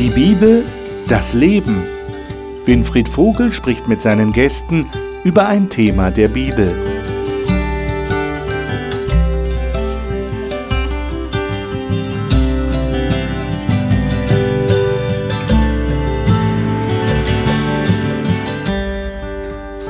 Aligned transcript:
Die 0.00 0.08
Bibel, 0.08 0.64
das 1.08 1.34
Leben. 1.34 1.82
Winfried 2.64 3.06
Vogel 3.06 3.52
spricht 3.52 3.86
mit 3.86 4.00
seinen 4.00 4.32
Gästen 4.32 4.86
über 5.24 5.46
ein 5.46 5.68
Thema 5.68 6.10
der 6.10 6.28
Bibel. 6.28 6.72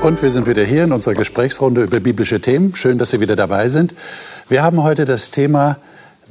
Und 0.02 0.20
wir 0.20 0.30
sind 0.32 0.48
wieder 0.48 0.64
hier 0.64 0.82
in 0.82 0.92
unserer 0.92 1.14
Gesprächsrunde 1.14 1.84
über 1.84 2.00
biblische 2.00 2.40
Themen. 2.40 2.74
Schön, 2.74 2.98
dass 2.98 3.10
Sie 3.10 3.20
wieder 3.20 3.36
dabei 3.36 3.68
sind. 3.68 3.94
Wir 4.48 4.64
haben 4.64 4.82
heute 4.82 5.04
das 5.04 5.30
Thema 5.30 5.76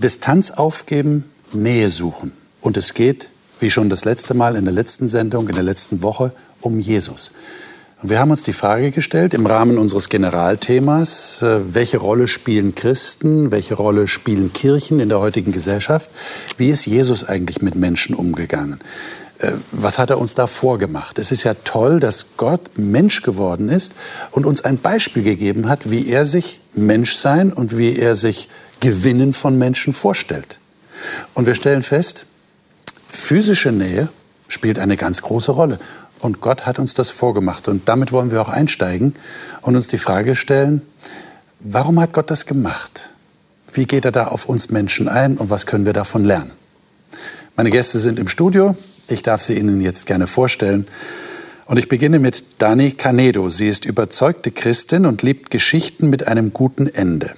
Distanz 0.04 0.52
aufgeben, 0.52 1.24
Nähe 1.54 1.90
suchen. 1.90 2.34
Und 2.60 2.76
es 2.76 2.94
geht, 2.94 3.30
wie 3.60 3.70
schon 3.70 3.90
das 3.90 4.06
letzte 4.06 4.34
Mal 4.34 4.56
in 4.56 4.66
der 4.66 4.74
letzten 4.74 5.08
Sendung, 5.08 5.48
in 5.48 5.56
der 5.56 5.64
letzten 5.64 6.04
Woche, 6.04 6.32
um 6.62 6.80
Jesus. 6.80 7.32
Und 8.02 8.10
wir 8.10 8.20
haben 8.20 8.32
uns 8.32 8.44
die 8.44 8.54
Frage 8.54 8.92
gestellt 8.92 9.34
im 9.34 9.46
Rahmen 9.46 9.78
unseres 9.78 10.08
Generalthemas, 10.08 11.42
äh, 11.42 11.60
welche 11.74 11.98
Rolle 11.98 12.30
spielen 12.30 12.74
Christen, 12.74 13.52
welche 13.52 13.76
Rolle 13.76 14.08
spielen 14.08 14.54
Kirchen 14.54 15.02
in 15.02 15.10
der 15.10 15.20
heutigen 15.20 15.52
Gesellschaft? 15.52 16.10
Wie 16.58 16.70
ist 16.70 16.86
Jesus 16.86 17.26
eigentlich 17.26 17.62
mit 17.62 17.76
Menschen 17.76 18.16
umgegangen? 18.16 18.80
Äh, 19.40 19.52
was 19.74 20.00
hat 20.00 20.12
er 20.12 20.18
uns 20.18 20.34
da 20.34 20.48
vorgemacht? 20.48 21.20
Es 21.20 21.34
ist 21.34 21.44
ja 21.44 21.56
toll, 21.66 22.00
dass 22.00 22.38
Gott 22.38 22.62
Mensch 22.78 23.22
geworden 23.22 23.68
ist 23.68 23.94
und 24.32 24.46
uns 24.46 24.64
ein 24.64 24.78
Beispiel 24.78 25.24
gegeben 25.24 25.68
hat, 25.68 25.92
wie 25.92 26.08
er 26.08 26.26
sich 26.26 26.62
Menschsein 26.74 27.52
und 27.52 27.78
wie 27.78 27.98
er 27.98 28.16
sich 28.16 28.48
Gewinnen 28.80 29.34
von 29.34 29.58
Menschen 29.58 29.92
vorstellt. 29.92 30.58
Und 31.34 31.48
wir 31.48 31.56
stellen 31.56 31.84
fest, 31.84 32.26
physische 33.10 33.72
Nähe 33.72 34.10
spielt 34.48 34.80
eine 34.80 34.98
ganz 34.98 35.22
große 35.22 35.52
Rolle. 35.52 35.80
Und 36.20 36.42
Gott 36.42 36.66
hat 36.66 36.80
uns 36.80 36.94
das 36.94 37.10
vorgemacht. 37.10 37.68
Und 37.68 37.88
damit 37.88 38.12
wollen 38.12 38.32
wir 38.32 38.42
auch 38.42 38.50
einsteigen 38.50 39.16
und 39.62 39.76
uns 39.76 39.88
die 39.88 39.98
Frage 39.98 40.36
stellen, 40.36 40.82
warum 41.60 42.00
hat 42.00 42.14
Gott 42.14 42.30
das 42.30 42.46
gemacht? 42.46 43.10
Wie 43.72 43.86
geht 43.86 44.06
er 44.06 44.12
da 44.12 44.28
auf 44.28 44.48
uns 44.48 44.70
Menschen 44.70 45.08
ein 45.08 45.38
und 45.38 45.50
was 45.50 45.66
können 45.66 45.86
wir 45.86 45.94
davon 45.94 46.26
lernen? 46.26 46.52
Meine 47.56 47.70
Gäste 47.70 48.00
sind 48.00 48.20
im 48.20 48.28
Studio. 48.28 48.76
Ich 49.08 49.22
darf 49.22 49.42
sie 49.42 49.58
Ihnen 49.58 49.82
jetzt 49.82 50.06
gerne 50.06 50.28
vorstellen. 50.28 50.88
Und 51.66 51.78
ich 51.78 51.88
beginne 51.88 52.18
mit 52.18 52.44
Dani 52.58 52.92
Canedo. 52.92 53.50
Sie 53.50 53.68
ist 53.68 53.86
überzeugte 53.86 54.52
Christin 54.52 55.06
und 55.06 55.22
liebt 55.22 55.52
Geschichten 55.52 56.10
mit 56.10 56.28
einem 56.28 56.52
guten 56.52 56.88
Ende. 56.88 57.34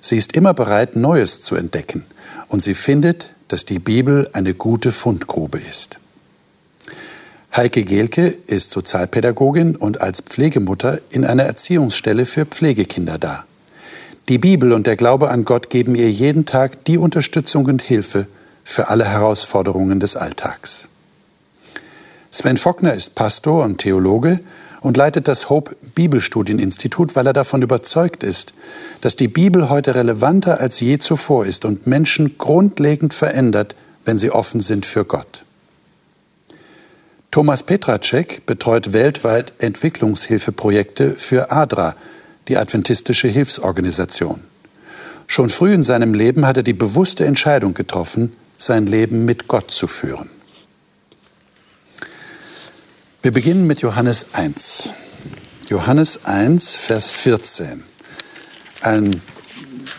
Sie 0.00 0.16
ist 0.16 0.36
immer 0.36 0.54
bereit, 0.54 0.96
Neues 0.96 1.40
zu 1.40 1.56
entdecken. 1.56 2.04
Und 2.48 2.62
sie 2.62 2.74
findet, 2.74 3.30
dass 3.52 3.64
die 3.64 3.78
Bibel 3.78 4.28
eine 4.32 4.54
gute 4.54 4.92
Fundgrube 4.92 5.58
ist. 5.58 5.98
Heike 7.54 7.82
Gehlke 7.82 8.28
ist 8.46 8.70
Sozialpädagogin 8.70 9.74
und 9.74 10.00
als 10.00 10.20
Pflegemutter 10.20 11.00
in 11.10 11.24
einer 11.24 11.42
Erziehungsstelle 11.42 12.24
für 12.26 12.46
Pflegekinder 12.46 13.18
da. 13.18 13.44
Die 14.28 14.38
Bibel 14.38 14.72
und 14.72 14.86
der 14.86 14.94
Glaube 14.94 15.30
an 15.30 15.44
Gott 15.44 15.68
geben 15.68 15.96
ihr 15.96 16.10
jeden 16.10 16.46
Tag 16.46 16.84
die 16.84 16.96
Unterstützung 16.96 17.64
und 17.64 17.82
Hilfe 17.82 18.28
für 18.62 18.88
alle 18.88 19.04
Herausforderungen 19.04 19.98
des 19.98 20.14
Alltags. 20.14 20.86
Sven 22.30 22.56
Fockner 22.56 22.94
ist 22.94 23.16
Pastor 23.16 23.64
und 23.64 23.78
Theologe 23.78 24.38
und 24.80 24.96
leitet 24.96 25.26
das 25.26 25.50
Hope 25.50 25.74
Bibelstudieninstitut, 26.00 27.14
weil 27.14 27.26
er 27.26 27.34
davon 27.34 27.60
überzeugt 27.60 28.22
ist, 28.22 28.54
dass 29.02 29.16
die 29.16 29.28
Bibel 29.28 29.68
heute 29.68 29.94
relevanter 29.94 30.58
als 30.58 30.80
je 30.80 30.96
zuvor 30.96 31.44
ist 31.44 31.66
und 31.66 31.86
Menschen 31.86 32.38
grundlegend 32.38 33.12
verändert, 33.12 33.76
wenn 34.06 34.16
sie 34.16 34.30
offen 34.30 34.62
sind 34.62 34.86
für 34.86 35.04
Gott. 35.04 35.44
Thomas 37.30 37.64
Petracek 37.64 38.46
betreut 38.46 38.94
weltweit 38.94 39.52
Entwicklungshilfeprojekte 39.58 41.10
für 41.10 41.52
ADRA, 41.52 41.94
die 42.48 42.56
adventistische 42.56 43.28
Hilfsorganisation. 43.28 44.40
Schon 45.26 45.50
früh 45.50 45.74
in 45.74 45.82
seinem 45.82 46.14
Leben 46.14 46.46
hat 46.46 46.56
er 46.56 46.62
die 46.62 46.72
bewusste 46.72 47.26
Entscheidung 47.26 47.74
getroffen, 47.74 48.32
sein 48.56 48.86
Leben 48.86 49.26
mit 49.26 49.48
Gott 49.48 49.70
zu 49.70 49.86
führen. 49.86 50.30
Wir 53.20 53.32
beginnen 53.32 53.66
mit 53.66 53.82
Johannes 53.82 54.32
1. 54.32 54.94
Johannes 55.70 56.24
1, 56.24 56.74
Vers 56.74 57.12
14. 57.12 57.84
Ein 58.82 59.22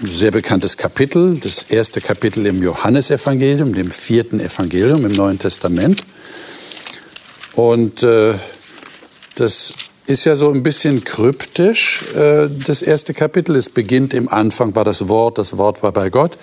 sehr 0.03 0.31
bekanntes 0.31 0.75
Kapitel, 0.75 1.37
das 1.37 1.63
erste 1.63 2.01
Kapitel 2.01 2.45
im 2.45 2.61
Johannesevangelium, 2.61 3.73
dem 3.73 3.89
vierten 3.89 4.41
Evangelium 4.41 5.05
im 5.05 5.13
Neuen 5.13 5.39
Testament. 5.39 6.03
Und 7.53 8.03
äh, 8.03 8.33
das 9.35 9.73
ist 10.07 10.25
ja 10.25 10.35
so 10.35 10.51
ein 10.51 10.61
bisschen 10.61 11.05
kryptisch, 11.05 12.03
äh, 12.17 12.49
das 12.67 12.81
erste 12.81 13.13
Kapitel. 13.13 13.55
Es 13.55 13.69
beginnt 13.69 14.13
im 14.13 14.27
Anfang 14.27 14.75
war 14.75 14.83
das 14.83 15.07
Wort, 15.07 15.37
das 15.37 15.57
Wort 15.57 15.83
war 15.83 15.93
bei 15.93 16.09
Gott. 16.09 16.37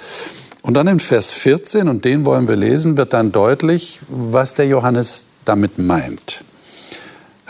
Und 0.63 0.73
dann 0.73 0.87
in 0.87 1.01
Vers 1.01 1.35
14, 1.35 1.89
und 1.89 2.07
den 2.07 2.25
wollen 2.25 2.49
wir 2.49 2.57
lesen, 2.57 2.97
wird 2.97 3.13
dann 3.13 3.31
deutlich, 3.31 4.01
was 4.09 4.55
der 4.55 4.69
Johannes 4.69 5.27
damit 5.45 5.79
meint. 5.79 6.45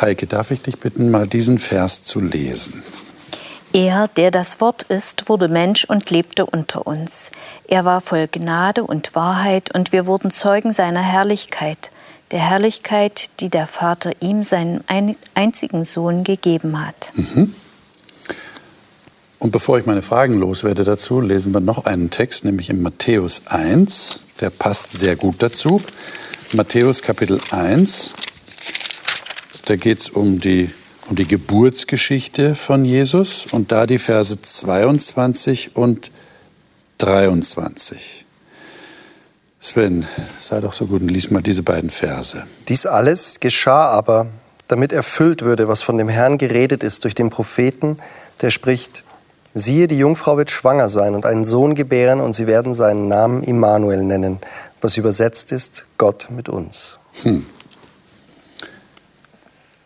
Heike, 0.00 0.26
darf 0.26 0.50
ich 0.50 0.62
dich 0.62 0.78
bitten, 0.78 1.10
mal 1.10 1.26
diesen 1.26 1.58
Vers 1.58 2.04
zu 2.04 2.20
lesen? 2.20 2.82
Er, 3.72 4.08
der 4.08 4.30
das 4.30 4.60
Wort 4.60 4.84
ist, 4.84 5.28
wurde 5.28 5.48
Mensch 5.48 5.84
und 5.84 6.08
lebte 6.10 6.46
unter 6.46 6.86
uns. 6.86 7.30
Er 7.66 7.84
war 7.84 8.00
voll 8.00 8.28
Gnade 8.28 8.84
und 8.84 9.14
Wahrheit, 9.14 9.74
und 9.74 9.92
wir 9.92 10.06
wurden 10.06 10.30
Zeugen 10.30 10.72
seiner 10.72 11.02
Herrlichkeit, 11.02 11.90
der 12.30 12.40
Herrlichkeit, 12.40 13.30
die 13.40 13.48
der 13.48 13.66
Vater 13.66 14.12
ihm, 14.20 14.44
seinen 14.44 14.84
einzigen 15.34 15.84
Sohn, 15.84 16.24
gegeben 16.24 16.84
hat. 16.86 17.12
Mhm. 17.14 17.54
Und 19.38 19.52
bevor 19.52 19.78
ich 19.78 19.86
meine 19.86 20.02
Fragen 20.02 20.34
loswerde 20.38 20.84
dazu, 20.84 21.20
lesen 21.20 21.52
wir 21.52 21.60
noch 21.60 21.86
einen 21.86 22.10
Text, 22.10 22.44
nämlich 22.44 22.70
in 22.70 22.82
Matthäus 22.82 23.42
1. 23.46 24.20
Der 24.40 24.50
passt 24.50 24.92
sehr 24.92 25.16
gut 25.16 25.36
dazu. 25.38 25.80
Matthäus 26.54 27.02
Kapitel 27.02 27.38
1, 27.50 28.14
da 29.68 29.76
geht 29.76 30.00
es 30.00 30.08
um 30.08 30.40
die, 30.40 30.70
um 31.08 31.16
die 31.16 31.26
Geburtsgeschichte 31.26 32.54
von 32.54 32.84
Jesus 32.84 33.46
und 33.50 33.70
da 33.70 33.86
die 33.86 33.98
Verse 33.98 34.40
22 34.40 35.76
und 35.76 36.10
23. 36.98 38.24
Sven, 39.60 40.06
sei 40.38 40.60
doch 40.60 40.72
so 40.72 40.86
gut 40.86 41.02
und 41.02 41.10
lies 41.10 41.30
mal 41.30 41.42
diese 41.42 41.62
beiden 41.62 41.90
Verse. 41.90 42.42
Dies 42.68 42.86
alles 42.86 43.40
geschah 43.40 43.88
aber, 43.90 44.28
damit 44.68 44.92
erfüllt 44.92 45.42
würde, 45.42 45.68
was 45.68 45.82
von 45.82 45.98
dem 45.98 46.08
Herrn 46.08 46.38
geredet 46.38 46.82
ist 46.82 47.04
durch 47.04 47.14
den 47.14 47.28
Propheten, 47.28 47.96
der 48.40 48.50
spricht, 48.50 49.04
siehe, 49.52 49.86
die 49.86 49.98
Jungfrau 49.98 50.38
wird 50.38 50.50
schwanger 50.50 50.88
sein 50.88 51.14
und 51.14 51.26
einen 51.26 51.44
Sohn 51.44 51.74
gebären 51.74 52.20
und 52.20 52.32
sie 52.32 52.46
werden 52.46 52.72
seinen 52.72 53.08
Namen 53.08 53.42
Immanuel 53.42 54.02
nennen, 54.02 54.38
was 54.80 54.96
übersetzt 54.96 55.52
ist, 55.52 55.84
Gott 55.98 56.28
mit 56.30 56.48
uns. 56.48 56.98
Hm. 57.22 57.44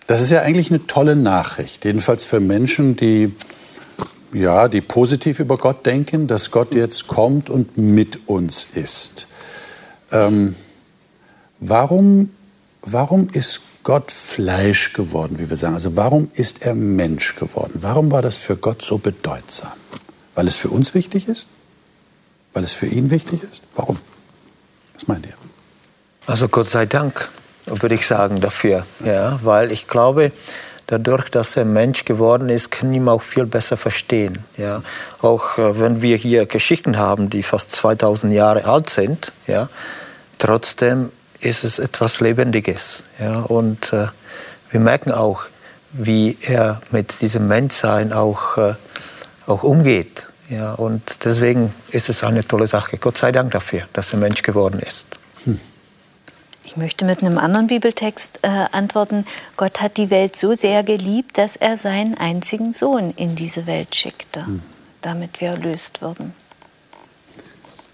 Das 0.07 0.21
ist 0.21 0.31
ja 0.31 0.43
eigentlich 0.43 0.71
eine 0.71 0.87
tolle 0.87 1.17
Nachricht, 1.17 1.85
jedenfalls 1.85 2.25
für 2.25 2.41
Menschen, 2.41 2.97
die 2.97 3.33
ja, 4.33 4.69
die 4.69 4.81
positiv 4.81 5.41
über 5.41 5.57
Gott 5.57 5.85
denken, 5.85 6.27
dass 6.27 6.51
Gott 6.51 6.75
jetzt 6.75 7.07
kommt 7.07 7.51
und 7.51 7.77
mit 7.77 8.29
uns 8.29 8.67
ist. 8.75 9.27
Ähm, 10.11 10.55
warum, 11.61 12.31
warum 12.81 13.29
ist 13.33 13.61
Gott 13.83 14.11
Fleisch 14.11 14.93
geworden, 14.93 15.39
wie 15.39 15.51
wir 15.51 15.57
sagen? 15.57 15.75
Also 15.75 15.97
warum 15.97 16.31
ist 16.35 16.65
er 16.65 16.75
Mensch 16.75 17.37
geworden? 17.37 17.75
Warum 17.81 18.11
war 18.11 18.23
das 18.23 18.39
für 18.39 18.57
Gott 18.57 18.83
so 18.83 18.99
bedeutsam? 18.99 19.73
Weil 20.35 20.47
es 20.49 20.57
für 20.57 20.71
uns 20.71 20.95
wichtig 20.95 21.29
ist? 21.29 21.49
Weil 22.55 22.65
es 22.65 22.73
für 22.73 22.87
ihn 22.87 23.11
wichtig 23.11 23.43
ist? 23.43 23.63
Warum? 23.75 23.99
Was 24.95 25.09
meint 25.09 25.27
ihr? 25.27 25.35
Also 26.27 26.49
Gott 26.49 26.71
sei 26.71 26.87
Dank 26.87 27.29
würde 27.67 27.95
ich 27.95 28.07
sagen, 28.07 28.41
dafür. 28.41 28.87
Ja, 29.05 29.39
weil 29.43 29.73
ich 29.73 29.89
glaube, 29.89 30.33
dadurch, 30.87 31.31
dass 31.31 31.57
er 31.57 31.65
Mensch 31.65 32.05
geworden 32.05 32.49
ist, 32.49 32.71
können 32.71 32.95
ihn 32.95 33.09
auch 33.09 33.23
viel 33.23 33.47
besser 33.47 33.77
verstehen. 33.77 34.45
Ja, 34.57 34.83
auch 35.21 35.59
äh, 35.59 35.81
wenn 35.81 36.03
wir 36.03 36.17
hier 36.17 36.47
Geschichten 36.47 36.99
haben, 36.99 37.31
die 37.31 37.43
fast 37.43 37.73
2000 37.73 38.33
Jahre 38.33 38.65
alt 38.65 38.91
sind, 38.91 39.33
ja, 39.47 39.69
trotzdem 40.39 41.11
ist 41.41 41.65
es 41.65 41.79
etwas 41.79 42.21
Lebendiges. 42.21 43.05
Ja, 43.19 43.41
und 43.41 43.93
äh, 43.93 44.07
wir 44.71 44.81
merken 44.81 45.13
auch, 45.13 45.45
wie 45.93 46.39
er 46.41 46.81
mit 46.91 47.21
diesem 47.21 47.49
Menschsein 47.49 48.13
auch, 48.13 48.57
äh, 48.57 48.75
auch 49.47 49.63
umgeht. 49.63 50.27
Ja, 50.49 50.73
und 50.75 51.25
deswegen 51.25 51.75
ist 51.91 52.09
es 52.09 52.25
eine 52.25 52.47
tolle 52.47 52.67
Sache. 52.67 52.99
Gott 52.99 53.17
sei 53.17 53.33
Dank 53.33 53.53
dafür, 53.53 53.83
dass 53.93 54.13
er 54.13 54.19
Mensch 54.19 54.43
geworden 54.43 54.81
ist. 54.81 55.07
Hm. 55.45 55.59
Ich 56.65 56.77
möchte 56.77 57.05
mit 57.05 57.21
einem 57.21 57.39
anderen 57.39 57.67
Bibeltext 57.67 58.39
äh, 58.43 58.47
antworten. 58.47 59.27
Gott 59.57 59.81
hat 59.81 59.97
die 59.97 60.11
Welt 60.11 60.37
so 60.37 60.55
sehr 60.55 60.83
geliebt, 60.83 61.37
dass 61.37 61.57
er 61.57 61.77
seinen 61.77 62.17
einzigen 62.17 62.73
Sohn 62.73 63.13
in 63.17 63.35
diese 63.35 63.67
Welt 63.67 63.95
schickte, 63.97 64.47
hm. 64.47 64.63
damit 65.01 65.41
wir 65.41 65.49
erlöst 65.51 66.03
würden. 66.03 66.35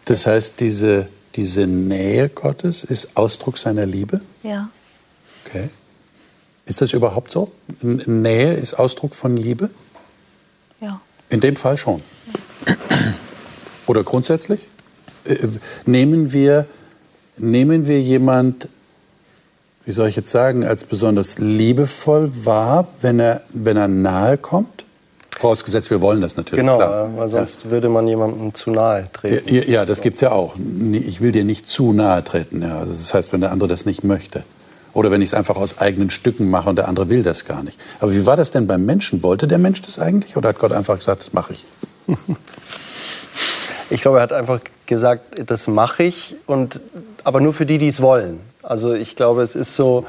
Das 0.04 0.26
heißt, 0.26 0.60
diese, 0.60 1.08
diese 1.34 1.66
Nähe 1.66 2.28
Gottes 2.28 2.84
ist 2.84 3.16
Ausdruck 3.16 3.58
seiner 3.58 3.86
Liebe? 3.86 4.20
Ja. 4.42 4.68
Okay. 5.46 5.70
Ist 6.66 6.82
das 6.82 6.92
überhaupt 6.92 7.30
so? 7.30 7.50
Nähe 7.80 8.52
ist 8.52 8.74
Ausdruck 8.74 9.14
von 9.14 9.36
Liebe? 9.36 9.70
Ja. 10.80 11.00
In 11.30 11.40
dem 11.40 11.56
Fall 11.56 11.78
schon. 11.78 12.02
Oder 13.86 14.04
grundsätzlich? 14.04 14.60
Äh, 15.24 15.48
nehmen 15.86 16.32
wir, 16.32 16.66
nehmen 17.38 17.86
wir 17.86 18.00
jemand, 18.00 18.68
wie 19.84 19.92
soll 19.92 20.08
ich 20.08 20.16
jetzt 20.16 20.30
sagen, 20.30 20.64
als 20.64 20.84
besonders 20.84 21.38
liebevoll 21.38 22.30
wahr, 22.44 22.86
wenn 23.00 23.20
er, 23.20 23.42
wenn 23.50 23.76
er 23.76 23.88
nahe 23.88 24.36
kommt? 24.36 24.84
Vorausgesetzt, 25.38 25.90
wir 25.90 26.02
wollen 26.02 26.20
das 26.20 26.36
natürlich. 26.36 26.60
Genau, 26.64 26.76
klar. 26.76 27.10
weil 27.16 27.28
sonst 27.28 27.64
ja. 27.64 27.70
würde 27.70 27.88
man 27.88 28.08
jemandem 28.08 28.52
zu 28.54 28.70
nahe 28.70 29.06
treten. 29.12 29.54
Ja, 29.54 29.62
ja 29.62 29.86
das 29.86 30.00
gibt 30.00 30.16
es 30.16 30.20
ja 30.20 30.32
auch. 30.32 30.56
Ich 30.92 31.20
will 31.20 31.30
dir 31.30 31.44
nicht 31.44 31.68
zu 31.68 31.92
nahe 31.92 32.24
treten. 32.24 32.60
Ja. 32.60 32.84
Das 32.84 33.14
heißt, 33.14 33.32
wenn 33.32 33.40
der 33.40 33.52
andere 33.52 33.68
das 33.68 33.86
nicht 33.86 34.02
möchte. 34.02 34.42
Oder 34.94 35.12
wenn 35.12 35.22
ich 35.22 35.28
es 35.28 35.34
einfach 35.34 35.56
aus 35.56 35.78
eigenen 35.78 36.10
Stücken 36.10 36.50
mache 36.50 36.68
und 36.68 36.76
der 36.76 36.88
andere 36.88 37.08
will 37.08 37.22
das 37.22 37.44
gar 37.44 37.62
nicht. 37.62 37.78
Aber 38.00 38.12
wie 38.12 38.26
war 38.26 38.36
das 38.36 38.50
denn 38.50 38.66
beim 38.66 38.84
Menschen? 38.84 39.22
Wollte 39.22 39.46
der 39.46 39.58
Mensch 39.58 39.80
das 39.82 40.00
eigentlich? 40.00 40.36
Oder 40.36 40.48
hat 40.48 40.58
Gott 40.58 40.72
einfach 40.72 40.98
gesagt, 40.98 41.20
das 41.20 41.32
mache 41.32 41.52
ich? 41.52 41.64
Ich 43.90 44.02
glaube, 44.02 44.18
er 44.18 44.22
hat 44.22 44.32
einfach 44.32 44.60
gesagt, 44.86 45.50
das 45.50 45.66
mache 45.66 46.02
ich, 46.02 46.36
und, 46.46 46.80
aber 47.24 47.40
nur 47.40 47.54
für 47.54 47.66
die, 47.66 47.78
die 47.78 47.88
es 47.88 48.02
wollen. 48.02 48.40
Also 48.62 48.92
ich 48.92 49.16
glaube, 49.16 49.42
es 49.42 49.54
ist 49.54 49.76
so 49.76 50.04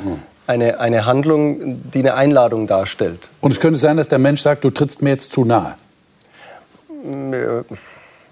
eine, 0.47 0.79
eine 0.79 1.05
Handlung, 1.05 1.81
die 1.91 1.99
eine 1.99 2.15
Einladung 2.15 2.67
darstellt. 2.67 3.29
Und 3.39 3.51
es 3.51 3.59
könnte 3.59 3.79
sein, 3.79 3.97
dass 3.97 4.09
der 4.09 4.19
Mensch 4.19 4.41
sagt, 4.41 4.63
du 4.63 4.69
trittst 4.69 5.01
mir 5.01 5.11
jetzt 5.11 5.31
zu 5.31 5.45
nahe. 5.45 5.75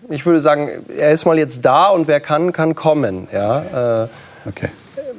Ich 0.09 0.25
würde 0.25 0.39
sagen, 0.39 0.69
er 0.97 1.11
ist 1.11 1.25
mal 1.25 1.37
jetzt 1.37 1.63
da 1.63 1.87
und 1.87 2.07
wer 2.07 2.19
kann, 2.19 2.51
kann 2.51 2.75
kommen. 2.75 3.27
Ja? 3.31 4.03
Äh, 4.03 4.07
okay. 4.45 4.69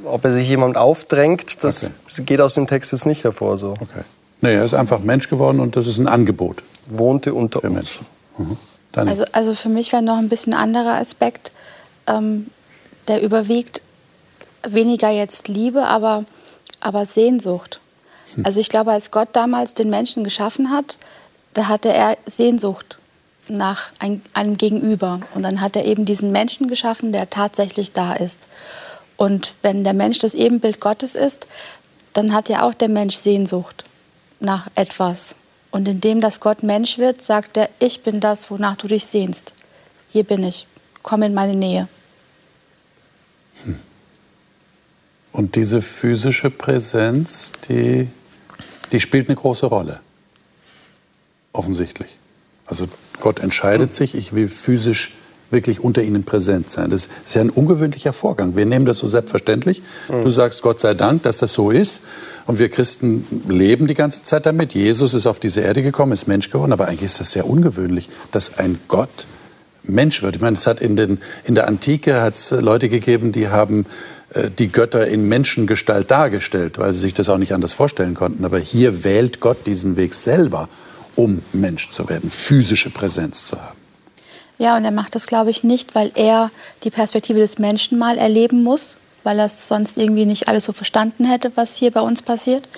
Ob 0.05 0.25
er 0.25 0.33
sich 0.33 0.49
jemand 0.49 0.77
aufdrängt, 0.77 1.63
das 1.65 1.93
okay. 2.11 2.23
geht 2.25 2.41
aus 2.41 2.55
dem 2.55 2.67
Text 2.67 2.93
jetzt 2.93 3.07
nicht 3.07 3.25
hervor. 3.25 3.57
So. 3.59 3.71
Okay. 3.73 4.03
Nee, 4.41 4.55
er 4.55 4.65
ist 4.65 4.75
einfach 4.75 5.01
Mensch 5.01 5.29
geworden 5.29 5.61
und 5.61 5.77
das 5.77 5.87
ist 5.87 5.99
ein 5.99 6.07
Angebot. 6.07 6.63
Wohnte 6.87 7.35
unter 7.35 7.63
uns. 7.65 7.73
Menschen. 7.73 8.07
Mhm. 8.39 8.57
Also, 9.07 9.25
also 9.33 9.55
für 9.55 9.69
mich 9.69 9.93
wäre 9.93 10.03
noch 10.03 10.17
ein 10.17 10.29
bisschen 10.29 10.55
anderer 10.55 10.95
Aspekt, 10.95 11.53
ähm, 12.07 12.49
der 13.07 13.23
überwiegt 13.23 13.83
weniger 14.67 15.11
jetzt 15.11 15.49
Liebe, 15.49 15.87
aber, 15.87 16.25
aber 16.81 17.07
Sehnsucht. 17.07 17.81
Hm. 18.35 18.47
Also 18.47 18.61
ich 18.61 18.69
glaube, 18.69 18.93
als 18.93 19.11
Gott 19.11 19.29
damals 19.33 19.75
den 19.75 19.91
Menschen 19.91 20.25
geschaffen 20.25 20.71
hat, 20.71 20.99
da 21.55 21.69
hatte 21.69 21.93
er 21.93 22.17
Sehnsucht 22.27 22.99
nach 23.49 23.93
ein, 23.99 24.23
einem 24.35 24.57
Gegenüber. 24.57 25.21
Und 25.35 25.43
dann 25.43 25.61
hat 25.61 25.77
er 25.77 25.85
eben 25.85 26.05
diesen 26.05 26.33
Menschen 26.33 26.69
geschaffen, 26.69 27.13
der 27.13 27.31
tatsächlich 27.31 27.93
da 27.93 28.15
ist. 28.15 28.49
Und 29.17 29.55
wenn 29.63 29.85
der 29.85 29.95
Mensch 29.95 30.19
das 30.19 30.35
Ebenbild 30.35 30.81
Gottes 30.81 31.15
ist, 31.15 31.49
dann 32.13 32.33
hat 32.33 32.49
ja 32.49 32.63
auch 32.63 32.75
der 32.75 32.89
Mensch 32.89 33.17
Sehnsucht 33.17 33.85
nach 34.41 34.69
etwas. 34.75 35.35
Und 35.71 35.87
indem 35.87 36.21
das 36.21 36.41
Gott 36.41 36.63
Mensch 36.63 36.99
wird, 36.99 37.23
sagt 37.23 37.57
er, 37.57 37.69
ich 37.79 38.03
bin 38.03 38.21
das, 38.21 38.51
wonach 38.51 38.77
du 38.77 38.89
dich 38.89 39.07
sehnst. 39.07 39.53
Hier 40.11 40.25
bin 40.25 40.43
ich. 40.43 40.67
Komm 41.03 41.23
in 41.23 41.35
meine 41.35 41.55
Nähe. 41.55 41.89
Hm. 43.65 43.79
Und 45.33 45.57
diese 45.57 45.83
physische 45.83 46.51
Präsenz, 46.51 47.53
die, 47.69 48.09
die 48.93 49.01
spielt 49.01 49.29
eine 49.29 49.37
große 49.37 49.67
Rolle. 49.67 50.01
Offensichtlich. 51.53 52.17
Also 52.67 52.89
Gott 53.21 53.39
entscheidet 53.39 53.95
sich, 53.95 54.15
ich 54.15 54.35
will 54.35 54.49
physisch 54.49 55.13
wirklich 55.51 55.81
unter 55.81 56.03
ihnen 56.03 56.25
präsent 56.25 56.71
sein. 56.71 56.91
Das 56.91 57.09
ist 57.25 57.35
ja 57.35 57.41
ein 57.41 57.51
ungewöhnlicher 57.51 58.13
Vorgang. 58.13 58.57
Wir 58.57 58.67
nehmen 58.67 58.85
das 58.85 58.99
so 58.99 59.07
selbstverständlich. 59.07 59.83
Mhm. 60.09 60.25
Du 60.25 60.31
sagst 60.31 60.63
Gott 60.63 60.81
sei 60.81 60.95
Dank, 60.95 61.23
dass 61.23 61.39
das 61.39 61.53
so 61.53 61.71
ist. 61.71 62.01
Und 62.47 62.59
wir 62.59 62.69
Christen 62.69 63.25
leben 63.49 63.87
die 63.87 63.95
ganze 63.95 64.23
Zeit 64.23 64.47
damit. 64.47 64.75
Jesus 64.75 65.15
ist 65.15 65.27
auf 65.27 65.39
diese 65.39 65.61
Erde 65.61 65.83
gekommen, 65.83 66.13
ist 66.13 66.29
Mensch 66.29 66.51
geworden. 66.51 66.73
Aber 66.73 66.89
eigentlich 66.89 67.05
ist 67.05 67.21
das 67.21 67.33
sehr 67.33 67.49
ungewöhnlich, 67.49 68.09
dass 68.31 68.59
ein 68.59 68.79
Gott 68.89 69.27
Mensch 69.85 70.23
wird. 70.23 70.37
Ich 70.37 70.43
meine, 70.43 70.57
es 70.57 70.67
hat 70.67 70.81
in, 70.81 70.97
den, 70.97 71.19
in 71.45 71.55
der 71.55 71.67
Antike 71.67 72.21
hat's 72.21 72.51
Leute 72.51 72.89
gegeben, 72.89 73.33
die 73.33 73.49
haben 73.49 73.87
äh, 74.35 74.51
die 74.51 74.71
Götter 74.71 75.07
in 75.07 75.29
Menschengestalt 75.29 76.11
dargestellt, 76.11 76.79
weil 76.79 76.93
sie 76.93 77.01
sich 77.01 77.15
das 77.15 77.29
auch 77.29 77.39
nicht 77.39 77.55
anders 77.55 77.73
vorstellen 77.73 78.15
konnten. 78.15 78.45
Aber 78.45 78.59
hier 78.59 79.05
wählt 79.05 79.41
Gott 79.41 79.67
diesen 79.67 79.97
Weg 79.97 80.15
selber, 80.15 80.69
um 81.17 81.43
Mensch 81.53 81.89
zu 81.91 82.09
werden, 82.09 82.31
physische 82.31 82.91
Präsenz 82.91 83.47
zu 83.47 83.57
haben. 83.57 83.78
Ja, 84.59 84.77
und 84.77 84.85
er 84.85 84.91
macht 84.91 85.15
das, 85.15 85.27
glaube 85.27 85.51
ich, 85.51 85.63
nicht, 85.63 85.95
weil 85.95 86.11
er 86.15 86.51
die 86.83 86.91
Perspektive 86.91 87.39
des 87.39 87.59
Menschen 87.59 87.97
mal 87.97 88.19
erleben 88.19 88.65
muss, 88.65 88.97
weil 89.23 89.39
er 89.39 89.49
sonst 89.49 89.99
irgendwie 89.99 90.27
nicht 90.27 90.49
alles 90.49 90.65
so 90.65 90.73
verstanden 90.73 91.25
hätte, 91.25 91.53
was 91.57 91.77
hier 91.77 91.93
bei 91.93 92.01
uns 92.01 92.23
passiert, 92.23 92.69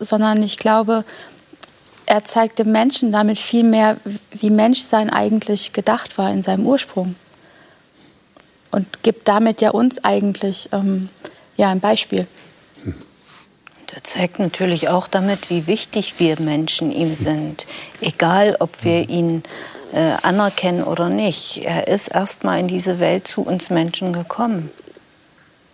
sondern 0.00 0.42
ich 0.42 0.58
glaube, 0.58 1.04
er 2.06 2.24
zeigt 2.24 2.58
dem 2.58 2.72
Menschen 2.72 3.12
damit 3.12 3.38
viel 3.38 3.62
mehr, 3.62 3.96
wie 4.32 4.50
Menschsein 4.50 5.08
eigentlich 5.08 5.72
gedacht 5.72 6.18
war 6.18 6.30
in 6.30 6.42
seinem 6.42 6.66
Ursprung. 6.66 7.14
Und 8.72 9.04
gibt 9.04 9.28
damit 9.28 9.60
ja 9.60 9.70
uns 9.70 10.02
eigentlich 10.02 10.68
ähm, 10.72 11.08
ja, 11.56 11.70
ein 11.70 11.78
Beispiel. 11.80 12.26
Er 13.94 14.02
zeigt 14.02 14.40
natürlich 14.40 14.88
auch 14.88 15.06
damit, 15.06 15.50
wie 15.50 15.68
wichtig 15.68 16.14
wir 16.18 16.40
Menschen 16.40 16.90
ihm 16.90 17.14
sind. 17.14 17.66
Egal, 18.00 18.56
ob 18.58 18.82
wir 18.82 19.08
ihn 19.08 19.44
äh, 19.94 20.16
anerkennen 20.22 20.82
oder 20.82 21.08
nicht. 21.08 21.62
Er 21.64 21.86
ist 21.86 22.08
erstmal 22.08 22.58
in 22.58 22.68
diese 22.68 22.98
Welt 22.98 23.28
zu 23.28 23.42
uns 23.42 23.70
Menschen 23.70 24.12
gekommen. 24.12 24.70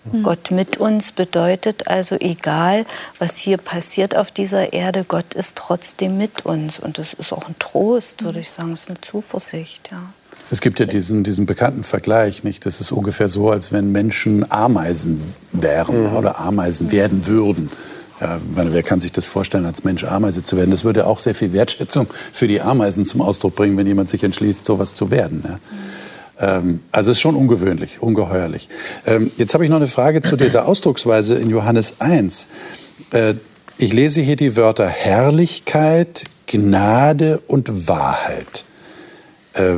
Mhm. 0.05 0.23
Gott 0.23 0.51
mit 0.51 0.77
uns 0.77 1.13
bedeutet 1.13 1.89
also, 1.89 2.17
egal 2.21 2.87
was 3.19 3.37
hier 3.37 3.57
passiert 3.57 4.17
auf 4.17 4.31
dieser 4.31 4.73
Erde, 4.73 5.05
Gott 5.05 5.35
ist 5.35 5.57
trotzdem 5.57 6.19
mit 6.19 6.45
uns. 6.45 6.79
Und 6.79 6.99
das 6.99 7.15
ist 7.15 7.33
auch 7.33 7.49
ein 7.49 7.57
Trost, 7.59 8.23
würde 8.23 8.41
ich 8.41 8.51
sagen, 8.51 8.75
es 8.75 8.83
ist 8.83 8.89
eine 8.91 9.01
Zuversicht. 9.01 9.89
Ja. 9.91 10.03
Es 10.51 10.61
gibt 10.61 10.81
ja 10.81 10.87
diesen, 10.87 11.23
diesen 11.23 11.47
bekannten 11.47 11.85
Vergleich, 11.85 12.45
nicht? 12.45 12.67
Das 12.67 12.81
ist 12.81 12.93
ungefähr 12.93 13.29
so, 13.29 13.51
als 13.51 13.73
wenn 13.73 13.93
Menschen 13.93 14.51
Ameisen 14.51 15.35
wären 15.53 16.11
mhm. 16.11 16.17
oder 16.17 16.41
Ameisen 16.41 16.93
werden 16.93 17.27
würden. 17.27 17.71
Ja, 18.21 18.39
meine, 18.55 18.73
wer 18.73 18.83
kann 18.83 19.01
sich 19.01 19.13
das 19.13 19.27
vorstellen, 19.27 19.65
als 19.65 19.85
Mensch 19.85 20.05
Ameise 20.05 20.45
zu 20.45 20.57
werden? 20.57 20.71
Das 20.71 20.85
würde 20.85 21.07
auch 21.07 21.19
sehr 21.19 21.35
viel 21.35 21.53
Wertschätzung 21.53 22.07
für 22.33 22.47
die 22.47 22.61
Ameisen 22.61 23.05
zum 23.05 23.23
Ausdruck 23.23 23.55
bringen, 23.55 23.77
wenn 23.79 23.87
jemand 23.87 24.11
sich 24.11 24.23
entschließt, 24.23 24.67
sowas 24.67 24.95
zu 24.95 25.11
werden. 25.11 25.43
Ja. 26.39 26.57
Ähm, 26.59 26.81
also 26.93 27.11
es 27.11 27.17
ist 27.17 27.21
schon 27.21 27.35
ungewöhnlich, 27.35 28.03
ungeheuerlich. 28.03 28.69
Ähm, 29.07 29.31
jetzt 29.39 29.55
habe 29.55 29.65
ich 29.65 29.71
noch 29.71 29.79
eine 29.79 29.87
Frage 29.87 30.21
zu 30.21 30.37
dieser 30.37 30.67
Ausdrucksweise 30.67 31.35
in 31.35 31.49
Johannes 31.49 32.01
1. 32.01 32.49
Äh, 33.13 33.35
ich 33.79 33.95
lese 33.95 34.21
hier 34.21 34.37
die 34.37 34.57
Wörter 34.57 34.87
Herrlichkeit, 34.87 36.25
Gnade 36.47 37.41
und 37.47 37.89
Wahrheit. 37.89 38.65
Äh, 39.55 39.77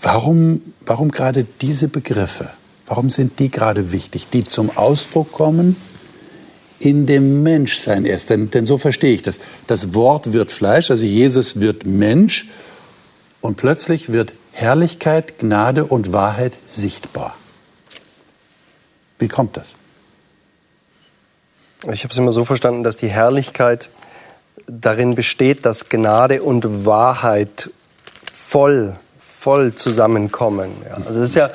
warum, 0.00 0.60
warum 0.84 1.12
gerade 1.12 1.46
diese 1.60 1.86
Begriffe? 1.86 2.48
Warum 2.86 3.10
sind 3.10 3.38
die 3.38 3.50
gerade 3.50 3.92
wichtig, 3.92 4.28
die 4.28 4.42
zum 4.42 4.76
Ausdruck 4.76 5.32
kommen 5.32 5.76
in 6.80 7.06
dem 7.06 7.42
Menschsein 7.42 8.04
erst. 8.04 8.30
Denn, 8.30 8.50
denn 8.50 8.66
so 8.66 8.78
verstehe 8.78 9.14
ich 9.14 9.22
das. 9.22 9.38
Das 9.66 9.94
Wort 9.94 10.32
wird 10.32 10.50
Fleisch, 10.50 10.90
also 10.90 11.04
Jesus 11.04 11.60
wird 11.60 11.86
Mensch 11.86 12.48
und 13.40 13.56
plötzlich 13.56 14.12
wird 14.12 14.32
Herrlichkeit, 14.52 15.38
Gnade 15.38 15.84
und 15.84 16.12
Wahrheit 16.12 16.56
sichtbar. 16.66 17.36
Wie 19.18 19.28
kommt 19.28 19.56
das? 19.56 19.74
Ich 21.92 22.02
habe 22.02 22.12
es 22.12 22.18
immer 22.18 22.32
so 22.32 22.44
verstanden, 22.44 22.82
dass 22.82 22.96
die 22.96 23.08
Herrlichkeit 23.08 23.88
darin 24.66 25.14
besteht, 25.14 25.64
dass 25.64 25.88
Gnade 25.88 26.42
und 26.42 26.84
Wahrheit 26.84 27.70
voll, 28.32 28.96
voll 29.18 29.74
zusammenkommen. 29.74 30.70
Ja. 30.84 30.94
Also 30.94 31.20
das 31.20 31.28
ist 31.28 31.34
ja 31.36 31.50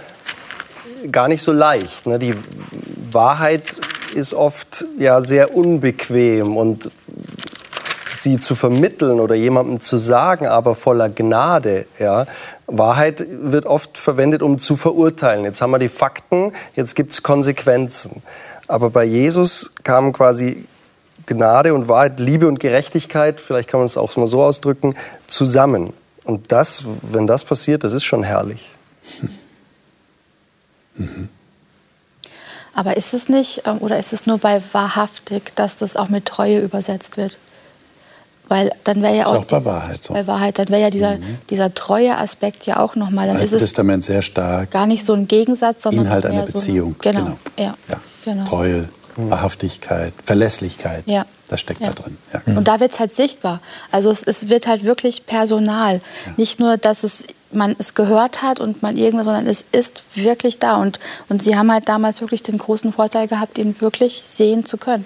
gar 1.11 1.27
nicht 1.27 1.41
so 1.41 1.51
leicht. 1.51 2.05
Ne? 2.05 2.19
Die 2.19 2.35
Wahrheit 3.11 3.75
ist 4.15 4.33
oft 4.33 4.85
ja 4.97 5.21
sehr 5.21 5.55
unbequem 5.55 6.57
und 6.57 6.91
sie 8.15 8.37
zu 8.37 8.55
vermitteln 8.55 9.19
oder 9.19 9.35
jemandem 9.35 9.79
zu 9.79 9.97
sagen, 9.97 10.47
aber 10.47 10.75
voller 10.75 11.09
Gnade. 11.09 11.85
Ja. 11.99 12.25
Wahrheit 12.67 13.25
wird 13.29 13.65
oft 13.65 13.97
verwendet, 13.97 14.41
um 14.41 14.59
zu 14.59 14.75
verurteilen. 14.75 15.43
Jetzt 15.43 15.61
haben 15.61 15.71
wir 15.71 15.79
die 15.79 15.89
Fakten, 15.89 16.53
jetzt 16.75 16.95
gibt 16.95 17.13
es 17.13 17.23
Konsequenzen. 17.23 18.21
Aber 18.67 18.89
bei 18.89 19.03
Jesus 19.03 19.71
kamen 19.83 20.13
quasi 20.13 20.65
Gnade 21.25 21.73
und 21.73 21.87
Wahrheit, 21.87 22.19
Liebe 22.19 22.47
und 22.47 22.59
Gerechtigkeit, 22.59 23.39
vielleicht 23.39 23.69
kann 23.69 23.79
man 23.79 23.85
es 23.85 23.97
auch 23.97 24.15
mal 24.15 24.27
so 24.27 24.43
ausdrücken, 24.43 24.95
zusammen. 25.27 25.93
Und 26.23 26.51
das, 26.51 26.83
wenn 27.11 27.27
das 27.27 27.43
passiert, 27.43 27.83
das 27.83 27.93
ist 27.93 28.03
schon 28.03 28.23
herrlich. 28.23 28.69
Mhm. 30.95 31.27
Aber 32.75 32.97
ist 32.97 33.13
es 33.13 33.29
nicht, 33.29 33.63
ähm, 33.65 33.77
oder 33.79 33.99
ist 33.99 34.13
es 34.13 34.25
nur 34.25 34.37
bei 34.39 34.61
wahrhaftig, 34.71 35.55
dass 35.55 35.75
das 35.75 35.95
auch 35.95 36.09
mit 36.09 36.25
Treue 36.25 36.59
übersetzt 36.59 37.17
wird? 37.17 37.37
Weil 38.49 38.71
dann 38.83 39.01
wäre 39.01 39.15
ja 39.15 39.21
Ist 39.23 39.27
auch, 39.29 39.35
auch 39.37 39.45
bei 39.45 39.59
die- 39.59 39.65
Wahrheit 39.65 40.03
so. 40.03 40.13
bei 40.13 40.27
Wahrheit, 40.27 40.59
dann 40.59 40.69
wäre 40.69 40.81
ja 40.81 40.89
dieser, 40.89 41.17
dieser 41.49 41.73
treue 41.73 42.17
Aspekt 42.17 42.65
ja 42.65 42.77
auch 42.79 42.95
nochmal, 42.95 43.27
dann 43.27 43.37
ist 43.39 43.53
es 43.53 43.61
Testament 43.61 44.03
sehr 44.03 44.21
stark. 44.21 44.71
gar 44.71 44.85
nicht 44.85 45.05
so 45.05 45.13
ein 45.13 45.27
Gegensatz, 45.27 45.83
sondern 45.83 46.05
Inhalt 46.05 46.25
einer 46.25 46.45
so 46.45 46.53
Beziehung. 46.53 46.95
Genau, 47.01 47.37
ja, 47.57 47.73
Ja. 47.87 47.95
genau. 48.25 48.43
Treue, 48.43 48.89
Wahrhaftigkeit, 49.15 50.13
Verlässlichkeit. 50.23 51.03
Ja. 51.05 51.25
Das 51.47 51.59
steckt 51.61 51.81
Ja. 51.81 51.87
da 51.91 52.01
drin. 52.01 52.17
Ja. 52.33 52.41
Und 52.57 52.67
da 52.67 52.79
wird 52.79 52.91
es 52.93 52.99
halt 52.99 53.13
sichtbar. 53.13 53.61
Also 53.91 54.09
es, 54.09 54.23
es 54.23 54.49
wird 54.49 54.65
halt 54.67 54.83
wirklich 54.83 55.25
personal. 55.25 56.01
Nicht 56.35 56.59
nur, 56.59 56.77
dass 56.77 57.03
es, 57.03 57.25
man 57.55 57.75
es 57.79 57.93
gehört 57.93 58.41
hat 58.41 58.59
und 58.59 58.81
man 58.81 58.97
irgendwas, 58.97 59.25
sondern 59.25 59.47
es 59.47 59.65
ist 59.71 60.03
wirklich 60.15 60.59
da. 60.59 60.75
Und, 60.75 60.99
und 61.29 61.41
sie 61.43 61.55
haben 61.55 61.71
halt 61.71 61.89
damals 61.89 62.21
wirklich 62.21 62.43
den 62.43 62.57
großen 62.57 62.93
Vorteil 62.93 63.27
gehabt, 63.27 63.57
ihn 63.57 63.75
wirklich 63.79 64.23
sehen 64.27 64.65
zu 64.65 64.77
können. 64.77 65.05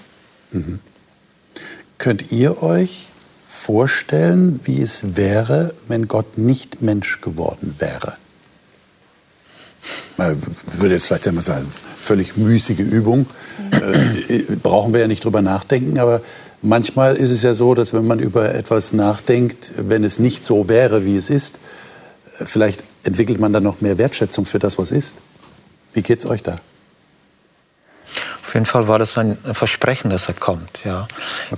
Könnt 1.98 2.32
ihr 2.32 2.62
euch 2.64 3.10
vorstellen, 3.48 4.60
wie 4.64 4.82
es 4.82 5.16
wäre, 5.18 5.74
wenn 5.88 6.08
Gott 6.08 6.38
nicht 6.38 6.82
Mensch 6.82 7.22
geworden 7.22 7.76
wäre? 7.80 8.18
Man 10.18 10.42
würde 10.80 10.96
jetzt 10.96 11.08
vielleicht 11.08 11.28
einmal 11.28 11.44
sagen, 11.44 11.68
völlig 11.98 12.36
müßige 12.36 12.80
Übung. 12.80 13.26
Äh, 13.72 14.42
brauchen 14.62 14.94
wir 14.94 15.02
ja 15.02 15.08
nicht 15.08 15.24
drüber 15.24 15.42
nachdenken, 15.42 16.00
aber 16.00 16.22
manchmal 16.62 17.16
ist 17.16 17.32
es 17.32 17.44
ja 17.44 17.54
so, 17.54 17.74
dass 17.76 17.94
wenn 17.94 18.06
man 18.06 18.20
über 18.20 18.54
etwas 18.54 18.94
nachdenkt, 18.94 19.72
wenn 19.78 20.04
es 20.04 20.20
nicht 20.20 20.46
so 20.46 20.68
wäre, 20.68 21.06
wie 21.06 21.16
es 21.16 21.30
ist, 21.30 21.56
äh, 21.56 21.60
vielleicht 22.44 22.84
entwickelt 23.04 23.40
man 23.40 23.54
dann 23.54 23.64
noch 23.64 23.82
mehr 23.82 23.98
Wertschätzung 23.98 24.46
für 24.46 24.60
das, 24.60 24.78
was 24.78 24.92
ist. 24.92 25.16
Wie 25.94 26.02
geht's 26.02 26.26
euch 26.26 26.44
da? 26.44 26.56
Auf 28.44 28.54
jeden 28.54 28.66
Fall 28.66 28.88
war 28.88 29.00
das 29.00 29.18
ein 29.18 29.38
Versprechen, 29.54 30.10
dass 30.10 30.28
er 30.28 30.34
kommt. 30.34 30.86
Ja. 30.86 31.08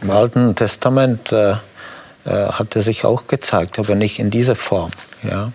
Im 0.01 0.09
Alten 0.09 0.55
Testament 0.55 1.31
äh, 1.31 1.51
äh, 1.51 1.55
hat 2.25 2.75
er 2.75 2.81
sich 2.81 3.05
auch 3.05 3.27
gezeigt, 3.27 3.79
aber 3.79 3.95
nicht 3.95 4.19
in 4.19 4.29
dieser 4.31 4.55
Form. 4.55 4.91
Ja. 5.24 5.51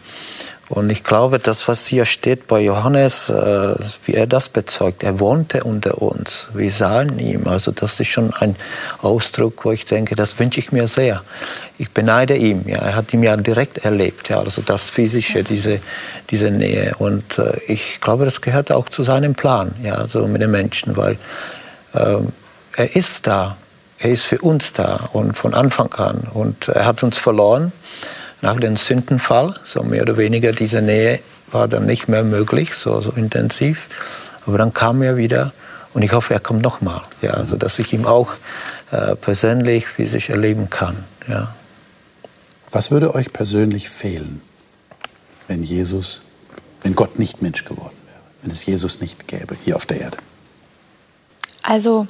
Und 0.68 0.88
ich 0.90 1.04
glaube, 1.04 1.38
das, 1.38 1.68
was 1.68 1.87
hier 1.87 2.06
steht 2.06 2.47
bei 2.47 2.61
Johannes, 2.61 3.28
äh, 3.28 3.75
wie 4.04 4.14
er 4.14 4.26
das 4.26 4.49
bezeugt, 4.49 5.02
er 5.02 5.21
wohnte 5.21 5.64
unter 5.64 6.00
uns. 6.00 6.49
Wir 6.54 6.71
sahen 6.71 7.18
ihn. 7.18 7.47
Also 7.47 7.71
das 7.71 8.00
ist 8.00 8.09
schon 8.09 8.33
ein 8.33 8.56
Ausdruck, 9.02 9.64
wo 9.64 9.73
ich 9.73 9.85
denke, 9.85 10.16
das 10.16 10.38
wünsche 10.38 10.61
ich 10.61 10.73
mir 10.73 10.88
sehr. 10.88 11.23
Ich 11.76 11.90
beneide 11.90 12.37
ihm. 12.37 12.66
Ja. 12.66 12.78
Er 12.78 12.94
hat 12.94 13.12
ihn 13.12 13.23
ja 13.23 13.37
direkt 13.37 13.78
erlebt. 13.85 14.30
Ja. 14.30 14.38
Also 14.38 14.62
das 14.62 14.88
Physische, 14.88 15.44
diese, 15.44 15.80
diese 16.30 16.50
Nähe. 16.50 16.94
Und 16.99 17.38
äh, 17.38 17.59
ich 17.68 18.00
glaube, 18.00 18.25
das 18.25 18.40
gehört 18.40 18.73
auch 18.73 18.88
zu 18.88 19.02
seinem 19.02 19.35
Plan, 19.35 19.75
ja, 19.83 20.06
so 20.09 20.26
mit 20.26 20.40
den 20.40 20.50
Menschen, 20.50 20.97
weil 20.97 21.18
ähm, 21.94 22.28
er 22.76 22.97
ist 22.97 23.26
da. 23.26 23.56
Er 23.99 24.11
ist 24.11 24.25
für 24.25 24.38
uns 24.38 24.73
da 24.73 25.09
und 25.12 25.37
von 25.37 25.54
Anfang 25.54 25.92
an. 25.94 26.26
Und 26.33 26.68
er 26.68 26.87
hat 26.87 27.02
uns 27.02 27.18
verloren 27.18 27.73
nach 28.45 28.61
dem 28.61 28.77
Sündenfall, 28.77 29.55
so 29.65 29.83
mehr 29.83 30.03
oder 30.03 30.19
weniger 30.19 30.53
diese 30.53 30.83
Nähe 30.83 31.21
war 31.51 31.67
dann 31.67 31.87
nicht 31.87 32.09
mehr 32.09 32.23
möglich, 32.23 32.75
so, 32.75 33.01
so 33.01 33.11
intensiv. 33.13 33.89
Aber 34.47 34.59
dann 34.59 34.75
kam 34.75 35.01
er 35.01 35.17
wieder 35.17 35.55
und 35.95 36.03
ich 36.03 36.13
hoffe, 36.13 36.35
er 36.35 36.41
kommt 36.41 36.61
nochmal, 36.61 37.01
ja, 37.23 37.31
also 37.31 37.57
dass 37.57 37.79
ich 37.79 37.95
ihn 37.95 38.05
auch 38.05 38.35
äh, 38.91 39.17
persönlich, 39.17 39.87
physisch 39.87 40.29
erleben 40.29 40.69
kann. 40.69 41.05
Ja. 41.27 41.55
Was 42.71 42.91
würde 42.91 43.15
euch 43.15 43.33
persönlich 43.33 43.89
fehlen, 43.89 44.43
wenn 45.49 45.63
Jesus, 45.63 46.23
wenn 46.83 46.95
Gott 46.95 47.19
nicht 47.19 47.41
Mensch 47.41 47.65
geworden 47.65 47.97
wäre, 48.07 48.21
wenn 48.43 48.51
es 48.51 48.67
Jesus 48.67 49.01
nicht 49.01 49.27
gäbe 49.27 49.57
hier 49.65 49.77
auf 49.77 49.87
der 49.87 50.03
Erde? 50.03 50.19
Also 51.63 52.07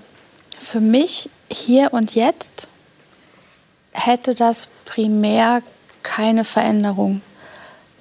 für 0.58 0.80
mich 0.80 1.30
hier 1.48 1.92
und 1.92 2.16
jetzt 2.16 2.66
hätte 3.92 4.34
das 4.34 4.66
primär 4.84 5.62
keine 6.04 6.44
Veränderung. 6.44 7.20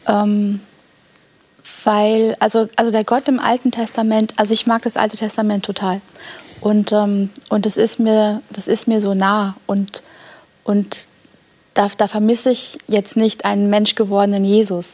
Ähm, 0.08 0.60
weil, 1.84 2.36
also, 2.40 2.68
also 2.76 2.92
der 2.92 3.04
Gott 3.04 3.28
im 3.28 3.40
Alten 3.40 3.72
Testament, 3.72 4.34
also 4.38 4.54
ich 4.54 4.68
mag 4.68 4.84
das 4.84 4.98
Alte 4.98 5.18
Testament 5.18 5.66
total. 5.66 6.02
Und, 6.62 6.92
ähm, 6.92 7.30
und 7.50 7.66
das, 7.66 7.78
ist 7.78 8.00
mir, 8.00 8.42
das 8.52 8.68
ist 8.68 8.88
mir 8.88 9.02
so 9.02 9.14
nah. 9.14 9.56
Und, 9.66 10.04
und 10.64 11.08
da, 11.74 11.88
da 11.98 12.08
vermisse 12.08 12.52
ich 12.52 12.78
jetzt 12.88 13.18
nicht 13.18 13.46
einen 13.46 13.70
menschgewordenen 13.70 14.46
Jesus. 14.46 14.94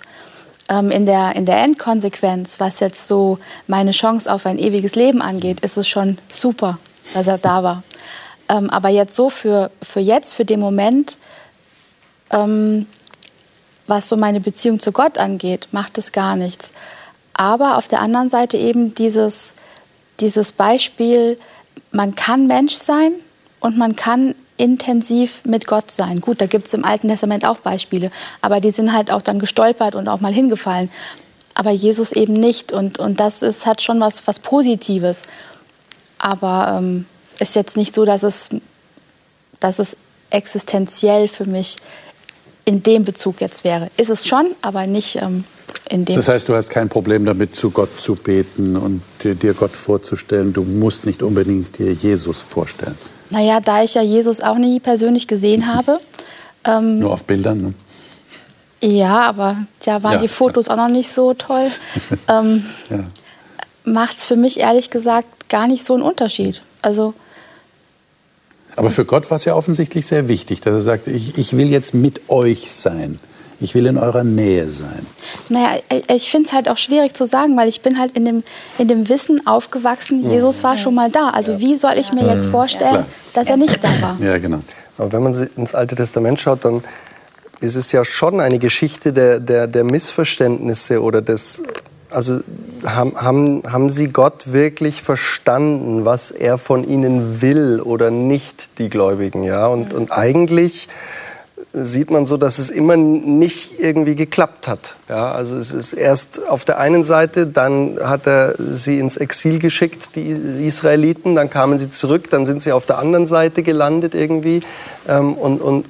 Ähm, 0.68 0.90
in, 0.92 1.06
der, 1.06 1.36
in 1.36 1.46
der 1.46 1.58
Endkonsequenz, 1.58 2.60
was 2.60 2.80
jetzt 2.80 3.08
so 3.08 3.40
meine 3.68 3.92
Chance 3.92 4.32
auf 4.32 4.46
ein 4.46 4.58
ewiges 4.58 4.96
Leben 4.96 5.22
angeht, 5.22 5.60
ist 5.60 5.78
es 5.78 5.88
schon 5.88 6.18
super, 6.30 6.80
dass 7.14 7.28
er 7.28 7.38
da 7.38 7.64
war. 7.64 7.84
Ähm, 8.48 8.70
aber 8.70 8.90
jetzt 8.90 9.16
so 9.16 9.30
für, 9.30 9.70
für 9.82 10.00
jetzt, 10.00 10.34
für 10.36 10.46
den 10.46 10.60
Moment, 10.60 11.18
ähm, 12.32 12.88
was 13.90 14.08
so 14.08 14.16
meine 14.18 14.40
Beziehung 14.40 14.80
zu 14.80 14.92
Gott 14.92 15.18
angeht, 15.18 15.70
macht 15.72 15.98
es 15.98 16.12
gar 16.12 16.36
nichts. 16.36 16.74
Aber 17.34 17.78
auf 17.78 17.88
der 17.88 18.02
anderen 18.02 18.30
Seite 18.30 18.58
eben 18.58 18.94
dieses, 18.96 19.56
dieses 20.20 20.52
Beispiel, 20.52 21.38
man 21.92 22.16
kann 22.16 22.48
Mensch 22.48 22.74
sein 22.74 23.14
und 23.60 23.78
man 23.78 23.96
kann 23.96 24.36
intensiv 24.58 25.42
mit 25.46 25.68
Gott 25.68 25.90
sein. 25.90 26.20
Gut, 26.20 26.42
da 26.42 26.46
gibt 26.46 26.68
es 26.68 26.74
im 26.74 26.84
Alten 26.84 27.08
Testament 27.08 27.46
auch 27.46 27.60
Beispiele, 27.60 28.12
aber 28.42 28.60
die 28.60 28.72
sind 28.72 28.92
halt 28.92 29.10
auch 29.10 29.22
dann 29.22 29.40
gestolpert 29.40 29.96
und 29.96 30.08
auch 30.10 30.20
mal 30.20 30.34
hingefallen. 30.34 30.92
Aber 31.56 31.72
Jesus 31.72 32.12
eben 32.12 32.34
nicht 32.34 32.72
und, 32.72 33.00
und 33.00 33.20
das 33.20 33.42
ist, 33.42 33.66
hat 33.66 33.82
schon 33.82 34.00
was, 34.00 34.28
was 34.28 34.40
Positives. 34.40 35.24
Aber 36.18 36.78
ähm, 36.78 37.06
ist 37.40 37.56
jetzt 37.56 37.78
nicht 37.78 37.96
so, 37.96 38.04
dass 38.04 38.24
es, 38.24 38.50
dass 39.62 39.80
es 39.80 39.96
existenziell 40.30 41.28
für 41.28 41.46
mich 41.46 41.78
in 42.70 42.84
dem 42.84 43.04
Bezug 43.04 43.42
jetzt 43.42 43.64
wäre. 43.64 43.90
Ist 43.98 44.12
es 44.12 44.28
schon, 44.28 44.52
aber 44.62 44.86
nicht 44.86 45.16
ähm, 45.16 45.44
in 45.90 46.06
dem. 46.06 46.16
Das 46.16 46.28
heißt, 46.30 46.48
du 46.48 46.54
hast 46.54 46.70
kein 46.70 46.88
Problem 46.88 47.26
damit, 47.26 47.56
zu 47.56 47.72
Gott 47.72 48.00
zu 48.00 48.14
beten 48.14 48.76
und 48.78 49.02
dir, 49.24 49.56
Gott 49.56 49.72
vorzustellen. 49.72 50.54
Du 50.54 50.62
musst 50.64 51.08
nicht 51.08 51.24
unbedingt 51.24 51.80
dir 51.80 51.92
Jesus 51.92 52.42
vorstellen. 52.42 52.96
naja, 53.32 53.60
da 53.60 53.82
ich 53.84 53.96
ja 53.96 54.04
Jesus 54.04 54.40
auch 54.42 54.58
nie 54.60 54.80
persönlich 54.80 55.28
gesehen 55.28 55.66
habe, 55.76 56.00
ähm, 56.64 57.00
Nur 57.00 57.12
auf 57.14 57.24
Bildern. 57.24 57.60
Ne? 57.62 57.74
ja, 58.82 59.22
aber 59.24 59.58
da 59.84 60.04
waren 60.04 60.14
Ja, 60.14 60.20
die 60.20 60.28
Fotos 60.28 60.68
auch 60.70 60.78
noch 60.78 60.90
nicht 60.90 61.10
so 61.12 61.34
toll, 61.34 61.66
ähm, 62.28 62.64
Ja. 62.92 63.00
macht 63.84 64.20
es 64.20 64.26
für 64.26 64.36
mich 64.36 64.60
ehrlich 64.60 64.92
gesagt 64.92 65.50
gar 65.50 65.68
nicht 65.68 65.84
so 65.84 65.96
einen 65.96 66.04
Unterschied. 66.04 66.62
Also 66.84 67.16
Aber 68.80 68.92
für 68.92 69.04
Gott 69.04 69.30
war 69.30 69.36
es 69.36 69.44
ja 69.44 69.56
offensichtlich 69.56 70.08
sehr 70.08 70.30
wichtig, 70.30 70.62
dass 70.62 70.74
er 70.74 70.80
sagte, 70.80 71.12
ich, 71.12 71.38
ich 71.38 71.58
will 71.58 71.68
jetzt 71.68 71.94
mit 71.94 72.30
euch 72.30 72.72
sein. 72.72 73.20
Ich 73.60 73.76
will 73.76 73.86
in 73.86 73.98
eurer 73.98 74.24
Nähe 74.24 74.72
sein. 74.72 75.06
Naja, 75.50 75.82
ich 76.16 76.32
finde 76.32 76.48
es 76.48 76.54
halt 76.54 76.70
auch 76.70 76.78
schwierig 76.78 77.14
zu 77.14 77.26
sagen, 77.26 77.58
weil 77.58 77.68
ich 77.68 77.82
bin 77.82 78.00
halt 78.00 78.16
in 78.16 78.24
dem, 78.24 78.44
in 78.78 78.88
dem 78.88 79.10
Wissen 79.10 79.46
aufgewachsen, 79.46 80.32
Jesus 80.32 80.64
war 80.64 80.78
schon 80.78 80.96
mal 80.96 81.12
da. 81.12 81.32
Also 81.32 81.60
wie 81.60 81.76
soll 81.76 81.98
ich 81.98 82.14
mir 82.14 82.26
jetzt 82.26 82.46
vorstellen, 82.46 82.90
Klar. 82.92 83.06
dass 83.34 83.50
er 83.50 83.58
nicht 83.58 83.84
da 83.84 83.90
war? 84.02 84.18
Ja, 84.22 84.38
genau. 84.38 84.60
Aber 84.98 85.12
wenn 85.12 85.24
man 85.24 85.50
ins 85.58 85.76
Alte 85.76 85.96
Testament 85.98 86.40
schaut, 86.40 86.64
dann 86.64 86.82
ist 87.60 87.76
es 87.76 87.92
ja 87.92 88.06
schon 88.06 88.40
eine 88.40 88.60
Geschichte 88.60 89.12
der, 89.12 89.42
der, 89.42 89.68
der 89.68 89.84
Missverständnisse 89.84 91.04
oder 91.04 91.22
des. 91.22 91.64
Also 92.12 92.40
haben, 92.86 93.16
haben, 93.16 93.62
haben 93.72 93.90
Sie 93.90 94.08
Gott 94.08 94.52
wirklich 94.52 95.02
verstanden, 95.02 96.06
was 96.06 96.32
er 96.32 96.58
von 96.58 96.88
ihnen 96.88 97.42
will 97.42 97.82
oder 97.82 98.10
nicht, 98.10 98.80
die 98.80 98.90
Gläubigen? 98.90 99.44
Ja? 99.44 99.68
Und, 99.68 99.94
und 99.94 100.12
eigentlich 100.12 100.90
sieht 101.72 102.10
man 102.10 102.26
so, 102.26 102.38
dass 102.38 102.58
es 102.58 102.72
immer 102.72 102.98
nicht 102.98 103.80
irgendwie 103.80 104.16
geklappt 104.16 104.68
hat. 104.68 104.96
Ja, 105.08 105.32
also 105.32 105.56
es 105.58 105.72
ist 105.72 105.94
erst 105.94 106.48
auf 106.50 106.66
der 106.66 106.80
einen 106.80 107.04
Seite, 107.04 107.46
dann 107.46 108.00
hat 108.02 108.26
er 108.26 108.56
sie 108.58 109.00
ins 109.00 109.18
Exil 109.18 109.60
geschickt, 109.60 110.16
die 110.16 110.32
Israeliten, 110.66 111.36
dann 111.36 111.50
kamen 111.50 111.78
sie 111.78 111.90
zurück, 111.90 112.30
dann 112.32 112.46
sind 112.46 112.62
sie 112.64 112.72
auf 112.72 112.86
der 112.88 112.98
anderen 112.98 113.28
Seite 113.28 113.62
gelandet 113.62 114.16
irgendwie. 114.16 114.62
Ähm, 115.08 115.36
und, 115.36 115.62
und 115.62 115.86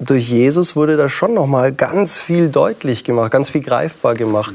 durch 0.00 0.30
Jesus 0.30 0.76
wurde 0.76 0.96
da 0.96 1.08
schon 1.08 1.34
noch 1.34 1.46
mal 1.46 1.72
ganz 1.72 2.16
viel 2.16 2.48
deutlich 2.48 3.04
gemacht, 3.04 3.30
ganz 3.30 3.50
viel 3.50 3.62
greifbar 3.62 4.14
gemacht. 4.14 4.54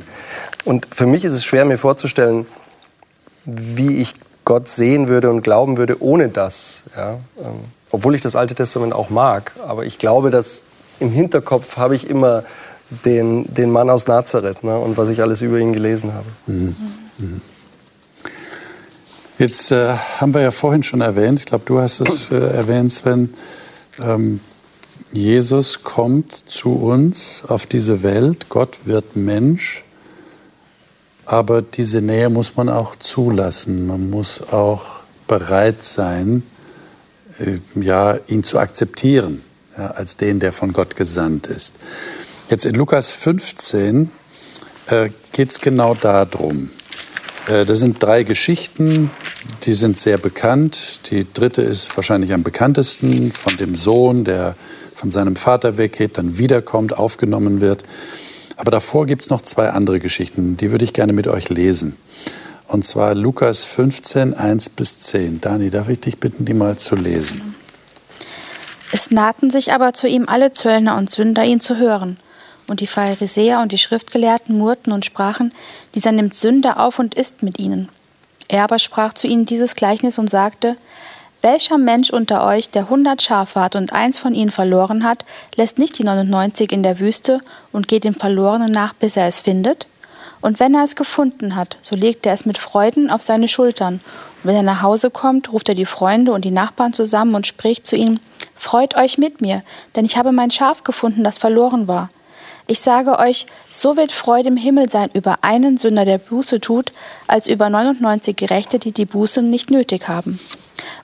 Und 0.66 0.88
für 0.92 1.06
mich 1.06 1.24
ist 1.24 1.34
es 1.34 1.46
schwer, 1.46 1.66
mir 1.66 1.78
vorzustellen, 1.78 2.48
wie 3.46 3.98
ich 3.98 4.14
Gott 4.44 4.68
sehen 4.68 5.08
würde 5.08 5.30
und 5.30 5.44
glauben 5.44 5.78
würde 5.78 6.02
ohne 6.02 6.30
das. 6.30 6.84
Ja? 6.98 7.20
Ähm, 7.38 7.60
obwohl 7.92 8.16
ich 8.16 8.22
das 8.22 8.36
Alte 8.36 8.56
Testament 8.56 8.94
auch 8.94 9.10
mag. 9.10 9.52
Aber 9.68 9.86
ich 9.86 10.00
glaube, 10.00 10.32
dass 10.32 10.64
im 11.00 11.12
Hinterkopf 11.12 11.78
habe 11.78 11.96
ich 11.96 12.10
immer 12.10 12.44
den, 13.04 13.54
den 13.54 13.72
Mann 13.72 13.90
aus 13.90 14.08
Nazareth 14.08 14.64
ne? 14.64 14.78
und 14.78 14.98
was 14.98 15.10
ich 15.10 15.22
alles 15.22 15.42
über 15.42 15.60
ihn 15.60 15.74
gelesen 15.74 16.12
habe. 16.14 16.26
Jetzt 19.38 19.72
äh, 19.72 19.94
haben 20.20 20.34
wir 20.34 20.42
ja 20.42 20.52
vorhin 20.52 20.82
schon 20.82 21.02
erwähnt, 21.02 21.40
ich 21.40 21.46
glaube, 21.46 21.66
du 21.66 21.80
hast 21.80 22.00
es 22.00 22.32
äh, 22.32 22.38
erwähnt, 22.38 22.92
Sven, 22.92 23.34
ähm, 24.02 24.40
Jesus 25.12 25.84
kommt 25.84 26.32
zu 26.32 26.72
uns 26.72 27.44
auf 27.48 27.66
diese 27.66 28.04
Welt, 28.04 28.48
Gott 28.50 28.80
wird 28.86 29.16
Mensch, 29.16 29.84
aber 31.26 31.62
diese 31.62 32.02
Nähe 32.02 32.30
muss 32.30 32.56
man 32.56 32.70
auch 32.70 32.96
zulassen. 32.96 33.88
Man 33.88 34.10
muss 34.10 34.42
auch 34.52 34.86
bereit 35.28 35.84
sein, 35.84 36.44
äh, 37.40 37.60
ja, 37.76 38.18
ihn 38.28 38.44
zu 38.44 38.60
akzeptieren. 38.60 39.42
ja, 39.78 39.88
als 39.88 40.18
den, 40.18 40.40
der 40.40 40.52
von 40.52 40.74
Gott 40.74 40.96
gesandt 40.96 41.48
ist. 41.48 41.76
Jetzt 42.50 42.66
in 42.66 42.76
Lukas 42.76 43.10
15 43.10 44.12
äh, 44.88 45.10
geht 45.32 45.50
es 45.50 45.60
genau 45.60 45.96
darum. 45.96 46.70
Äh, 47.48 47.66
das 47.66 47.80
sind 47.80 48.02
drei 48.02 48.24
Geschichten, 48.24 49.10
die 49.64 49.74
sind 49.74 49.98
sehr 49.98 50.18
bekannt. 50.18 51.10
Die 51.10 51.26
dritte 51.32 51.62
ist 51.62 51.96
wahrscheinlich 51.98 52.34
am 52.34 52.44
bekanntesten 52.44 53.32
von 53.32 53.58
dem 53.58 53.76
Sohn, 53.76 54.24
der 54.24 54.56
von 54.96 55.12
seinem 55.12 55.36
Vater 55.36 55.78
weggeht, 55.78 56.18
dann 56.18 56.38
wiederkommt, 56.38 56.98
aufgenommen 56.98 57.62
wird. 57.62 57.84
Aber 58.56 58.72
davor 58.72 59.06
gibt 59.06 59.24
es 59.24 59.30
noch 59.30 59.42
zwei 59.42 59.70
andere 59.70 60.00
Geschichten, 60.00 60.58
die 60.58 60.72
würde 60.72 60.86
ich 60.86 60.94
gerne 60.94 61.14
mit 61.14 61.28
euch 61.28 61.50
lesen. 61.50 61.98
Und 62.68 62.86
zwar 62.86 63.14
Lukas 63.14 63.64
15, 63.64 64.34
1 64.34 64.70
bis 64.70 65.00
10. 65.00 65.42
Dani, 65.42 65.70
darf 65.70 65.90
ich 65.90 66.00
dich 66.00 66.18
bitten, 66.18 66.46
die 66.46 66.54
mal 66.54 66.78
zu 66.78 66.96
lesen? 66.96 67.56
Es 68.92 69.12
nahten 69.12 69.52
sich 69.52 69.74
aber 69.74 69.94
zu 69.94 70.08
ihm 70.08 70.28
alle 70.28 70.52
Zöllner 70.52 70.98
und 70.98 71.10
Sünder, 71.10 71.44
ihn 71.44 71.60
zu 71.60 71.78
hören. 71.78 72.18
Und 72.68 72.80
die 72.80 72.88
Pharisäer 72.88 73.60
und 73.60 73.72
die 73.72 73.78
Schriftgelehrten 73.78 74.58
murrten 74.58 74.94
und 74.94 75.06
sprachen, 75.06 75.52
dieser 75.94 76.12
nimmt 76.12 76.36
Sünder 76.36 76.80
auf 76.80 76.98
und 76.98 77.14
isst 77.14 77.44
mit 77.44 77.60
ihnen. 77.60 77.90
Er 78.48 78.64
aber 78.64 78.80
sprach 78.80 79.14
zu 79.14 79.28
ihnen 79.28 79.46
dieses 79.46 79.76
Gleichnis 79.76 80.18
und 80.18 80.30
sagte, 80.30 80.78
welcher 81.46 81.78
Mensch 81.78 82.10
unter 82.10 82.44
euch, 82.44 82.72
der 82.72 82.90
hundert 82.90 83.22
Schafe 83.22 83.62
hat 83.62 83.76
und 83.76 83.94
eins 83.94 84.18
von 84.18 84.34
ihnen 84.34 84.50
verloren 84.50 85.04
hat, 85.04 85.26
lässt 85.56 85.78
nicht 85.78 86.00
die 86.00 86.04
99 86.04 86.72
in 86.72 86.82
der 86.82 87.00
Wüste 87.00 87.40
und 87.72 87.88
geht 87.88 88.04
dem 88.04 88.16
Verlorenen 88.16 88.72
nach, 88.72 88.96
bis 88.96 89.16
er 89.16 89.28
es 89.28 89.42
findet? 89.42 89.86
Und 90.42 90.60
wenn 90.60 90.74
er 90.74 90.84
es 90.84 90.96
gefunden 90.96 91.56
hat, 91.56 91.78
so 91.84 91.96
legt 91.96 92.26
er 92.26 92.34
es 92.34 92.48
mit 92.48 92.58
Freuden 92.58 93.12
auf 93.12 93.22
seine 93.22 93.48
Schultern. 93.48 94.02
Und 94.42 94.50
wenn 94.50 94.56
er 94.56 94.64
nach 94.64 94.82
Hause 94.82 95.12
kommt, 95.12 95.54
ruft 95.54 95.70
er 95.70 95.76
die 95.76 95.86
Freunde 95.86 96.32
und 96.32 96.46
die 96.46 96.50
Nachbarn 96.50 96.94
zusammen 96.94 97.36
und 97.36 97.46
spricht 97.46 97.86
zu 97.86 97.96
ihnen, 97.96 98.20
Freut 98.56 98.98
euch 98.98 99.20
mit 99.20 99.42
mir, 99.42 99.62
denn 99.96 100.06
ich 100.06 100.18
habe 100.18 100.32
mein 100.32 100.50
Schaf 100.50 100.84
gefunden, 100.84 101.24
das 101.24 101.38
verloren 101.38 101.88
war. 101.88 102.10
Ich 102.66 102.80
sage 102.80 103.20
euch, 103.20 103.46
so 103.70 103.96
wird 103.98 104.12
Freude 104.12 104.50
im 104.50 104.58
Himmel 104.58 104.90
sein 104.90 105.12
über 105.14 105.44
einen 105.44 105.78
Sünder, 105.78 106.06
der 106.06 106.18
Buße 106.18 106.60
tut, 106.60 106.92
als 107.28 107.48
über 107.48 107.70
99 107.70 108.36
Gerechte, 108.36 108.80
die 108.80 108.92
die 108.92 109.06
Buße 109.06 109.44
nicht 109.44 109.70
nötig 109.70 110.08
haben. 110.08 110.40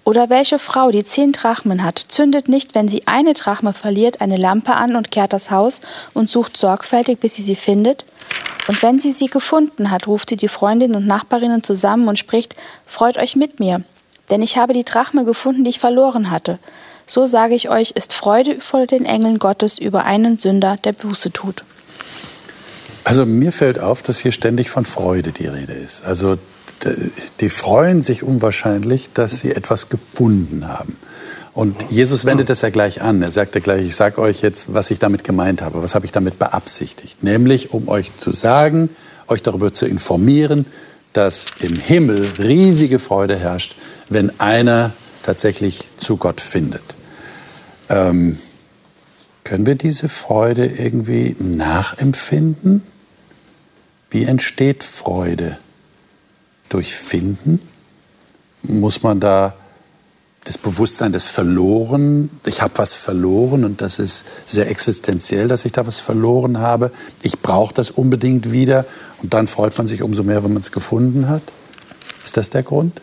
Oder 0.04 0.30
welche 0.30 0.60
Frau, 0.60 0.92
die 0.92 1.04
zehn 1.04 1.32
Drachmen 1.32 1.84
hat, 1.84 2.00
zündet 2.08 2.50
nicht, 2.50 2.75
wenn 2.75 2.90
sie 2.90 3.08
eine 3.08 3.34
Drachme 3.34 3.74
verliert, 3.74 4.22
eine 4.22 4.38
Lampe 4.38 4.74
an 4.74 4.96
und 4.96 5.12
kehrt 5.12 5.34
das 5.34 5.51
Haus 5.51 5.82
und 6.13 6.30
sucht 6.30 6.58
sorgfältig, 6.58 7.20
bis 7.20 7.36
sie 7.36 7.44
sie 7.44 7.56
findet? 7.56 8.06
Und 8.68 8.82
wenn 8.84 9.00
sie 9.00 9.12
sie 9.12 9.28
gefunden 9.28 9.92
hat, 9.92 10.08
ruft 10.08 10.30
sie 10.30 10.38
die 10.38 10.48
Freundinnen 10.48 10.96
und 10.96 11.08
Nachbarinnen 11.08 11.63
zusammen 11.63 12.08
und 12.08 12.20
spricht, 12.20 12.56
Freut 12.86 13.18
euch 13.18 13.36
mit 13.36 13.60
mir, 13.60 13.84
denn 14.30 14.42
ich 14.42 14.58
habe 14.58 14.74
die 14.74 14.84
Drachme 14.84 15.25
gefunden, 15.25 15.63
die 15.63 15.72
ich 15.72 15.80
verloren 15.80 16.30
hatte. 16.30 16.60
So 17.06 17.25
sage 17.25 17.56
ich 17.56 17.70
euch, 17.70 17.92
ist 17.92 18.13
Freude 18.13 18.62
vor 18.62 18.86
den 18.86 19.06
Engeln 19.06 19.40
Gottes 19.40 19.78
über 19.78 20.06
einen 20.06 20.38
Sünder, 20.38 20.78
der 20.84 20.94
Buße 20.94 21.32
tut. 21.32 21.63
Also 23.04 23.25
mir 23.25 23.51
fällt 23.51 23.80
auf, 23.80 24.01
dass 24.01 24.20
hier 24.20 24.32
ständig 24.32 24.70
von 24.70 24.86
Freude 24.86 25.32
die 25.32 25.48
Rede 25.48 25.74
ist. 25.74 26.04
Also 26.06 26.38
die 27.40 27.50
freuen 27.50 28.02
sich 28.02 28.24
unwahrscheinlich, 28.24 29.10
dass 29.14 29.40
sie 29.40 29.52
etwas 29.52 29.90
gefunden 29.90 30.68
haben. 30.68 30.96
Und 31.54 31.92
Jesus 31.92 32.26
wendet 32.26 32.50
das 32.50 32.62
ja 32.62 32.70
gleich 32.70 33.02
an. 33.02 33.22
Er 33.22 33.32
sagt 33.32 33.56
ja 33.56 33.62
gleich, 33.62 33.86
ich 33.86 33.96
sage 33.96 34.22
euch 34.22 34.42
jetzt, 34.42 34.74
was 34.74 34.90
ich 34.90 35.00
damit 35.00 35.24
gemeint 35.24 35.62
habe, 35.62 35.84
was 35.84 35.96
habe 35.96 36.06
ich 36.06 36.12
damit 36.12 36.40
beabsichtigt. 36.40 37.24
Nämlich, 37.24 37.74
um 37.74 37.90
euch 37.90 38.16
zu 38.18 38.32
sagen, 38.32 38.90
euch 39.28 39.42
darüber 39.42 39.74
zu 39.74 39.86
informieren, 39.86 40.66
dass 41.14 41.46
im 41.60 41.76
Himmel 41.76 42.26
riesige 42.40 43.00
Freude 43.00 43.36
herrscht, 43.36 43.76
wenn 44.08 44.40
einer 44.40 44.94
tatsächlich 45.24 45.80
zu 45.98 46.16
Gott 46.16 46.40
findet. 46.40 46.84
Ähm, 47.90 48.38
können 49.44 49.66
wir 49.66 49.76
diese 49.76 50.08
Freude 50.08 50.66
irgendwie 50.66 51.36
nachempfinden? 51.40 52.84
Wie 54.10 54.24
entsteht 54.24 54.84
Freude? 54.84 55.58
Durch 56.72 56.96
Finden? 56.96 57.60
Muss 58.64 59.03
man 59.03 59.20
da 59.20 59.53
das 60.46 60.57
Bewusstsein 60.57 61.12
des 61.12 61.27
Verloren, 61.27 62.29
ich 62.46 62.62
habe 62.62 62.74
was 62.77 62.96
verloren 62.96 63.64
und 63.64 63.81
das 63.81 64.00
ist 64.00 64.25
sehr 64.46 64.72
existenziell, 64.72 65.48
dass 65.48 65.66
ich 65.66 65.72
da 65.72 65.86
was 65.86 66.00
verloren 66.00 66.60
habe. 66.60 66.92
Ich 67.22 67.40
brauche 67.40 67.74
das 67.74 67.92
unbedingt 67.92 68.51
wieder 68.51 68.86
und 69.22 69.34
dann 69.34 69.46
freut 69.48 69.77
man 69.77 69.86
sich 69.86 70.01
umso 70.01 70.24
mehr, 70.24 70.44
wenn 70.44 70.53
man 70.53 70.62
es 70.62 70.72
gefunden 70.72 71.29
hat. 71.29 71.44
Ist 72.24 72.38
das 72.38 72.50
der 72.50 72.64
Grund? 72.64 73.01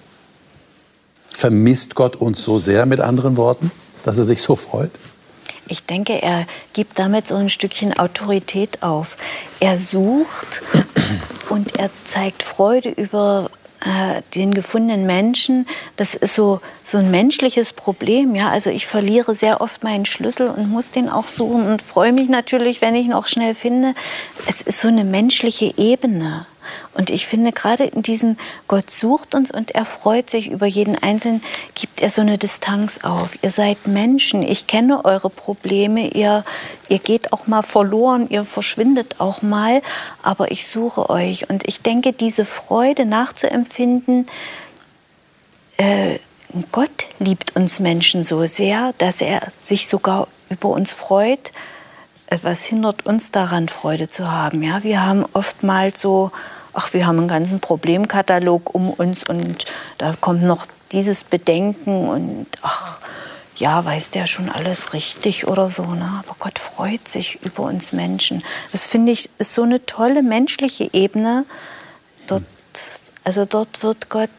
Vermisst 1.31 1.94
Gott 1.94 2.16
uns 2.16 2.42
so 2.42 2.59
sehr, 2.59 2.87
mit 2.87 3.00
anderen 3.00 3.37
Worten, 3.37 3.70
dass 4.02 4.18
er 4.18 4.24
sich 4.24 4.42
so 4.42 4.57
freut? 4.57 4.90
Ich 5.68 5.85
denke, 5.85 6.20
er 6.20 6.46
gibt 6.72 6.98
damit 6.98 7.28
so 7.28 7.37
ein 7.37 7.50
Stückchen 7.50 7.96
Autorität 7.96 8.83
auf. 8.83 9.16
Er 9.61 9.79
sucht 9.79 10.62
und 11.49 11.79
er 11.79 11.90
zeigt 12.05 12.42
Freude 12.42 12.90
über 12.90 13.51
äh, 13.81 14.23
den 14.35 14.55
gefundenen 14.55 15.07
Menschen, 15.07 15.66
das 15.97 16.14
ist 16.14 16.35
so, 16.35 16.61
so 16.85 16.99
ein 16.99 17.11
menschliches 17.11 17.73
Problem. 17.73 18.35
Ja? 18.35 18.51
Also 18.51 18.71
ich 18.71 18.87
verliere 18.87 19.35
sehr 19.35 19.61
oft 19.61 19.85
meinen 19.85 20.05
Schlüssel 20.05 20.49
und 20.49 20.68
muss 20.68 20.90
den 20.90 21.09
auch 21.09 21.29
suchen 21.29 21.66
und 21.68 21.83
freue 21.83 22.12
mich 22.12 22.29
natürlich, 22.29 22.81
wenn 22.81 22.94
ich 22.94 23.07
ihn 23.07 23.12
auch 23.12 23.27
schnell 23.27 23.55
finde. 23.55 23.94
Es 24.47 24.61
ist 24.61 24.81
so 24.81 24.88
eine 24.88 25.05
menschliche 25.05 25.73
Ebene. 25.77 26.47
Und 26.94 27.11
ich 27.11 27.26
finde, 27.26 27.52
gerade 27.52 27.85
in 27.85 28.02
diesem 28.02 28.37
Gott 28.66 28.90
sucht 28.90 29.35
uns 29.35 29.50
und 29.50 29.72
er 29.72 29.85
freut 29.85 30.31
sich 30.31 30.48
über 30.48 30.66
jeden 30.66 30.96
Einzelnen, 30.96 31.42
gibt 31.74 32.00
er 32.00 32.11
so 32.11 32.20
eine 32.20 32.38
Distanz 32.38 33.00
auf. 33.04 33.38
Ihr 33.42 33.50
seid 33.50 33.87
Menschen, 33.87 34.42
ich 34.42 34.66
kenne 34.66 35.04
eure 35.04 35.31
Probleme, 35.31 36.09
ihr, 36.09 36.44
ihr 36.88 36.98
geht 36.98 37.33
auch 37.33 37.46
mal 37.46 37.62
verloren, 37.62 38.28
ihr 38.31 38.44
verschwindet 38.44 39.20
auch 39.20 39.42
mal, 39.42 39.83
aber 40.22 40.50
ich 40.50 40.66
suche 40.66 41.09
euch. 41.11 41.48
Und 41.48 41.68
ich 41.68 41.83
denke, 41.83 42.12
diese 42.12 42.44
Freude 42.44 43.07
nachzuempfinden, 43.07 44.26
äh, 45.76 46.18
Gott 46.72 47.07
liebt 47.18 47.57
uns 47.57 47.78
Menschen 47.78 48.24
so 48.24 48.44
sehr, 48.46 48.94
dass 48.98 49.20
er 49.20 49.42
sich 49.62 49.87
sogar 49.87 50.28
über 50.48 50.68
uns 50.68 50.92
freut. 50.92 51.52
Äh, 52.26 52.38
was 52.42 52.64
hindert 52.64 53.07
uns 53.07 53.31
daran, 53.31 53.68
Freude 53.68 54.09
zu 54.09 54.31
haben? 54.31 54.62
Ja, 54.62 54.83
wir 54.83 55.04
haben 55.04 55.24
oftmals 55.33 56.00
so 56.00 56.31
ach, 56.78 56.92
wir 56.92 57.08
haben 57.08 57.18
einen 57.18 57.26
ganzen 57.26 57.58
Problemkatalog 57.58 58.72
um 58.72 58.90
uns 58.90 59.24
und 59.24 59.66
da 59.98 60.14
kommt 60.20 60.44
noch 60.44 60.66
dieses 60.92 61.24
Bedenken 61.24 62.08
und 62.08 62.46
ach, 62.62 63.00
ja, 63.56 63.84
weiß 63.84 64.10
der 64.10 64.26
schon 64.26 64.48
alles 64.48 64.92
richtig 64.92 65.48
oder 65.48 65.70
so. 65.70 65.82
Ne? 65.82 66.22
Aber 66.24 66.36
Gott 66.38 66.60
freut 66.60 67.08
sich 67.08 67.40
über 67.42 67.64
uns 67.64 67.92
Menschen. 67.92 68.44
Das 68.70 68.86
finde 68.86 69.10
ich 69.10 69.28
ist 69.38 69.54
so 69.54 69.62
eine 69.62 69.84
tolle 69.86 70.22
menschliche 70.22 70.88
Ebene. 70.92 71.44
Dort, 72.28 72.44
also 73.24 73.44
dort 73.44 73.82
wird 73.82 74.08
Gott 74.08 74.30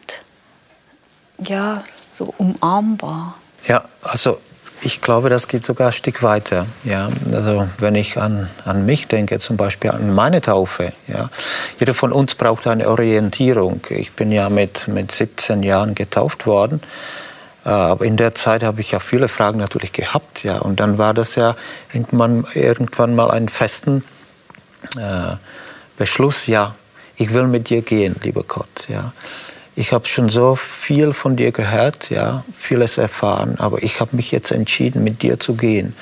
ja 1.38 1.84
so 2.10 2.32
umarmbar. 2.38 3.36
Ja, 3.68 3.84
also 4.00 4.38
ich 4.82 5.00
glaube, 5.00 5.28
das 5.28 5.48
geht 5.48 5.64
sogar 5.64 5.88
ein 5.88 5.92
Stück 5.92 6.22
weiter. 6.22 6.66
Ja, 6.84 7.10
also 7.32 7.68
wenn 7.78 7.94
ich 7.94 8.18
an, 8.18 8.48
an 8.64 8.86
mich 8.86 9.06
denke, 9.08 9.38
zum 9.38 9.56
Beispiel 9.56 9.90
an 9.90 10.14
meine 10.14 10.40
Taufe. 10.40 10.92
Ja, 11.06 11.28
jeder 11.78 11.94
von 11.94 12.12
uns 12.12 12.34
braucht 12.34 12.66
eine 12.66 12.88
Orientierung. 12.88 13.80
Ich 13.90 14.12
bin 14.12 14.32
ja 14.32 14.48
mit, 14.48 14.88
mit 14.88 15.12
17 15.12 15.62
Jahren 15.62 15.94
getauft 15.94 16.46
worden. 16.46 16.80
Aber 17.64 18.04
in 18.04 18.16
der 18.16 18.34
Zeit 18.34 18.62
habe 18.62 18.80
ich 18.80 18.92
ja 18.92 19.00
viele 19.00 19.28
Fragen 19.28 19.58
natürlich 19.58 19.92
gehabt. 19.92 20.44
Ja, 20.44 20.58
und 20.58 20.80
dann 20.80 20.96
war 20.96 21.12
das 21.12 21.34
ja 21.34 21.56
irgendwann, 21.92 22.46
irgendwann 22.54 23.14
mal 23.14 23.30
einen 23.30 23.50
festen 23.50 24.02
äh, 24.96 25.36
Beschluss. 25.98 26.46
Ja, 26.46 26.74
ich 27.16 27.34
will 27.34 27.46
mit 27.46 27.68
dir 27.68 27.82
gehen, 27.82 28.16
lieber 28.22 28.44
Gott. 28.44 28.88
Ja 28.88 29.12
ich 29.80 29.94
habe 29.94 30.06
schon 30.06 30.28
so 30.28 30.56
viel 30.56 31.14
von 31.14 31.36
dir 31.36 31.52
gehört, 31.52 32.10
ja, 32.10 32.44
vieles 32.54 32.98
erfahren, 32.98 33.54
aber 33.58 33.82
ich 33.82 34.00
habe 34.00 34.14
mich 34.14 34.30
jetzt 34.30 34.52
entschieden, 34.52 35.02
mit 35.02 35.22
dir 35.22 35.40
zu 35.40 35.54
gehen. 35.54 35.96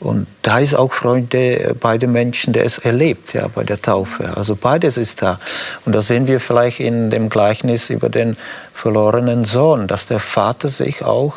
Und 0.00 0.26
da 0.42 0.58
ist 0.58 0.74
auch 0.74 0.92
Freude 0.92 1.74
bei 1.80 1.96
den 1.96 2.12
Menschen, 2.12 2.52
der 2.52 2.66
es 2.66 2.76
erlebt, 2.76 3.32
ja, 3.32 3.48
bei 3.48 3.64
der 3.64 3.80
Taufe. 3.80 4.36
Also 4.36 4.54
beides 4.54 4.98
ist 4.98 5.22
da. 5.22 5.40
Und 5.86 5.94
da 5.94 6.02
sehen 6.02 6.28
wir 6.28 6.40
vielleicht 6.40 6.80
in 6.80 7.08
dem 7.08 7.30
Gleichnis 7.30 7.88
über 7.88 8.10
den 8.10 8.36
verlorenen 8.74 9.46
Sohn, 9.46 9.86
dass 9.86 10.04
der 10.04 10.20
Vater 10.20 10.68
sich 10.68 11.02
auch 11.02 11.36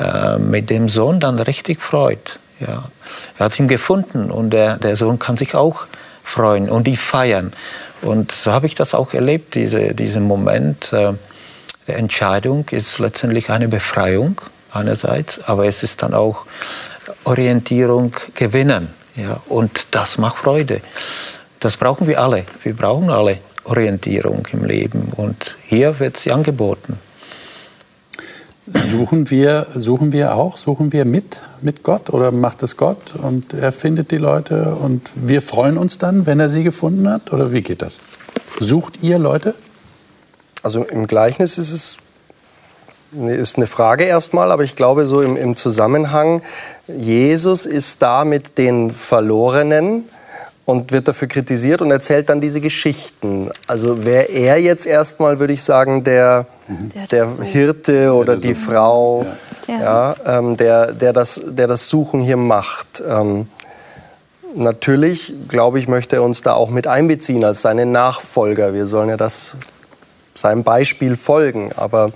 äh, 0.00 0.38
mit 0.38 0.68
dem 0.68 0.88
Sohn 0.88 1.20
dann 1.20 1.38
richtig 1.38 1.80
freut. 1.80 2.40
Ja. 2.58 2.82
Er 3.38 3.44
hat 3.44 3.60
ihn 3.60 3.68
gefunden 3.68 4.32
und 4.32 4.50
der, 4.50 4.78
der 4.78 4.96
Sohn 4.96 5.20
kann 5.20 5.36
sich 5.36 5.54
auch 5.54 5.86
freuen 6.24 6.68
und 6.68 6.88
die 6.88 6.96
feiern. 6.96 7.52
Und 8.04 8.32
so 8.32 8.52
habe 8.52 8.66
ich 8.66 8.74
das 8.74 8.94
auch 8.94 9.14
erlebt, 9.14 9.54
diese, 9.54 9.94
diesen 9.94 10.24
Moment 10.24 10.92
äh, 10.92 11.14
Entscheidung 11.86 12.66
ist 12.70 12.98
letztendlich 12.98 13.50
eine 13.50 13.68
Befreiung 13.68 14.40
einerseits, 14.72 15.48
aber 15.48 15.66
es 15.66 15.82
ist 15.82 16.02
dann 16.02 16.14
auch 16.14 16.46
Orientierung 17.24 18.12
gewinnen. 18.34 18.90
Ja, 19.16 19.40
und 19.48 19.86
das 19.92 20.18
macht 20.18 20.38
Freude. 20.38 20.80
Das 21.60 21.76
brauchen 21.76 22.06
wir 22.06 22.20
alle. 22.20 22.44
Wir 22.62 22.74
brauchen 22.74 23.10
alle 23.10 23.38
Orientierung 23.64 24.46
im 24.52 24.64
Leben 24.64 25.12
und 25.16 25.56
hier 25.66 25.98
wird 26.00 26.16
sie 26.16 26.32
angeboten. 26.32 26.98
Suchen 28.66 29.30
wir, 29.30 29.66
suchen 29.74 30.12
wir 30.12 30.34
auch, 30.34 30.56
suchen 30.56 30.92
wir 30.92 31.04
mit, 31.04 31.42
mit 31.60 31.82
Gott 31.82 32.08
oder 32.08 32.30
macht 32.30 32.62
es 32.62 32.78
Gott 32.78 33.14
und 33.14 33.52
er 33.52 33.72
findet 33.72 34.10
die 34.10 34.16
Leute 34.16 34.74
und 34.76 35.10
wir 35.14 35.42
freuen 35.42 35.76
uns 35.76 35.98
dann, 35.98 36.24
wenn 36.24 36.40
er 36.40 36.48
sie 36.48 36.64
gefunden 36.64 37.08
hat? 37.08 37.30
Oder 37.32 37.52
wie 37.52 37.60
geht 37.60 37.82
das? 37.82 37.98
Sucht 38.60 39.02
ihr 39.02 39.18
Leute? 39.18 39.54
Also 40.62 40.82
im 40.84 41.06
Gleichnis 41.06 41.58
ist 41.58 41.72
es 41.72 41.98
ist 43.16 43.56
eine 43.56 43.66
Frage 43.66 44.04
erstmal, 44.04 44.50
aber 44.50 44.64
ich 44.64 44.74
glaube 44.74 45.06
so 45.06 45.20
im, 45.20 45.36
im 45.36 45.56
Zusammenhang, 45.56 46.42
Jesus 46.88 47.66
ist 47.66 48.02
da 48.02 48.24
mit 48.24 48.58
den 48.58 48.90
Verlorenen 48.90 50.04
und 50.64 50.92
wird 50.92 51.08
dafür 51.08 51.28
kritisiert 51.28 51.82
und 51.82 51.90
erzählt 51.90 52.28
dann 52.28 52.40
diese 52.40 52.60
Geschichten. 52.60 53.50
Also 53.66 54.04
wäre 54.04 54.24
er 54.24 54.60
jetzt 54.60 54.86
erstmal, 54.86 55.38
würde 55.38 55.52
ich 55.52 55.62
sagen, 55.62 56.02
der, 56.04 56.46
mhm. 56.68 56.90
der 57.10 57.36
Hirte 57.42 58.12
oder 58.14 58.36
die 58.36 58.54
Frau, 58.54 59.26
ja. 59.66 59.80
ja 59.80 60.38
ähm, 60.38 60.56
der, 60.56 60.92
der, 60.92 61.12
das, 61.12 61.42
der 61.46 61.66
das 61.66 61.88
Suchen 61.88 62.20
hier 62.20 62.36
macht. 62.36 63.02
Ähm, 63.06 63.48
natürlich, 64.54 65.34
glaube 65.48 65.78
ich, 65.78 65.88
möchte 65.88 66.16
er 66.16 66.22
uns 66.22 66.42
da 66.42 66.54
auch 66.54 66.70
mit 66.70 66.86
einbeziehen 66.86 67.44
als 67.44 67.62
seine 67.62 67.86
Nachfolger. 67.86 68.74
Wir 68.74 68.86
sollen 68.86 69.08
ja 69.08 69.16
das 69.16 69.54
seinem 70.34 70.64
Beispiel 70.64 71.16
folgen, 71.16 71.70
aber 71.76 72.10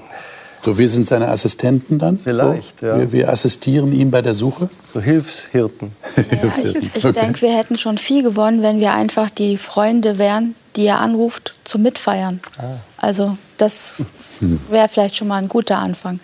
so, 0.62 0.76
wir 0.76 0.88
sind 0.88 1.06
seine 1.06 1.28
Assistenten 1.28 1.98
dann? 1.98 2.18
Vielleicht, 2.18 2.80
so? 2.80 2.86
ja. 2.86 2.98
Wir, 2.98 3.12
wir, 3.12 3.28
assistieren 3.28 3.92
ihm 3.92 4.10
bei 4.10 4.22
der 4.22 4.34
Suche? 4.34 4.68
So 4.92 5.00
Hilfshirten. 5.00 5.92
Ja. 6.16 6.48
Ich, 6.64 6.96
ich 6.96 7.06
okay. 7.06 7.12
denke, 7.12 7.42
wir 7.42 7.56
hätten 7.56 7.78
schon 7.78 7.96
viel 7.96 8.22
gewonnen, 8.22 8.62
wenn 8.62 8.80
wir 8.80 8.92
einfach 8.92 9.30
die 9.30 9.56
Freunde 9.56 10.18
wären, 10.18 10.56
die 10.76 10.86
er 10.86 10.98
anruft, 10.98 11.54
zum 11.64 11.82
Mitfeiern. 11.82 12.40
Ah. 12.58 12.76
Also 12.98 13.36
das 13.56 14.02
wäre 14.70 14.88
vielleicht 14.88 15.16
schon 15.16 15.28
mal 15.28 15.36
ein 15.36 15.48
guter 15.48 15.78
Anfang. 15.78 16.20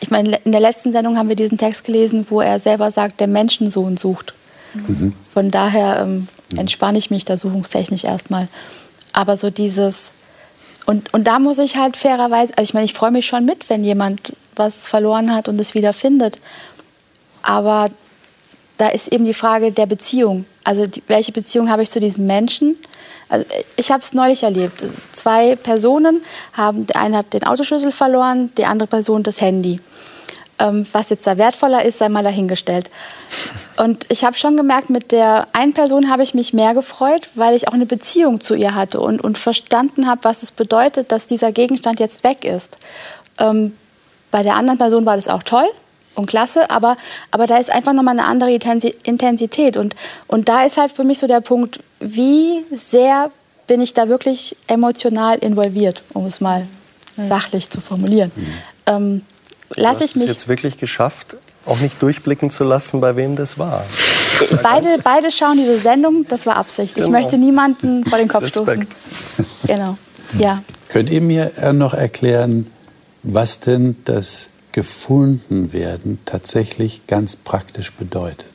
Ich 0.00 0.10
meine, 0.10 0.36
in 0.44 0.52
der 0.52 0.60
letzten 0.60 0.92
Sendung 0.92 1.16
haben 1.16 1.28
wir 1.28 1.36
diesen 1.36 1.58
Text 1.58 1.84
gelesen, 1.84 2.26
wo 2.28 2.40
er 2.40 2.58
selber 2.58 2.90
sagt, 2.90 3.20
der 3.20 3.28
Menschensohn 3.28 3.96
sucht. 3.96 4.34
Mhm. 4.74 5.14
Von 5.32 5.50
daher 5.50 6.00
ähm, 6.00 6.28
entspanne 6.56 6.98
ich 6.98 7.10
mich 7.10 7.24
da 7.24 7.36
suchungstechnisch 7.36 8.04
erstmal. 8.04 8.48
Aber 9.12 9.36
so 9.36 9.50
dieses 9.50 10.14
und, 10.86 11.14
und 11.14 11.26
da 11.26 11.38
muss 11.38 11.58
ich 11.58 11.76
halt 11.76 11.96
fairerweise, 11.96 12.52
also 12.56 12.68
ich 12.68 12.74
meine, 12.74 12.84
ich 12.84 12.94
freue 12.94 13.10
mich 13.10 13.26
schon 13.26 13.44
mit, 13.44 13.70
wenn 13.70 13.84
jemand 13.84 14.36
was 14.54 14.86
verloren 14.86 15.34
hat 15.34 15.48
und 15.48 15.58
es 15.58 15.74
wieder 15.74 15.92
findet. 15.92 16.38
Aber 17.42 17.88
da 18.76 18.88
ist 18.88 19.12
eben 19.12 19.24
die 19.24 19.34
Frage 19.34 19.72
der 19.72 19.86
Beziehung. 19.86 20.44
Also 20.64 20.86
die, 20.86 21.02
welche 21.06 21.32
Beziehung 21.32 21.70
habe 21.70 21.82
ich 21.82 21.90
zu 21.90 22.00
diesem 22.00 22.26
Menschen? 22.26 22.76
Also 23.28 23.46
ich 23.76 23.90
habe 23.90 24.00
es 24.00 24.12
neulich 24.12 24.42
erlebt. 24.42 24.84
Zwei 25.12 25.56
Personen 25.56 26.22
haben, 26.52 26.86
der 26.86 27.00
eine 27.00 27.18
hat 27.18 27.32
den 27.32 27.44
Autoschlüssel 27.44 27.92
verloren, 27.92 28.52
die 28.56 28.64
andere 28.64 28.86
Person 28.88 29.22
das 29.22 29.40
Handy. 29.40 29.80
Ähm, 30.58 30.86
was 30.92 31.10
jetzt 31.10 31.26
da 31.26 31.36
wertvoller 31.36 31.84
ist, 31.84 31.98
sei 31.98 32.08
mal 32.08 32.22
dahingestellt. 32.22 32.90
Und 33.76 34.06
ich 34.08 34.24
habe 34.24 34.36
schon 34.36 34.56
gemerkt, 34.56 34.88
mit 34.88 35.10
der 35.10 35.48
einen 35.52 35.72
Person 35.72 36.10
habe 36.10 36.22
ich 36.22 36.34
mich 36.34 36.52
mehr 36.52 36.74
gefreut, 36.74 37.28
weil 37.34 37.56
ich 37.56 37.66
auch 37.66 37.72
eine 37.72 37.86
Beziehung 37.86 38.40
zu 38.40 38.54
ihr 38.54 38.74
hatte 38.74 39.00
und, 39.00 39.22
und 39.22 39.36
verstanden 39.36 40.06
habe, 40.06 40.22
was 40.22 40.44
es 40.44 40.52
bedeutet, 40.52 41.10
dass 41.10 41.26
dieser 41.26 41.50
Gegenstand 41.50 41.98
jetzt 41.98 42.22
weg 42.22 42.44
ist. 42.44 42.78
Ähm, 43.38 43.76
bei 44.30 44.44
der 44.44 44.54
anderen 44.54 44.78
Person 44.78 45.06
war 45.06 45.16
das 45.16 45.28
auch 45.28 45.42
toll 45.42 45.68
und 46.14 46.26
klasse, 46.26 46.70
aber, 46.70 46.96
aber 47.30 47.46
da 47.46 47.58
ist 47.58 47.70
einfach 47.70 47.92
nochmal 47.92 48.18
eine 48.18 48.26
andere 48.26 48.52
Intensität. 48.52 49.76
Und, 49.76 49.94
und 50.26 50.48
da 50.48 50.64
ist 50.64 50.76
halt 50.76 50.92
für 50.92 51.04
mich 51.04 51.18
so 51.18 51.26
der 51.26 51.40
Punkt, 51.40 51.80
wie 52.00 52.64
sehr 52.72 53.30
bin 53.66 53.80
ich 53.80 53.94
da 53.94 54.08
wirklich 54.08 54.56
emotional 54.66 55.38
involviert, 55.38 56.02
um 56.12 56.26
es 56.26 56.40
mal 56.40 56.66
sachlich 57.16 57.70
zu 57.70 57.80
formulieren. 57.80 58.30
Mhm. 58.34 58.46
Ähm, 58.86 59.22
lasse 59.76 60.04
ich 60.04 60.16
mich. 60.16 60.28
jetzt 60.28 60.48
wirklich 60.48 60.78
geschafft, 60.78 61.36
auch 61.66 61.78
nicht 61.78 62.02
durchblicken 62.02 62.50
zu 62.50 62.64
lassen, 62.64 63.00
bei 63.00 63.16
wem 63.16 63.36
das 63.36 63.58
war. 63.58 63.84
Beide, 64.62 64.88
beide 65.02 65.30
schauen 65.30 65.56
diese 65.56 65.78
Sendung, 65.78 66.26
das 66.28 66.44
war 66.44 66.56
Absicht. 66.56 66.94
Genau. 66.94 67.06
Ich 67.06 67.12
möchte 67.12 67.38
niemanden 67.38 68.04
vor 68.04 68.18
den 68.18 68.28
Kopf 68.28 68.44
Respekt. 68.44 68.86
stoßen. 69.34 69.66
Genau. 69.66 69.96
Ja. 70.38 70.62
Könnt 70.88 71.10
ihr 71.10 71.20
mir 71.20 71.52
äh, 71.58 71.72
noch 71.72 71.94
erklären, 71.94 72.66
was 73.22 73.60
denn 73.60 73.96
das 74.04 74.50
Gefundenwerden 74.74 76.18
tatsächlich 76.24 77.06
ganz 77.06 77.36
praktisch 77.36 77.92
bedeutet? 77.92 78.46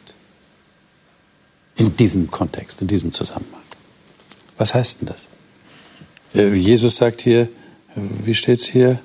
In 1.77 1.95
diesem 1.97 2.29
Kontext, 2.29 2.82
in 2.82 2.88
diesem 2.88 3.13
Zusammenhang. 3.13 3.62
Was 4.58 4.73
heißt 4.73 5.01
denn 5.01 5.08
das? 5.08 5.29
Äh, 6.36 6.53
Jesus 6.53 6.97
sagt 6.97 7.21
hier, 7.21 7.47
wie 7.95 8.36
steht 8.36 8.60
es 8.60 8.65
hier? 8.65 8.99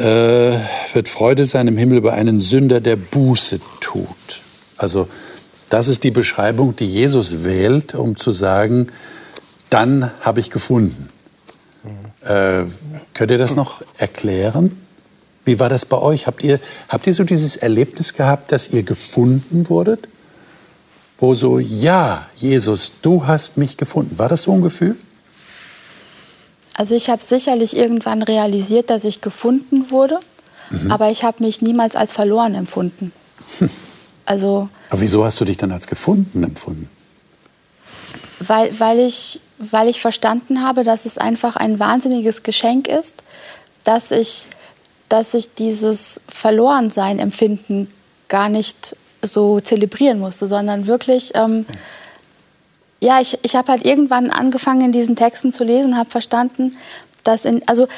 äh, 0.00 0.58
wird 0.94 1.08
Freude 1.08 1.44
sein 1.44 1.68
im 1.68 1.76
Himmel 1.76 1.98
über 1.98 2.14
einen 2.14 2.40
Sünder, 2.40 2.80
der 2.80 2.96
Buße 2.96 3.60
tut. 3.80 4.40
Also 4.78 5.08
das 5.68 5.88
ist 5.88 6.04
die 6.04 6.10
Beschreibung, 6.10 6.74
die 6.74 6.86
Jesus 6.86 7.44
wählt, 7.44 7.94
um 7.94 8.16
zu 8.16 8.32
sagen, 8.32 8.86
dann 9.68 10.10
habe 10.22 10.40
ich 10.40 10.50
gefunden. 10.50 11.10
Äh, 12.24 12.64
könnt 13.14 13.30
ihr 13.30 13.38
das 13.38 13.56
noch 13.56 13.82
erklären? 13.98 14.76
Wie 15.44 15.58
war 15.58 15.68
das 15.68 15.86
bei 15.86 15.98
euch? 15.98 16.26
Habt 16.26 16.42
ihr, 16.42 16.60
habt 16.88 17.06
ihr 17.06 17.14
so 17.14 17.24
dieses 17.24 17.56
Erlebnis 17.56 18.14
gehabt, 18.14 18.52
dass 18.52 18.68
ihr 18.70 18.82
gefunden 18.82 19.68
wurdet? 19.68 20.08
Wo 21.18 21.34
so, 21.34 21.58
ja, 21.58 22.26
Jesus, 22.36 22.92
du 23.02 23.26
hast 23.26 23.56
mich 23.56 23.76
gefunden. 23.76 24.18
War 24.18 24.28
das 24.28 24.42
so 24.42 24.52
ein 24.52 24.62
Gefühl? 24.62 24.96
Also 26.74 26.94
ich 26.94 27.10
habe 27.10 27.22
sicherlich 27.22 27.76
irgendwann 27.76 28.22
realisiert, 28.22 28.88
dass 28.88 29.04
ich 29.04 29.20
gefunden 29.20 29.90
wurde, 29.90 30.18
mhm. 30.70 30.90
aber 30.90 31.10
ich 31.10 31.24
habe 31.24 31.42
mich 31.44 31.60
niemals 31.60 31.94
als 31.94 32.12
verloren 32.12 32.54
empfunden. 32.54 33.12
Hm. 33.58 33.70
Also. 34.26 34.68
Aber 34.90 35.00
wieso 35.00 35.24
hast 35.24 35.40
du 35.40 35.44
dich 35.44 35.56
dann 35.56 35.72
als 35.72 35.88
gefunden 35.88 36.44
empfunden? 36.44 36.88
Weil, 38.38 38.78
weil, 38.78 39.00
ich, 39.00 39.40
weil 39.58 39.88
ich 39.88 40.00
verstanden 40.00 40.62
habe, 40.62 40.84
dass 40.84 41.04
es 41.04 41.18
einfach 41.18 41.56
ein 41.56 41.80
wahnsinniges 41.80 42.44
Geschenk 42.44 42.86
ist, 42.86 43.24
dass 43.82 44.12
ich, 44.12 44.46
dass 45.10 45.34
ich 45.34 45.52
dieses 45.54 46.22
Verlorensein 46.28 47.18
empfinden 47.18 47.92
gar 48.28 48.48
nicht 48.48 48.96
so 49.20 49.60
zelebrieren 49.60 50.18
musste, 50.18 50.46
sondern 50.46 50.86
wirklich 50.86 51.32
ähm, 51.34 51.66
ja, 53.00 53.20
ich, 53.20 53.38
ich 53.42 53.56
habe 53.56 53.72
halt 53.72 53.84
irgendwann 53.84 54.30
angefangen, 54.30 54.82
in 54.82 54.92
diesen 54.92 55.16
Texten 55.16 55.52
zu 55.52 55.64
lesen 55.64 55.96
habe 55.96 56.10
verstanden, 56.10 56.76
dass 57.24 57.44
in, 57.44 57.66
also 57.66 57.88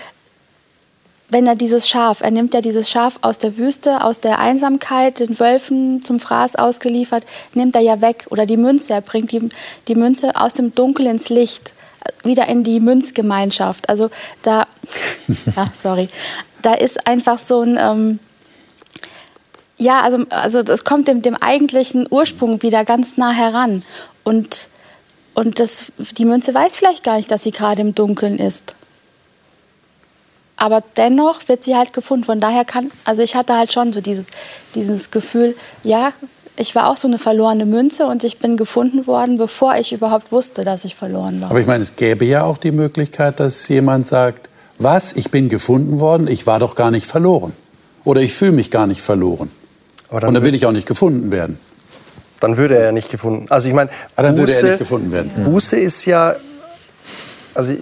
wenn 1.28 1.46
er 1.46 1.56
dieses 1.56 1.88
Schaf, 1.88 2.20
er 2.20 2.30
nimmt 2.30 2.52
ja 2.54 2.60
dieses 2.60 2.90
Schaf 2.90 3.18
aus 3.22 3.38
der 3.38 3.56
Wüste, 3.56 4.04
aus 4.04 4.20
der 4.20 4.38
Einsamkeit, 4.38 5.18
den 5.18 5.40
Wölfen 5.40 6.02
zum 6.02 6.20
Fraß 6.20 6.56
ausgeliefert, 6.56 7.24
nimmt 7.54 7.74
er 7.74 7.80
ja 7.80 8.02
weg. 8.02 8.26
Oder 8.28 8.44
die 8.44 8.58
Münze, 8.58 8.92
er 8.92 9.00
bringt 9.00 9.32
die, 9.32 9.48
die 9.88 9.94
Münze 9.94 10.36
aus 10.36 10.54
dem 10.54 10.74
Dunkel 10.74 11.06
ins 11.06 11.30
Licht, 11.30 11.72
wieder 12.24 12.48
in 12.48 12.64
die 12.64 12.80
Münzgemeinschaft. 12.80 13.88
Also 13.88 14.10
da, 14.42 14.66
ja, 15.56 15.66
sorry, 15.72 16.08
da 16.62 16.74
ist 16.74 17.06
einfach 17.06 17.38
so 17.38 17.62
ein, 17.62 17.78
ähm, 17.80 18.18
ja, 19.78 20.02
also, 20.02 20.24
also 20.30 20.62
das 20.62 20.84
kommt 20.84 21.08
dem, 21.08 21.22
dem 21.22 21.34
eigentlichen 21.34 22.06
Ursprung 22.08 22.62
wieder 22.62 22.84
ganz 22.84 23.16
nah 23.16 23.32
heran. 23.32 23.82
Und 24.24 24.68
und 25.34 25.58
das, 25.58 25.92
die 25.98 26.24
Münze 26.24 26.54
weiß 26.54 26.76
vielleicht 26.76 27.04
gar 27.04 27.16
nicht, 27.16 27.30
dass 27.30 27.42
sie 27.42 27.52
gerade 27.52 27.80
im 27.80 27.94
Dunkeln 27.94 28.38
ist. 28.38 28.74
Aber 30.56 30.82
dennoch 30.96 31.48
wird 31.48 31.64
sie 31.64 31.76
halt 31.76 31.92
gefunden. 31.92 32.24
Von 32.24 32.40
daher 32.40 32.64
kann, 32.64 32.90
also 33.04 33.22
ich 33.22 33.34
hatte 33.34 33.56
halt 33.56 33.72
schon 33.72 33.92
so 33.92 34.00
dieses, 34.00 34.26
dieses 34.74 35.10
Gefühl, 35.10 35.56
ja, 35.82 36.12
ich 36.56 36.74
war 36.74 36.90
auch 36.90 36.96
so 36.96 37.08
eine 37.08 37.18
verlorene 37.18 37.66
Münze 37.66 38.06
und 38.06 38.24
ich 38.24 38.38
bin 38.38 38.56
gefunden 38.56 39.06
worden, 39.06 39.38
bevor 39.38 39.76
ich 39.76 39.92
überhaupt 39.92 40.32
wusste, 40.32 40.64
dass 40.64 40.84
ich 40.84 40.94
verloren 40.94 41.40
war. 41.40 41.50
Aber 41.50 41.60
ich 41.60 41.66
meine, 41.66 41.82
es 41.82 41.96
gäbe 41.96 42.24
ja 42.24 42.44
auch 42.44 42.58
die 42.58 42.72
Möglichkeit, 42.72 43.40
dass 43.40 43.68
jemand 43.68 44.06
sagt, 44.06 44.48
was, 44.78 45.12
ich 45.12 45.30
bin 45.30 45.48
gefunden 45.48 46.00
worden, 46.00 46.26
ich 46.28 46.46
war 46.46 46.58
doch 46.58 46.74
gar 46.74 46.90
nicht 46.90 47.06
verloren. 47.06 47.52
Oder 48.04 48.20
ich 48.20 48.32
fühle 48.34 48.52
mich 48.52 48.70
gar 48.70 48.86
nicht 48.86 49.00
verloren. 49.00 49.50
und 50.10 50.22
dann 50.22 50.44
will 50.44 50.54
ich 50.54 50.66
auch 50.66 50.72
nicht 50.72 50.86
gefunden 50.86 51.30
werden 51.30 51.58
dann 52.42 52.56
würde 52.56 52.76
er 52.76 52.86
ja 52.86 52.92
nicht 52.92 53.10
gefunden. 53.10 53.46
Also 53.50 53.68
ich 53.68 53.74
meine, 53.74 53.90
ah, 54.16 54.22
dann 54.22 54.34
Buße, 54.34 54.42
würde 54.42 54.52
er 54.52 54.62
nicht 54.64 54.78
gefunden 54.78 55.12
werden. 55.12 55.30
Buße 55.44 55.78
ist 55.78 56.04
ja, 56.06 56.34
also 57.54 57.74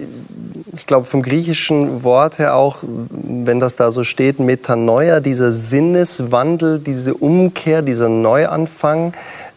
ich 0.73 0.85
glaube 0.85 1.05
vom 1.05 1.21
griechischen 1.21 2.03
Wort 2.03 2.39
her 2.39 2.55
auch, 2.55 2.83
wenn 2.83 3.59
das 3.59 3.75
da 3.75 3.91
so 3.91 4.03
steht, 4.03 4.39
Metanoia, 4.39 5.19
dieser 5.19 5.51
Sinneswandel, 5.51 6.79
diese 6.79 7.13
Umkehr, 7.13 7.81
dieser 7.81 8.09
Neuanfang. 8.09 9.13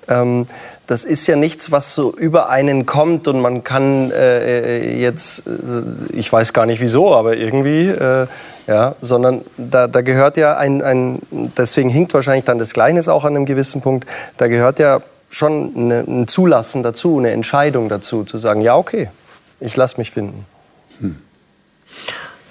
Ähm, 0.08 0.46
das 0.86 1.04
ist 1.04 1.26
ja 1.26 1.36
nichts, 1.36 1.72
was 1.72 1.94
so 1.94 2.14
über 2.14 2.50
einen 2.50 2.84
kommt 2.84 3.26
und 3.26 3.40
man 3.40 3.64
kann 3.64 4.10
äh, 4.10 4.98
jetzt, 4.98 5.46
äh, 5.46 5.50
ich 6.12 6.30
weiß 6.30 6.52
gar 6.52 6.66
nicht 6.66 6.80
wieso, 6.80 7.14
aber 7.14 7.36
irgendwie, 7.36 7.88
äh, 7.88 8.26
ja, 8.66 8.94
sondern 9.00 9.40
da, 9.56 9.86
da 9.86 10.02
gehört 10.02 10.36
ja 10.36 10.56
ein, 10.56 10.82
ein, 10.82 11.20
deswegen 11.56 11.88
hinkt 11.88 12.12
wahrscheinlich 12.12 12.44
dann 12.44 12.58
das 12.58 12.74
Gleichnis 12.74 13.08
auch 13.08 13.24
an 13.24 13.34
einem 13.34 13.46
gewissen 13.46 13.80
Punkt, 13.80 14.06
da 14.36 14.48
gehört 14.48 14.78
ja 14.78 15.00
schon 15.30 15.72
eine, 15.74 16.00
ein 16.00 16.28
Zulassen 16.28 16.82
dazu, 16.82 17.18
eine 17.18 17.30
Entscheidung 17.30 17.88
dazu, 17.88 18.24
zu 18.24 18.36
sagen, 18.36 18.60
ja, 18.60 18.76
okay, 18.76 19.08
ich 19.60 19.76
lasse 19.76 19.96
mich 19.96 20.10
finden. 20.10 20.44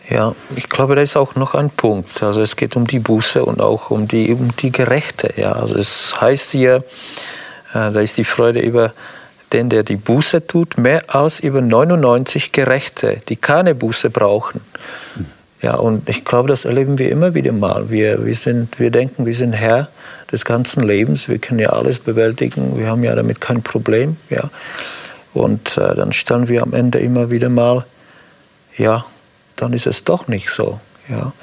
Ja, 0.10 0.36
ich 0.56 0.69
glaube, 0.69 0.95
da 0.95 1.01
ist 1.01 1.15
auch 1.15 1.36
noch 1.36 1.56
ein 1.56 1.69
Punkt. 1.69 2.21
Also 2.21 2.41
es 2.41 2.56
geht 2.56 2.75
um 2.75 2.86
die 2.86 2.99
Buße 2.99 3.43
und 3.43 3.62
auch 3.62 3.89
um 3.89 4.08
die, 4.08 4.34
um 4.34 4.56
die 4.56 4.71
Gerechte. 4.71 5.34
Ja, 5.38 5.53
also 5.53 5.75
es 5.77 6.13
heißt 6.19 6.51
hier, 6.51 6.84
äh, 7.73 7.91
da 7.91 7.99
ist 7.99 8.17
die 8.17 8.25
Freude 8.25 8.60
über 8.60 8.93
den, 9.53 9.69
der 9.69 9.84
die 9.84 9.95
Buße 9.95 10.45
tut, 10.47 10.77
mehr 10.77 11.03
als 11.08 11.39
über 11.39 11.62
99 11.62 12.51
Gerechte, 12.51 13.19
die 13.29 13.36
keine 13.36 13.75
Buße 13.75 14.10
brauchen. 14.10 14.62
Ja, 15.62 15.75
und 15.75 16.10
ich 16.10 16.25
glaube, 16.25 16.49
das 16.49 16.65
erleben 16.65 16.99
wir 16.99 17.10
immer 17.10 17.34
wieder 17.34 17.53
mal. 17.53 17.89
Wir, 17.89 18.25
wir, 18.25 18.36
sind, 18.36 18.79
wir 18.79 18.91
denken, 18.91 19.25
wir 19.25 19.34
sind 19.34 19.53
Herr 19.53 19.88
des 20.32 20.43
ganzen 20.43 20.84
Lebens, 20.84 21.29
wir 21.29 21.38
können 21.38 21.60
ja 21.60 21.69
alles 21.69 21.99
bewältigen, 21.99 22.77
wir 22.77 22.88
haben 22.88 23.03
ja 23.03 23.15
damit 23.15 23.39
kein 23.39 23.62
Problem. 23.62 24.17
Ja. 24.29 24.49
Und 25.34 25.77
äh, 25.77 25.95
dann 25.95 26.12
stellen 26.12 26.49
wir 26.49 26.63
am 26.63 26.73
Ende 26.73 26.99
immer 26.99 27.32
wieder 27.32 27.49
mal, 27.49 27.86
ja, 28.78 29.06
dann 29.56 29.74
ist 29.74 29.88
es 29.88 30.04
doch 30.04 30.28
nicht 30.28 30.50
so. 30.50 30.80
Ja. 31.10 31.34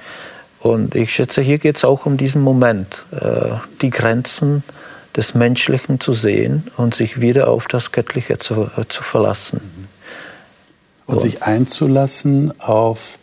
Und 0.60 0.94
ich 0.94 1.14
schätze, 1.14 1.40
hier 1.40 1.58
geht 1.58 1.76
es 1.76 1.84
auch 1.84 2.06
um 2.06 2.16
diesen 2.16 2.42
Moment, 2.42 3.04
äh, 3.12 3.54
die 3.80 3.90
Grenzen 3.90 4.62
des 5.16 5.34
Menschlichen 5.34 6.00
zu 6.00 6.12
sehen 6.12 6.70
und 6.76 6.94
sich 6.94 7.20
wieder 7.20 7.48
auf 7.48 7.66
das 7.66 7.92
Göttliche 7.92 8.38
zu, 8.38 8.70
äh, 8.76 8.86
zu 8.88 9.02
verlassen. 9.02 9.60
Und, 11.06 11.14
und 11.14 11.20
sich 11.20 11.42
einzulassen 11.42 12.52
auf 12.60 13.18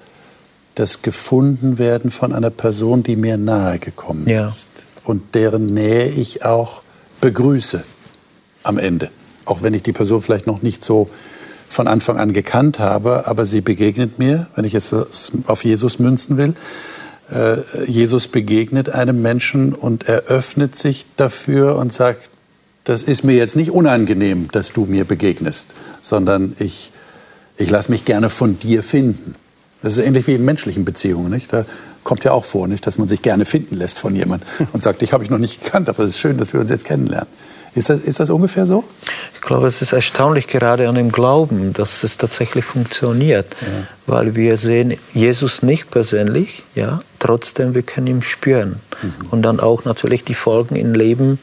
das 0.76 1.02
Gefundenwerden 1.02 2.12
von 2.12 2.34
einer 2.34 2.50
Person, 2.50 3.04
die 3.04 3.16
mir 3.16 3.38
nahe 3.38 3.80
gekommen 3.80 4.28
ja. 4.28 4.48
ist 4.48 4.70
und 5.04 5.36
deren 5.36 5.74
Nähe 5.74 6.08
ich 6.08 6.44
auch 6.44 6.82
begrüße 7.22 7.84
am 8.64 8.78
Ende. 8.78 9.10
Auch 9.46 9.64
wenn 9.64 9.74
ich 9.74 9.84
die 9.84 9.94
Person 9.94 10.22
vielleicht 10.22 10.46
noch 10.46 10.62
nicht 10.62 10.84
so 10.84 11.10
von 11.70 11.88
Anfang 11.88 12.18
an 12.18 12.34
gekannt 12.34 12.80
habe, 12.80 13.28
aber 13.28 13.46
sie 13.46 13.62
begegnet 13.62 14.20
mir, 14.20 14.48
wenn 14.56 14.66
ich 14.66 14.74
jetzt 14.74 14.94
auf 15.48 15.64
Jesus 15.64 16.00
münzen 16.00 16.38
will. 16.38 16.56
Äh, 17.32 17.86
Jesus 17.86 18.28
begegnet 18.28 18.90
einem 18.90 19.22
Menschen 19.22 19.74
und 19.74 20.08
eröffnet 20.08 20.76
sich 20.76 21.06
dafür 21.18 21.76
und 21.76 21.94
sagt, 21.94 22.30
das 22.84 23.04
ist 23.04 23.24
mir 23.24 23.36
jetzt 23.36 23.58
nicht 23.58 23.72
unangenehm, 23.72 24.48
dass 24.52 24.72
du 24.72 24.86
mir 24.86 25.04
begegnest, 25.04 25.76
sondern 26.02 26.56
ich, 26.58 26.92
ich 27.58 27.70
lasse 27.70 27.92
mich 27.92 28.06
gerne 28.06 28.30
von 28.30 28.58
dir 28.60 28.82
finden. 28.82 29.36
Das 29.82 29.98
ist 29.98 30.06
ähnlich 30.06 30.26
wie 30.28 30.36
in 30.36 30.46
menschlichen 30.46 30.86
Beziehungen. 30.86 31.30
Nicht? 31.30 31.52
Da 31.52 31.66
kommt 32.04 32.24
ja 32.24 32.32
auch 32.32 32.46
vor, 32.46 32.68
nicht, 32.68 32.88
dass 32.88 32.98
man 32.98 33.10
sich 33.10 33.22
gerne 33.22 33.44
finden 33.44 33.76
lässt 33.76 34.00
von 34.00 34.16
jemandem 34.16 34.48
und 34.74 34.82
sagt, 34.82 35.02
ich 35.02 35.12
habe 35.12 35.24
ich 35.24 35.30
noch 35.30 35.38
nicht 35.38 35.66
gekannt, 35.66 35.90
aber 35.90 36.04
es 36.06 36.12
ist 36.12 36.20
schön, 36.20 36.38
dass 36.38 36.54
wir 36.54 36.62
uns 36.62 36.70
jetzt 36.70 36.86
kennenlernen. 36.86 37.28
Ist 37.78 37.92
das, 37.92 38.00
ist 38.00 38.20
das 38.20 38.32
ungefähr 38.32 38.66
so? 38.66 38.84
Ich 39.36 39.42
glaube, 39.42 39.68
es 39.68 39.84
ist 39.84 39.94
erstaunlich 39.94 40.48
gerade 40.48 40.90
an 40.90 40.96
dem 40.96 41.12
Glauben, 41.12 41.74
dass 41.74 42.04
es 42.04 42.18
tatsächlich 42.18 42.66
funktioniert, 42.66 43.46
ja. 43.62 43.68
weil 44.08 44.36
wir 44.36 44.58
sehen 44.58 44.98
Jesus 45.14 45.62
nicht 45.62 45.92
persönlich, 45.92 46.64
ja, 46.74 46.98
trotzdem 47.20 47.76
wir 47.76 47.84
können 47.84 48.08
ihn 48.08 48.22
spüren 48.24 48.80
mhm. 49.04 49.14
und 49.30 49.44
dann 49.44 49.60
auch 49.60 49.86
natürlich 49.86 50.24
die 50.24 50.34
Folgen 50.34 50.76
im 50.76 50.96
Leben 50.96 51.38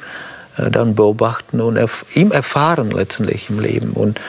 äh, 0.56 0.72
dann 0.72 0.96
beobachten 0.96 1.60
und 1.60 1.76
erf 1.76 2.04
ihm 2.14 2.32
erfahren 2.32 2.90
letztendlich 2.90 3.48
im 3.48 3.60
Leben 3.60 3.92
und 3.92 4.20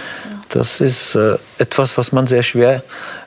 das 0.50 0.82
ist 0.82 1.16
äh, 1.16 1.38
etwas, 1.58 1.98
was 1.98 2.12
man 2.12 2.28
sehr 2.28 2.44
schwer 2.44 2.84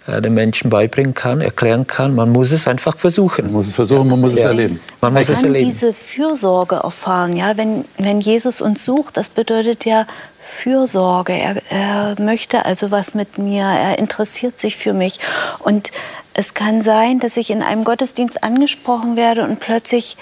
äh, 0.06 0.20
den 0.20 0.34
Menschen 0.34 0.70
beibringen 0.70 1.14
kann, 1.14 1.40
erklären 1.40 1.86
kann. 1.86 2.14
Man 2.14 2.30
muss 2.30 2.52
es 2.52 2.66
einfach 2.68 2.96
versuchen. 2.96 3.46
Man 3.46 3.54
muss 3.54 3.68
es 3.68 3.74
versuchen, 3.74 4.08
man 4.08 4.20
muss 4.20 4.34
ja. 4.34 4.40
es 4.40 4.44
erleben. 4.46 4.80
Man, 5.00 5.12
muss 5.12 5.28
es 5.28 5.42
erleben. 5.42 5.66
diese 5.66 5.92
Fürsorge 5.92 6.76
erfahren. 6.76 7.36
Ja? 7.36 7.56
Wenn, 7.56 7.84
wenn 7.98 8.20
Jesus 8.20 8.60
uns 8.60 8.84
sucht, 8.84 9.16
das 9.16 9.28
bedeutet 9.28 9.84
ja 9.84 10.06
Fürsorge. 10.40 11.32
Er, 11.34 11.56
er 11.70 12.20
möchte 12.20 12.64
also 12.64 12.90
was 12.90 13.14
mit 13.14 13.38
mir. 13.38 13.64
Er 13.64 13.98
interessiert 13.98 14.58
sich 14.58 14.76
für 14.76 14.92
mich. 14.92 15.20
Und 15.58 15.90
es 16.34 16.54
kann 16.54 16.82
sein, 16.82 17.18
dass 17.20 17.36
ich 17.36 17.50
in 17.50 17.62
einem 17.62 17.84
Gottesdienst 17.84 18.42
angesprochen 18.42 19.16
werde 19.16 19.44
und 19.44 19.60
plötzlich 19.60 20.16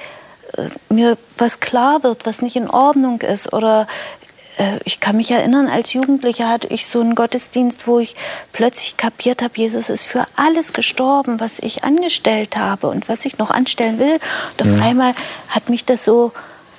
äh, 0.56 0.62
mir 0.92 1.18
was 1.38 1.60
klar 1.60 2.02
wird, 2.02 2.26
was 2.26 2.42
nicht 2.42 2.56
in 2.56 2.70
Ordnung 2.70 3.20
ist 3.20 3.52
oder 3.52 3.86
ich 4.84 5.00
kann 5.00 5.16
mich 5.16 5.30
erinnern, 5.30 5.68
als 5.68 5.92
Jugendlicher 5.92 6.48
hatte 6.48 6.68
ich 6.68 6.86
so 6.86 7.00
einen 7.00 7.14
Gottesdienst, 7.14 7.86
wo 7.86 7.98
ich 7.98 8.16
plötzlich 8.52 8.96
kapiert 8.96 9.42
habe, 9.42 9.52
Jesus 9.56 9.90
ist 9.90 10.06
für 10.06 10.26
alles 10.36 10.72
gestorben, 10.72 11.40
was 11.40 11.58
ich 11.58 11.84
angestellt 11.84 12.56
habe 12.56 12.88
und 12.88 13.08
was 13.08 13.24
ich 13.24 13.38
noch 13.38 13.50
anstellen 13.50 13.98
will. 13.98 14.14
Und 14.14 14.62
auf 14.62 14.76
mhm. 14.76 14.82
einmal 14.82 15.14
hat 15.48 15.68
mich 15.68 15.84
das 15.84 16.04
so 16.04 16.32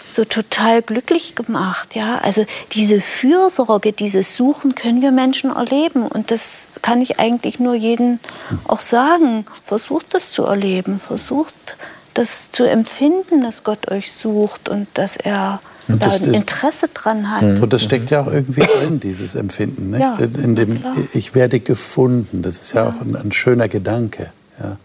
so 0.10 0.26
total 0.26 0.82
glücklich 0.82 1.36
gemacht, 1.36 1.94
ja. 1.94 2.18
Also 2.20 2.46
diese 2.72 3.02
Fürsorge, 3.02 3.92
dieses 3.94 4.36
Suchen 4.36 4.74
können 4.74 5.02
wir 5.02 5.12
Menschen 5.12 5.56
erleben 5.56 6.08
und 6.08 6.32
das 6.32 6.68
kann 6.82 7.02
ich 7.02 7.20
eigentlich 7.20 7.60
nur 7.60 7.76
jedem 7.76 8.20
auch 8.68 8.80
sagen. 8.80 9.46
Versucht 9.66 10.16
das 10.16 10.32
zu 10.32 10.46
erleben, 10.46 11.00
versucht 11.00 11.78
das 12.14 12.52
zu 12.52 12.64
empfinden, 12.64 13.42
dass 13.42 13.64
Gott 13.64 13.92
euch 13.92 14.12
sucht 14.12 14.70
und 14.70 14.88
dass 14.96 15.18
er 15.18 15.60
und 15.88 16.06
da 16.06 16.10
ein 16.12 16.34
Interesse 16.34 16.90
dran 16.94 17.30
hat. 17.32 17.62
Und 17.62 17.74
das 17.74 17.84
steckt 17.84 18.10
ja 18.10 18.22
auch 18.22 18.28
irgendwie 18.28 18.62
drin, 18.62 19.00
dieses 19.00 19.36
Empfinden. 19.36 19.92
Nicht? 19.92 20.02
Ja, 20.02 20.18
in 20.18 20.56
dem 20.56 20.80
klar. 20.80 20.96
Ich 21.14 21.36
werde 21.36 21.60
gefunden, 21.60 22.42
das 22.42 22.62
ist 22.62 22.74
ja, 22.74 22.84
ja. 22.84 22.90
auch 22.90 23.02
ein, 23.02 23.16
ein, 23.16 23.32
schöner 23.32 23.68
Gedanke. 23.68 24.32
Ja. 24.60 24.78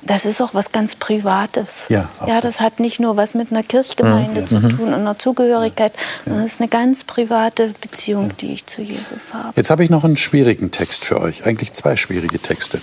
Das 0.00 0.24
ist 0.24 0.40
auch 0.40 0.54
was 0.54 0.72
ganz 0.72 0.94
Privates. 0.94 1.84
Ja, 1.90 2.08
ja, 2.26 2.40
das 2.40 2.60
hat 2.60 2.80
nicht 2.80 3.00
nur 3.00 3.18
was 3.18 3.34
mit 3.34 3.50
einer 3.50 3.62
Kirchgemeinde 3.62 4.40
ja. 4.40 4.46
zu 4.46 4.56
mhm. 4.56 4.76
tun 4.76 4.88
und 4.88 4.94
einer 4.94 5.18
Zugehörigkeit, 5.18 5.92
sondern 6.24 6.44
es 6.44 6.52
ist 6.52 6.60
eine 6.60 6.68
ganz 6.68 7.04
private 7.04 7.74
Beziehung, 7.80 8.34
die 8.40 8.54
ich 8.54 8.66
zu 8.66 8.80
Jesus 8.80 9.34
habe. 9.34 9.52
Jetzt 9.54 9.68
habe 9.68 9.84
ich 9.84 9.90
noch 9.90 10.04
einen 10.04 10.16
schwierigen 10.16 10.70
Text 10.70 11.04
für 11.04 11.20
euch, 11.20 11.44
eigentlich 11.44 11.72
zwei 11.72 11.96
schwierige 11.96 12.38
Texte. 12.38 12.80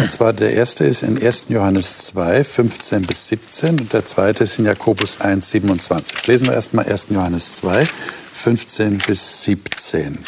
Und 0.00 0.08
zwar 0.10 0.32
der 0.32 0.52
erste 0.52 0.84
ist 0.84 1.02
in 1.02 1.20
1. 1.20 1.46
Johannes 1.48 2.06
2, 2.06 2.44
15 2.44 3.02
bis 3.02 3.26
17 3.28 3.80
und 3.80 3.92
der 3.92 4.04
zweite 4.04 4.44
ist 4.44 4.60
in 4.60 4.64
Jakobus 4.64 5.20
1, 5.20 5.50
27. 5.50 6.24
Lesen 6.28 6.46
wir 6.46 6.54
erstmal 6.54 6.86
1. 6.86 7.08
Johannes 7.10 7.56
2, 7.56 7.88
15 8.32 8.98
bis 8.98 9.42
17. 9.42 10.18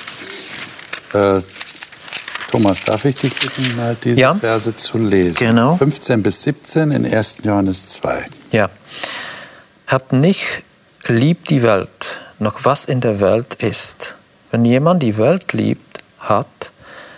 Äh, 1.14 1.40
Thomas, 2.48 2.82
darf 2.82 3.04
ich 3.04 3.14
dich 3.14 3.34
bitten, 3.34 3.76
mal 3.76 3.94
diese 4.02 4.20
ja. 4.20 4.34
Verse 4.34 4.74
zu 4.74 4.96
lesen? 4.96 5.48
Genau. 5.48 5.76
15 5.76 6.22
bis 6.22 6.42
17 6.44 6.90
in 6.92 7.04
1. 7.04 7.38
Johannes 7.44 7.90
2. 7.90 8.24
Ja. 8.52 8.70
Habt 9.86 10.14
nicht 10.14 10.62
lieb 11.06 11.46
die 11.48 11.62
Welt, 11.62 12.18
noch 12.38 12.64
was 12.64 12.86
in 12.86 13.02
der 13.02 13.20
Welt 13.20 13.54
ist. 13.62 14.16
Wenn 14.50 14.64
jemand 14.64 15.02
die 15.02 15.18
Welt 15.18 15.52
liebt 15.52 15.98
hat, 16.20 16.72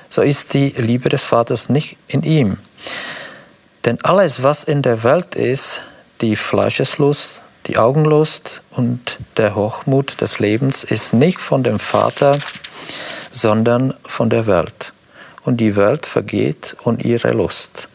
so 0.09 0.23
ist 0.23 0.53
die 0.55 0.71
Liebe 0.71 1.09
des 1.09 1.25
Vaters 1.25 1.69
nicht 1.69 1.97
in 2.09 2.25
ihm. 2.25 2.59
Denn 3.85 3.99
alles, 4.03 4.43
was 4.43 4.64
in 4.64 4.83
der 4.83 5.05
Welt 5.05 5.37
ist, 5.37 5.83
die 6.23 6.35
Fleischeslust, 6.35 7.43
die 7.69 7.79
Augenlust 7.79 8.62
und 8.73 9.19
der 9.37 9.55
Hochmut 9.55 10.21
des 10.21 10.40
Lebens, 10.40 10.83
ist 10.83 11.14
nicht 11.14 11.38
von 11.38 11.62
dem 11.62 11.79
Vater, 11.79 12.37
sondern 13.31 13.95
von 14.05 14.29
der 14.29 14.49
Welt 14.49 14.93
und 15.44 15.59
die 15.59 15.76
Welt 15.76 16.07
vergeht 16.07 16.76
und 16.85 17.05
ihre 17.05 17.33
Lust. 17.33 17.88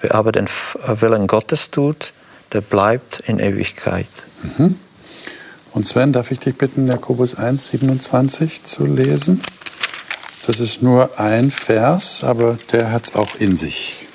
Wer 0.00 0.14
aber 0.14 0.32
den 0.32 0.46
Willen 0.46 1.26
Gottes 1.26 1.70
tut, 1.70 2.12
der 2.52 2.60
bleibt 2.60 3.20
in 3.26 3.38
Ewigkeit. 3.38 4.06
Mhm. 4.42 4.76
Und 5.72 5.86
Sven, 5.86 6.12
darf 6.12 6.30
ich 6.30 6.38
dich 6.38 6.56
bitten, 6.56 6.86
Jakobus 6.86 7.34
1, 7.34 7.66
27 7.66 8.64
zu 8.64 8.86
lesen? 8.86 9.40
Das 10.46 10.60
ist 10.60 10.82
nur 10.82 11.18
ein 11.18 11.50
Vers, 11.50 12.22
aber 12.22 12.58
der 12.72 12.92
hat 12.92 13.04
es 13.04 13.14
auch 13.14 13.34
in 13.34 13.56
sich. 13.56 14.06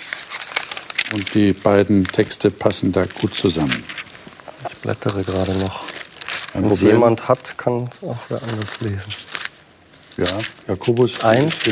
Und 1.13 1.33
die 1.35 1.51
beiden 1.51 2.05
Texte 2.05 2.49
passen 2.51 2.91
da 2.91 3.03
gut 3.03 3.35
zusammen. 3.35 3.83
Ich 4.69 4.77
blättere 4.77 5.23
gerade 5.23 5.53
noch. 5.55 5.83
Wenn 6.53 6.65
es 6.65 6.81
jemand 6.81 7.27
hat, 7.27 7.57
kann 7.57 7.89
auch 8.01 8.17
wer 8.29 8.41
anders 8.41 8.79
lesen. 8.81 9.13
Ja, 10.17 10.37
Jakobus 10.67 11.23
1, 11.23 11.69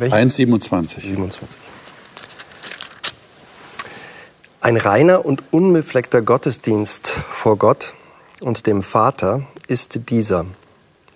1,27. 0.00 1.02
27. 1.02 1.60
Ein 4.60 4.76
reiner 4.76 5.24
und 5.24 5.42
unbefleckter 5.52 6.20
Gottesdienst 6.20 7.08
vor 7.08 7.56
Gott 7.56 7.94
und 8.40 8.66
dem 8.66 8.82
Vater 8.82 9.42
ist 9.68 10.10
dieser, 10.10 10.44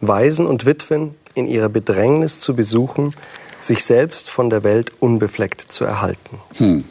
Waisen 0.00 0.46
und 0.46 0.66
Witwen 0.66 1.14
in 1.34 1.46
ihrer 1.46 1.68
Bedrängnis 1.68 2.40
zu 2.40 2.54
besuchen, 2.54 3.14
sich 3.60 3.84
selbst 3.84 4.30
von 4.30 4.50
der 4.50 4.64
Welt 4.64 4.92
unbefleckt 5.00 5.60
zu 5.60 5.84
erhalten. 5.84 6.40
Hm. 6.56 6.84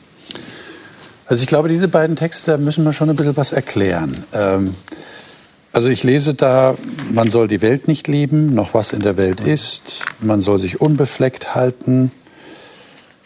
Also 1.26 1.42
ich 1.44 1.48
glaube, 1.48 1.70
diese 1.70 1.88
beiden 1.88 2.16
Texte, 2.16 2.52
da 2.52 2.58
müssen 2.58 2.84
wir 2.84 2.94
schon 2.94 3.10
ein 3.10 3.16
bisschen 3.16 3.38
was 3.38 3.54
erklären. 3.54 4.24
Ähm, 4.34 4.76
also 5.74 5.90
ich 5.90 6.04
lese 6.04 6.36
da, 6.36 6.76
man 7.12 7.30
soll 7.30 7.48
die 7.48 7.62
Welt 7.62 7.88
nicht 7.88 8.08
lieben, 8.08 8.54
noch 8.54 8.76
was 8.76 8.94
in 8.94 9.00
der 9.00 9.18
Welt 9.18 9.42
ist. 9.42 10.06
Man 10.22 10.40
soll 10.40 10.60
sich 10.60 10.80
unbefleckt 10.80 11.56
halten. 11.56 12.12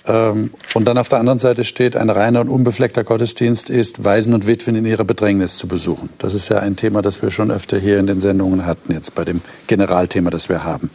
Ähm, 0.05 0.51
und 0.73 0.85
dann 0.85 0.97
auf 0.97 1.09
der 1.09 1.19
anderen 1.19 1.39
Seite 1.39 1.65
steht, 1.65 1.97
ein 1.97 2.09
reiner 2.09 2.39
und 2.39 2.47
unbefleckter 2.47 3.03
Gottesdienst 3.03 3.69
ist, 3.69 4.05
Waisen 4.05 4.33
und 4.33 4.47
Witwen 4.47 4.75
in 4.75 4.85
ihrer 4.85 5.03
Bedrängnis 5.03 5.57
zu 5.57 5.67
besuchen. 5.67 6.09
Das 6.19 6.33
ist 6.33 6.47
ja 6.47 6.59
ein 6.59 6.77
Thema, 6.77 7.01
das 7.01 7.21
wir 7.21 7.31
schon 7.31 7.51
öfter 7.51 7.77
hier 7.77 7.99
in 7.99 8.07
den 8.07 8.21
Sendungen 8.21 8.65
hatten, 8.65 8.93
jetzt 8.93 9.13
bei 9.13 9.25
dem 9.25 9.41
Generalthema, 9.67 10.29
das 10.29 10.47
wir 10.47 10.63
haben. 10.63 10.89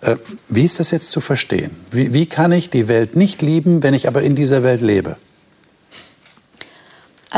Äh, 0.00 0.16
wie 0.48 0.64
ist 0.64 0.80
das 0.80 0.90
jetzt 0.90 1.10
zu 1.10 1.20
verstehen? 1.20 1.72
Wie, 1.90 2.14
wie 2.14 2.24
kann 2.24 2.50
ich 2.50 2.70
die 2.70 2.88
Welt 2.88 3.14
nicht 3.14 3.42
lieben, 3.42 3.82
wenn 3.82 3.92
ich 3.92 4.08
aber 4.08 4.22
in 4.22 4.34
dieser 4.34 4.62
Welt 4.62 4.80
lebe? 4.80 5.16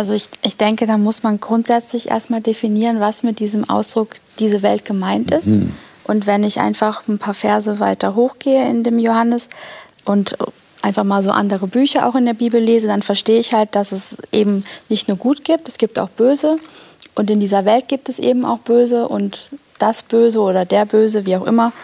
Also 0.01 0.15
ich, 0.15 0.29
ich 0.41 0.57
denke, 0.57 0.87
da 0.87 0.97
muss 0.97 1.25
man 1.25 1.41
grundsätzlich 1.41 2.09
erstmal 2.09 2.41
definieren, 2.41 3.01
was 3.01 3.23
mit 3.23 3.39
diesem 3.39 3.69
Ausdruck 3.69 4.13
diese 4.39 4.63
Welt 4.63 4.87
gemeint 4.87 5.31
ist. 5.31 5.49
Mhm. 5.49 5.75
Und 6.05 6.27
wenn 6.27 6.43
ich 6.43 6.59
einfach 6.59 7.07
ein 7.07 7.19
paar 7.19 7.35
Verse 7.35 7.81
weiter 7.81 8.15
hochgehe 8.15 8.67
in 8.71 8.83
dem 8.83 8.99
Johannes 8.99 9.51
und 10.07 10.39
einfach 10.81 11.05
mal 11.05 11.23
so 11.23 11.31
andere 11.31 11.67
Bücher 11.67 12.09
auch 12.09 12.15
in 12.15 12.25
der 12.25 12.33
Bibel 12.33 12.63
lese, 12.63 12.87
dann 12.87 13.03
verstehe 13.03 13.39
ich 13.39 13.53
halt, 13.53 13.77
dass 13.77 13.93
es 13.93 14.17
eben 14.33 14.65
nicht 14.89 15.07
nur 15.09 15.19
gut 15.19 15.45
gibt, 15.45 15.69
es 15.69 15.77
gibt 15.77 15.99
auch 15.99 16.09
böse. 16.09 16.57
Und 17.15 17.29
in 17.29 17.39
dieser 17.39 17.67
Welt 17.67 17.87
gibt 17.87 18.09
es 18.09 18.19
eben 18.19 18.47
auch 18.47 18.61
böse 18.61 19.07
und 19.07 19.51
das 19.79 20.03
Böse 20.03 20.41
oder 20.41 20.65
der 20.65 20.87
Böse, 20.87 21.27
wie 21.27 21.37
auch 21.37 21.47
immer, 21.47 21.75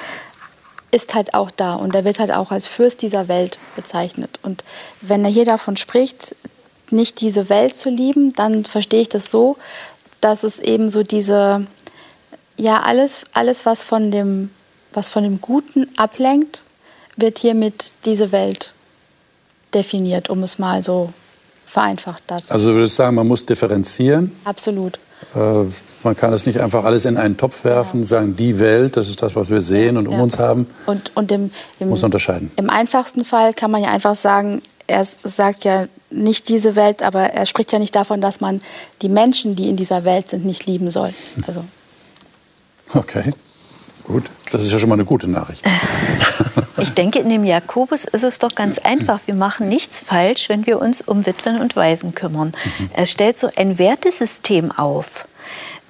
ist 0.90 1.14
halt 1.14 1.34
auch 1.34 1.50
da 1.50 1.74
und 1.74 1.94
er 1.94 2.06
wird 2.06 2.18
halt 2.18 2.32
auch 2.32 2.50
als 2.50 2.66
Fürst 2.66 3.02
dieser 3.02 3.28
Welt 3.28 3.58
bezeichnet. 3.74 4.40
Und 4.42 4.64
wenn 5.02 5.22
er 5.22 5.30
hier 5.30 5.44
davon 5.44 5.76
spricht, 5.76 6.34
nicht 6.90 7.20
diese 7.20 7.48
Welt 7.48 7.76
zu 7.76 7.90
lieben, 7.90 8.32
dann 8.34 8.64
verstehe 8.64 9.00
ich 9.00 9.08
das 9.08 9.30
so, 9.30 9.56
dass 10.20 10.42
es 10.42 10.58
eben 10.58 10.90
so 10.90 11.02
diese, 11.02 11.66
ja, 12.56 12.82
alles, 12.82 13.24
alles 13.32 13.66
was, 13.66 13.84
von 13.84 14.10
dem, 14.10 14.50
was 14.92 15.08
von 15.08 15.22
dem 15.22 15.40
Guten 15.40 15.88
ablenkt, 15.96 16.62
wird 17.16 17.38
hiermit 17.38 17.92
diese 18.04 18.32
Welt 18.32 18.72
definiert, 19.74 20.30
um 20.30 20.42
es 20.42 20.58
mal 20.58 20.82
so 20.82 21.12
vereinfacht 21.64 22.22
dazu. 22.26 22.52
Also 22.52 22.72
würde 22.72 22.84
ich 22.84 22.92
sagen, 22.92 23.16
man 23.16 23.26
muss 23.26 23.44
differenzieren. 23.44 24.32
Absolut. 24.44 24.98
Äh, 25.34 25.64
man 26.02 26.16
kann 26.16 26.32
es 26.32 26.46
nicht 26.46 26.60
einfach 26.60 26.84
alles 26.84 27.04
in 27.04 27.16
einen 27.16 27.36
Topf 27.36 27.64
werfen, 27.64 28.00
ja. 28.00 28.06
sagen, 28.06 28.36
die 28.36 28.58
Welt, 28.58 28.96
das 28.96 29.08
ist 29.08 29.22
das, 29.22 29.34
was 29.34 29.50
wir 29.50 29.60
sehen 29.60 29.96
und 29.96 30.06
um 30.06 30.14
ja. 30.14 30.22
uns 30.22 30.38
haben. 30.38 30.66
Und, 30.86 31.14
und 31.16 31.32
im, 31.32 31.50
im, 31.78 31.88
muss 31.88 32.02
unterscheiden. 32.02 32.50
Im 32.56 32.70
einfachsten 32.70 33.24
Fall 33.24 33.52
kann 33.52 33.70
man 33.70 33.82
ja 33.82 33.90
einfach 33.90 34.14
sagen, 34.14 34.62
er 34.86 35.04
sagt 35.04 35.64
ja 35.64 35.86
nicht 36.10 36.48
diese 36.48 36.76
Welt, 36.76 37.02
aber 37.02 37.30
er 37.30 37.46
spricht 37.46 37.72
ja 37.72 37.78
nicht 37.78 37.94
davon, 37.94 38.20
dass 38.20 38.40
man 38.40 38.60
die 39.02 39.08
Menschen, 39.08 39.56
die 39.56 39.68
in 39.68 39.76
dieser 39.76 40.04
Welt 40.04 40.28
sind, 40.28 40.44
nicht 40.44 40.66
lieben 40.66 40.90
soll. 40.90 41.12
Also. 41.46 41.64
Okay, 42.94 43.32
gut. 44.04 44.24
Das 44.52 44.62
ist 44.62 44.72
ja 44.72 44.78
schon 44.78 44.88
mal 44.88 44.94
eine 44.94 45.04
gute 45.04 45.28
Nachricht. 45.28 45.64
Ich 46.78 46.90
denke, 46.90 47.20
in 47.20 47.30
dem 47.30 47.44
Jakobus 47.44 48.04
ist 48.04 48.22
es 48.22 48.38
doch 48.38 48.54
ganz 48.54 48.78
einfach. 48.78 49.20
Wir 49.24 49.34
machen 49.34 49.68
nichts 49.68 49.98
falsch, 49.98 50.50
wenn 50.50 50.66
wir 50.66 50.80
uns 50.80 51.00
um 51.00 51.24
Witwen 51.24 51.60
und 51.60 51.74
Waisen 51.74 52.14
kümmern. 52.14 52.52
Mhm. 52.78 52.90
Er 52.92 53.06
stellt 53.06 53.38
so 53.38 53.48
ein 53.56 53.78
Wertesystem 53.78 54.72
auf. 54.72 55.26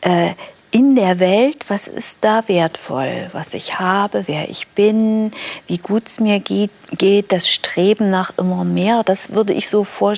Äh, 0.00 0.30
in 0.76 0.94
der 0.94 1.18
Welt, 1.20 1.64
was 1.68 1.88
ist 1.88 2.18
da 2.20 2.46
wertvoll, 2.48 3.30
was 3.32 3.54
ich 3.54 3.78
habe, 3.78 4.24
wer 4.26 4.50
ich 4.50 4.68
bin, 4.68 5.32
wie 5.66 5.78
gut 5.78 6.06
es 6.06 6.20
mir 6.20 6.38
geht, 6.38 6.70
geht, 6.90 7.32
das 7.32 7.48
Streben 7.48 8.10
nach 8.10 8.36
immer 8.36 8.62
mehr, 8.62 9.02
das 9.02 9.30
würde 9.30 9.54
ich 9.54 9.70
so 9.70 9.84
vor, 9.84 10.12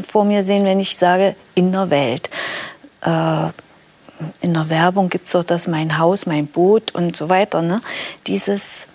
vor 0.00 0.24
mir 0.24 0.44
sehen, 0.44 0.64
wenn 0.64 0.78
ich 0.78 0.96
sage, 0.96 1.34
in 1.56 1.72
der 1.72 1.90
Welt. 1.90 2.30
Äh, 3.00 3.48
in 4.42 4.54
der 4.54 4.68
Werbung 4.68 5.10
gibt 5.10 5.26
es 5.26 5.32
doch 5.32 5.42
das 5.42 5.66
mein 5.66 5.98
Haus, 5.98 6.24
mein 6.24 6.46
Boot 6.46 6.94
und 6.94 7.16
so 7.16 7.28
weiter. 7.28 7.60
Ne? 7.60 7.82
Dieses 8.28 8.86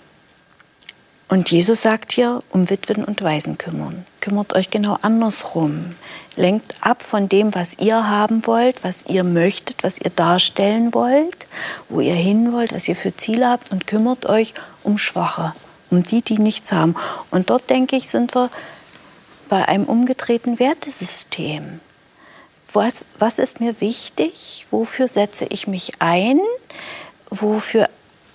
und 1.28 1.52
Jesus 1.52 1.82
sagt 1.82 2.14
hier, 2.14 2.42
um 2.52 2.70
Witwen 2.70 3.04
und 3.04 3.22
Waisen 3.22 3.58
kümmern. 3.58 4.06
Kümmert 4.22 4.54
euch 4.54 4.70
genau 4.70 4.98
andersrum. 5.02 5.96
Lenkt 6.36 6.76
ab 6.82 7.02
von 7.02 7.30
dem, 7.30 7.56
was 7.56 7.78
ihr 7.80 8.10
haben 8.10 8.46
wollt, 8.46 8.84
was 8.84 9.06
ihr 9.08 9.24
möchtet, 9.24 9.84
was 9.84 9.98
ihr 9.98 10.10
darstellen 10.10 10.94
wollt, 10.94 11.48
wo 11.88 12.02
ihr 12.02 12.16
hin 12.16 12.52
wollt, 12.52 12.74
was 12.74 12.88
ihr 12.88 12.96
für 12.96 13.16
Ziele 13.16 13.50
habt 13.50 13.72
und 13.72 13.88
kümmert 13.88 14.26
euch 14.26 14.54
um 14.84 14.98
Schwache, 14.98 15.54
um 15.90 16.04
die, 16.04 16.22
die 16.22 16.38
nichts 16.38 16.74
haben. 16.74 16.96
Und 17.32 17.50
dort, 17.50 17.70
denke 17.70 17.96
ich, 17.96 18.10
sind 18.10 18.36
wir 18.36 18.50
bei 19.48 19.66
einem 19.68 19.86
umgedrehten 19.86 20.60
Wertesystem. 20.60 21.80
Was, 22.74 23.06
was 23.18 23.40
ist 23.40 23.62
mir 23.62 23.80
wichtig? 23.80 24.66
Wofür 24.72 25.08
setze 25.08 25.46
ich 25.46 25.68
mich 25.68 25.94
ein? 26.00 26.40
Wofür 27.30 27.90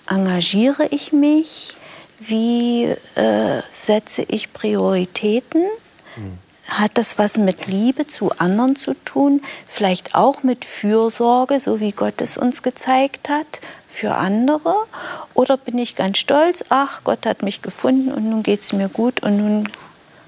engagiere 0.07 0.87
ich 0.89 1.13
mich? 1.13 1.77
Wie 2.19 2.85
äh, 3.15 3.61
setze 3.73 4.23
ich 4.23 4.53
Prioritäten? 4.53 5.63
Mhm. 6.15 6.39
Hat 6.71 6.91
das 6.93 7.17
was 7.17 7.37
mit 7.37 7.67
Liebe 7.67 8.07
zu 8.07 8.31
anderen 8.37 8.77
zu 8.77 8.93
tun? 9.03 9.41
Vielleicht 9.67 10.15
auch 10.15 10.41
mit 10.43 10.63
Fürsorge, 10.63 11.59
so 11.59 11.81
wie 11.81 11.91
Gott 11.91 12.21
es 12.21 12.37
uns 12.37 12.63
gezeigt 12.63 13.27
hat, 13.27 13.59
für 13.93 14.15
andere? 14.15 14.75
Oder 15.33 15.57
bin 15.57 15.77
ich 15.77 15.97
ganz 15.97 16.17
stolz, 16.17 16.63
ach, 16.69 17.01
Gott 17.03 17.25
hat 17.25 17.43
mich 17.43 17.61
gefunden 17.61 18.11
und 18.11 18.29
nun 18.29 18.41
geht 18.41 18.61
es 18.61 18.71
mir 18.71 18.87
gut 18.87 19.21
und 19.21 19.37
nun 19.37 19.69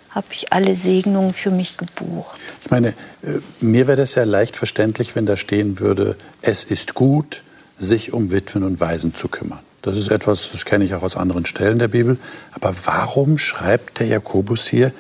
habe 0.09 0.27
ich 0.31 0.51
alle 0.51 0.75
Segnungen 0.75 1.33
für 1.33 1.49
mich 1.49 1.77
gebucht. 1.77 2.37
Ich 2.61 2.69
meine, 2.69 2.89
äh, 3.23 3.39
mir 3.61 3.87
wäre 3.87 3.97
das 3.97 4.15
ja 4.15 4.25
leicht 4.25 4.57
verständlich, 4.57 5.15
wenn 5.15 5.25
da 5.25 5.37
stehen 5.37 5.79
würde, 5.79 6.17
es 6.41 6.65
ist 6.65 6.93
gut, 6.93 7.41
sich 7.79 8.11
um 8.11 8.31
Witwen 8.31 8.63
und 8.63 8.81
Waisen 8.81 9.15
zu 9.15 9.29
kümmern. 9.29 9.59
Das 9.81 9.97
ist 9.97 10.11
etwas, 10.11 10.49
das 10.51 10.65
kenne 10.65 10.85
ich 10.85 10.93
auch 10.93 11.03
aus 11.03 11.17
anderen 11.17 11.45
Stellen 11.45 11.79
der 11.79 11.87
Bibel. 11.87 12.17
Aber 12.51 12.75
warum 12.85 13.37
schreibt 13.37 13.99
der 13.99 14.07
Jakobus 14.07 14.67
hier, 14.67 14.91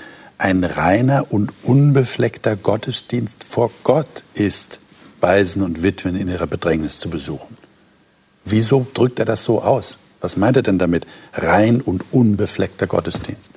ein 0.43 0.65
reiner 0.65 1.27
und 1.29 1.53
unbefleckter 1.63 2.57
Gottesdienst 2.57 3.45
vor 3.45 3.71
Gott 3.83 4.23
ist, 4.33 4.79
Waisen 5.21 5.61
und 5.61 5.83
Witwen 5.83 6.17
in 6.17 6.27
ihrer 6.27 6.47
Bedrängnis 6.47 6.99
zu 6.99 7.09
besuchen. 7.09 7.57
Wieso 8.43 8.85
drückt 8.93 9.19
er 9.19 9.25
das 9.25 9.45
so 9.45 9.61
aus? 9.61 9.99
Was 10.19 10.35
meint 10.35 10.57
er 10.57 10.63
denn 10.63 10.79
damit? 10.79 11.07
Rein 11.33 11.79
und 11.79 12.03
unbefleckter 12.11 12.87
Gottesdienst. 12.87 13.53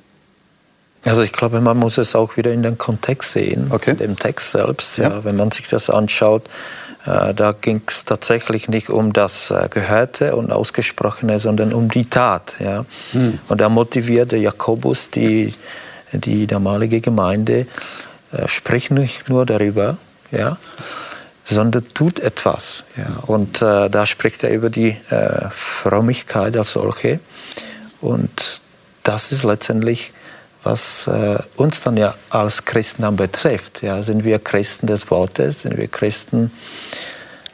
Also 1.03 1.23
ich 1.23 1.33
glaube, 1.33 1.59
man 1.59 1.77
muss 1.77 1.97
es 1.97 2.15
auch 2.15 2.37
wieder 2.37 2.53
in 2.53 2.63
den 2.63 2.77
Kontext 2.77 3.33
sehen, 3.33 3.67
okay. 3.71 3.91
in 3.91 3.97
dem 3.97 4.15
Text 4.17 4.51
selbst. 4.51 4.97
Ja. 4.97 5.09
ja. 5.09 5.23
wenn 5.25 5.35
man 5.35 5.51
sich 5.51 5.67
das 5.67 5.89
anschaut, 5.89 6.45
äh, 7.05 7.33
da 7.33 7.51
ging 7.51 7.81
es 7.85 8.05
tatsächlich 8.05 8.69
nicht 8.69 8.89
um 8.89 9.11
das 9.11 9.51
äh, 9.51 9.67
Gehörte 9.69 10.37
und 10.37 10.53
Ausgesprochene, 10.53 11.39
sondern 11.39 11.73
um 11.73 11.89
die 11.89 12.05
Tat. 12.05 12.55
Ja. 12.61 12.85
Hm. 13.11 13.39
Und 13.49 13.59
da 13.59 13.67
motivierte 13.67 14.37
Jakobus 14.37 15.09
die 15.09 15.53
die 16.11 16.47
damalige 16.47 17.01
Gemeinde 17.01 17.67
äh, 18.31 18.47
spricht 18.47 18.91
nicht 18.91 19.29
nur 19.29 19.45
darüber, 19.45 19.97
ja, 20.31 20.57
sondern 21.43 21.85
tut 21.93 22.19
etwas. 22.19 22.83
Ja. 22.97 23.23
Und 23.27 23.61
äh, 23.61 23.89
da 23.89 24.05
spricht 24.05 24.43
er 24.43 24.51
über 24.51 24.69
die 24.69 24.97
äh, 25.09 25.49
Frömmigkeit 25.49 26.57
als 26.57 26.73
solche. 26.73 27.19
Und 28.01 28.61
das 29.03 29.31
ist 29.31 29.43
letztendlich, 29.43 30.11
was 30.63 31.07
äh, 31.07 31.37
uns 31.55 31.79
dann 31.79 31.95
ja 31.95 32.15
als 32.29 32.65
Christen 32.65 33.03
dann 33.03 33.15
betrifft. 33.15 33.81
Ja. 33.81 34.03
Sind 34.03 34.25
wir 34.25 34.39
Christen 34.39 34.87
des 34.87 35.09
Wortes? 35.09 35.61
Sind 35.61 35.77
wir 35.77 35.87
Christen, 35.87 36.51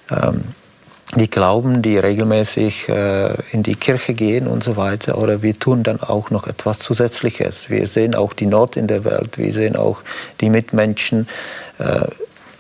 ähm, 0.10 0.44
die 1.16 1.30
glauben, 1.30 1.82
die 1.82 1.98
regelmäßig 1.98 2.90
äh, 2.90 3.34
in 3.52 3.64
die 3.64 3.76
Kirche 3.76 4.14
gehen 4.14 4.48
und 4.48 4.64
so 4.64 4.78
weiter. 4.78 5.18
Oder 5.18 5.42
wir 5.42 5.58
tun 5.58 5.84
dann 5.84 6.02
auch 6.02 6.32
noch 6.32 6.48
etwas 6.48 6.80
Zusätzliches. 6.80 7.70
Wir 7.70 7.86
sehen 7.88 8.16
auch 8.16 8.34
die 8.34 8.46
Not 8.46 8.78
in 8.78 8.88
der 8.88 9.04
Welt, 9.04 9.38
wir 9.38 9.52
sehen 9.52 9.76
auch 9.76 10.02
die 10.42 10.50
Mitmenschen. 10.50 11.28
Äh, 11.80 12.06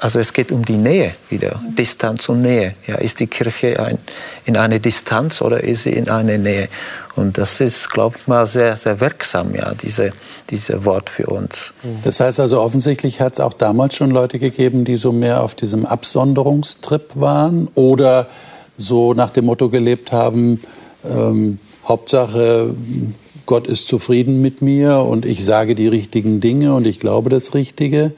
also 0.03 0.19
es 0.19 0.33
geht 0.33 0.51
um 0.51 0.65
die 0.65 0.75
Nähe 0.75 1.13
wieder, 1.29 1.61
Distanz 1.77 2.27
und 2.27 2.41
Nähe. 2.41 2.75
Ja, 2.87 2.95
ist 2.95 3.21
die 3.21 3.27
Kirche 3.27 3.79
ein, 3.79 3.97
in 4.43 4.57
einer 4.57 4.79
Distanz 4.79 5.41
oder 5.41 5.63
ist 5.63 5.83
sie 5.83 5.93
in 5.93 6.09
einer 6.09 6.37
Nähe? 6.37 6.67
Und 7.15 7.37
das 7.37 7.61
ist, 7.61 7.89
glaube 7.89 8.17
ich 8.19 8.27
mal, 8.27 8.45
sehr, 8.45 8.75
sehr 8.75 8.99
wirksam, 8.99 9.55
ja, 9.55 9.73
diese, 9.73 10.11
diese 10.49 10.83
Wort 10.83 11.09
für 11.09 11.27
uns. 11.27 11.73
Das 12.03 12.19
heißt 12.19 12.41
also, 12.41 12.59
offensichtlich 12.59 13.21
hat 13.21 13.33
es 13.33 13.39
auch 13.39 13.53
damals 13.53 13.95
schon 13.95 14.11
Leute 14.11 14.39
gegeben, 14.39 14.83
die 14.83 14.97
so 14.97 15.13
mehr 15.13 15.41
auf 15.41 15.55
diesem 15.55 15.85
Absonderungstrip 15.85 17.11
waren 17.15 17.69
oder 17.73 18.27
so 18.75 19.13
nach 19.13 19.29
dem 19.29 19.45
Motto 19.45 19.69
gelebt 19.69 20.11
haben, 20.11 20.59
ähm, 21.09 21.59
Hauptsache, 21.87 22.75
Gott 23.45 23.67
ist 23.67 23.87
zufrieden 23.87 24.41
mit 24.41 24.61
mir 24.61 24.99
und 24.99 25.25
ich 25.25 25.45
sage 25.45 25.75
die 25.75 25.87
richtigen 25.87 26.41
Dinge 26.41 26.73
und 26.73 26.87
ich 26.87 26.99
glaube 26.99 27.29
das 27.29 27.53
Richtige 27.53 28.11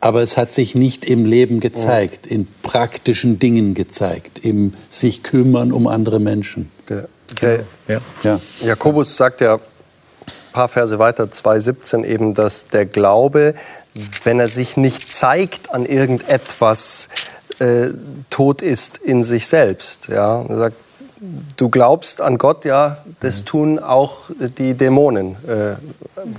aber 0.00 0.22
es 0.22 0.36
hat 0.36 0.52
sich 0.52 0.74
nicht 0.74 1.04
im 1.04 1.24
Leben 1.24 1.60
gezeigt, 1.60 2.26
in 2.26 2.46
praktischen 2.62 3.38
Dingen 3.38 3.74
gezeigt, 3.74 4.44
im 4.44 4.72
sich 4.88 5.22
kümmern 5.22 5.72
um 5.72 5.86
andere 5.86 6.20
Menschen. 6.20 6.70
Der, 6.88 7.08
der, 7.42 7.64
ja. 7.88 7.98
Ja. 8.22 8.40
Jakobus 8.60 9.16
sagt 9.16 9.40
ja 9.40 9.54
ein 9.54 9.60
paar 10.52 10.68
Verse 10.68 10.98
weiter, 10.98 11.24
2,17 11.24 12.04
eben, 12.04 12.34
dass 12.34 12.68
der 12.68 12.86
Glaube, 12.86 13.54
wenn 14.22 14.38
er 14.38 14.48
sich 14.48 14.76
nicht 14.76 15.12
zeigt 15.12 15.72
an 15.72 15.84
irgendetwas, 15.84 17.08
äh, 17.58 17.88
tot 18.30 18.62
ist 18.62 18.98
in 18.98 19.24
sich 19.24 19.46
selbst. 19.46 20.08
Ja? 20.08 20.42
Er 20.42 20.56
sagt, 20.56 20.76
du 21.56 21.68
glaubst 21.68 22.20
an 22.20 22.38
Gott, 22.38 22.64
ja, 22.64 22.98
das 23.20 23.40
mhm. 23.40 23.44
tun 23.46 23.78
auch 23.78 24.30
die 24.58 24.74
Dämonen. 24.74 25.32
Äh, 25.46 25.74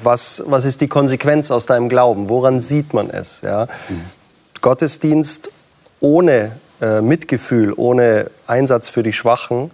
was, 0.04 0.44
was 0.48 0.66
ist 0.66 0.82
die 0.82 0.88
Konsequenz 0.88 1.52
aus 1.52 1.66
deinem 1.66 1.90
Glauben? 1.90 2.30
Woran 2.30 2.60
sieht 2.60 2.94
man 2.94 3.10
es? 3.10 3.42
Ja? 3.42 3.68
Mhm. 3.90 4.02
Gottesdienst 4.62 5.52
ohne 6.00 6.52
äh, 6.82 7.02
Mitgefühl, 7.02 7.74
ohne 7.76 8.30
Einsatz 8.48 8.90
für 8.90 9.04
die 9.04 9.14
Schwachen 9.14 9.70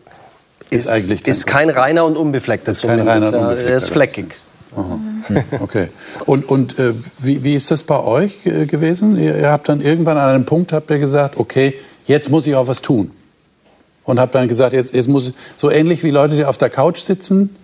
ist, 0.70 0.86
ist 0.86 0.92
eigentlich 0.92 1.24
kein, 1.24 1.32
ist 1.32 1.48
kein 1.48 1.70
reiner 1.70 2.06
und 2.06 2.18
unbefleckter. 2.18 2.72
Ist 2.72 2.82
kein 2.82 3.00
reiner 3.00 3.28
und 3.28 3.36
unbefleckter. 3.36 3.72
Er 3.72 3.78
ist 3.78 3.90
fleckig. 3.90 4.36
Okay. 5.60 5.88
Und, 6.26 6.48
und 6.50 6.78
äh, 6.78 6.94
wie, 7.20 7.44
wie 7.44 7.56
ist 7.56 7.72
das 7.72 7.82
bei 7.82 8.00
euch 8.00 8.46
äh, 8.46 8.66
gewesen? 8.66 9.18
Ihr, 9.18 9.36
ihr, 9.38 9.50
habt 9.50 9.70
dann 9.70 9.82
irgendwann 9.82 10.18
an 10.18 10.36
einem 10.36 10.46
Punkt 10.46 10.72
habt 10.72 10.90
ihr 10.92 11.00
gesagt, 11.00 11.38
okay, 11.38 11.74
jetzt 12.06 12.30
muss 12.30 12.46
ich 12.46 12.56
auch 12.56 12.68
was 12.68 12.82
tun. 12.82 13.12
Und 14.06 14.20
habt 14.20 14.36
dann 14.36 14.48
gesagt, 14.48 14.74
jetzt, 14.74 14.94
jetzt 14.94 15.08
muss 15.08 15.34
so 15.58 15.70
ähnlich 15.70 16.04
wie 16.04 16.12
Leute, 16.12 16.36
die 16.36 16.46
auf 16.46 16.58
der 16.58 16.70
Couch 16.70 17.00
sitzen 17.00 17.56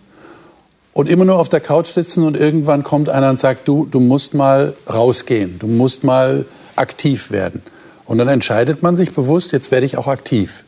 und 0.94 1.08
immer 1.08 1.26
nur 1.26 1.38
auf 1.38 1.50
der 1.50 1.62
Couch 1.62 1.88
sitzen 1.88 2.26
und 2.26 2.36
irgendwann 2.36 2.84
kommt 2.84 3.10
einer 3.10 3.30
und 3.30 3.40
sagt, 3.40 3.68
du, 3.68 3.86
du 3.86 4.00
musst 4.00 4.34
mal 4.34 4.76
rausgehen, 4.92 5.60
du 5.60 5.68
musst 5.68 6.04
mal 6.04 6.46
aktiv 6.76 7.32
werden. 7.32 7.62
Und 8.06 8.18
dann 8.18 8.28
entscheidet 8.28 8.82
man 8.82 8.96
sich 8.96 9.14
bewusst, 9.14 9.52
jetzt 9.52 9.72
werde 9.72 9.86
ich 9.86 9.98
auch 9.98 10.08
aktiv. 10.08 10.66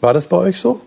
War 0.00 0.14
das 0.14 0.26
bei 0.26 0.36
euch 0.36 0.60
so? 0.60 0.80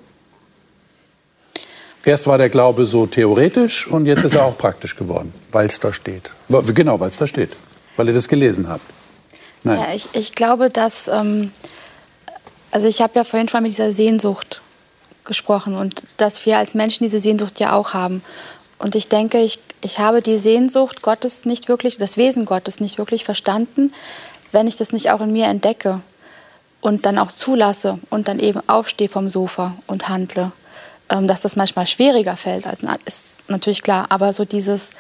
Erst 2.05 2.27
war 2.27 2.37
der 2.37 2.47
Glaube 2.47 2.85
so 2.85 3.05
theoretisch 3.05 3.87
und 3.87 4.05
jetzt 4.05 4.23
ist 4.23 4.35
er 4.35 4.45
auch 4.45 4.57
praktisch 4.57 4.95
geworden. 4.95 5.33
Weil 5.51 5.65
es 5.65 5.81
da 5.81 5.91
steht. 5.91 6.29
Genau, 6.47 6.99
weil 7.01 7.09
es 7.09 7.17
da 7.17 7.27
steht. 7.27 7.49
Weil 7.97 8.07
ihr 8.07 8.13
das 8.13 8.29
gelesen 8.29 8.69
habt. 8.69 8.85
Nein. 9.63 9.77
Ja, 9.77 9.87
ich, 9.93 10.07
ich 10.13 10.33
glaube, 10.33 10.69
dass. 10.69 11.09
Ähm, 11.09 11.51
also, 12.71 12.87
ich 12.87 13.01
habe 13.01 13.13
ja 13.15 13.23
vorhin 13.23 13.49
schon 13.49 13.63
mit 13.63 13.71
dieser 13.71 13.91
Sehnsucht 13.91 14.61
gesprochen 15.23 15.75
und 15.75 16.03
dass 16.17 16.45
wir 16.45 16.57
als 16.57 16.73
Menschen 16.73 17.03
diese 17.03 17.19
Sehnsucht 17.19 17.59
ja 17.59 17.73
auch 17.73 17.93
haben. 17.93 18.23
Und 18.79 18.95
ich 18.95 19.07
denke, 19.07 19.39
ich, 19.39 19.59
ich 19.81 19.99
habe 19.99 20.21
die 20.21 20.37
Sehnsucht 20.37 21.01
Gottes 21.01 21.45
nicht 21.45 21.67
wirklich, 21.67 21.97
das 21.97 22.17
Wesen 22.17 22.45
Gottes 22.45 22.79
nicht 22.79 22.97
wirklich 22.97 23.25
verstanden, 23.25 23.93
wenn 24.51 24.67
ich 24.67 24.75
das 24.75 24.93
nicht 24.93 25.11
auch 25.11 25.21
in 25.21 25.33
mir 25.33 25.45
entdecke 25.45 26.01
und 26.81 27.05
dann 27.05 27.17
auch 27.17 27.31
zulasse 27.31 27.99
und 28.09 28.27
dann 28.27 28.39
eben 28.39 28.61
aufstehe 28.67 29.09
vom 29.09 29.29
Sofa 29.29 29.75
und 29.87 30.09
handle. 30.09 30.51
Ähm, 31.09 31.27
dass 31.27 31.41
das 31.41 31.55
manchmal 31.55 31.87
schwieriger 31.87 32.35
fällt, 32.35 32.65
ist 33.05 33.49
natürlich 33.49 33.81
klar. 33.81 34.07
Aber 34.09 34.33
so 34.33 34.45
dieses, 34.45 34.91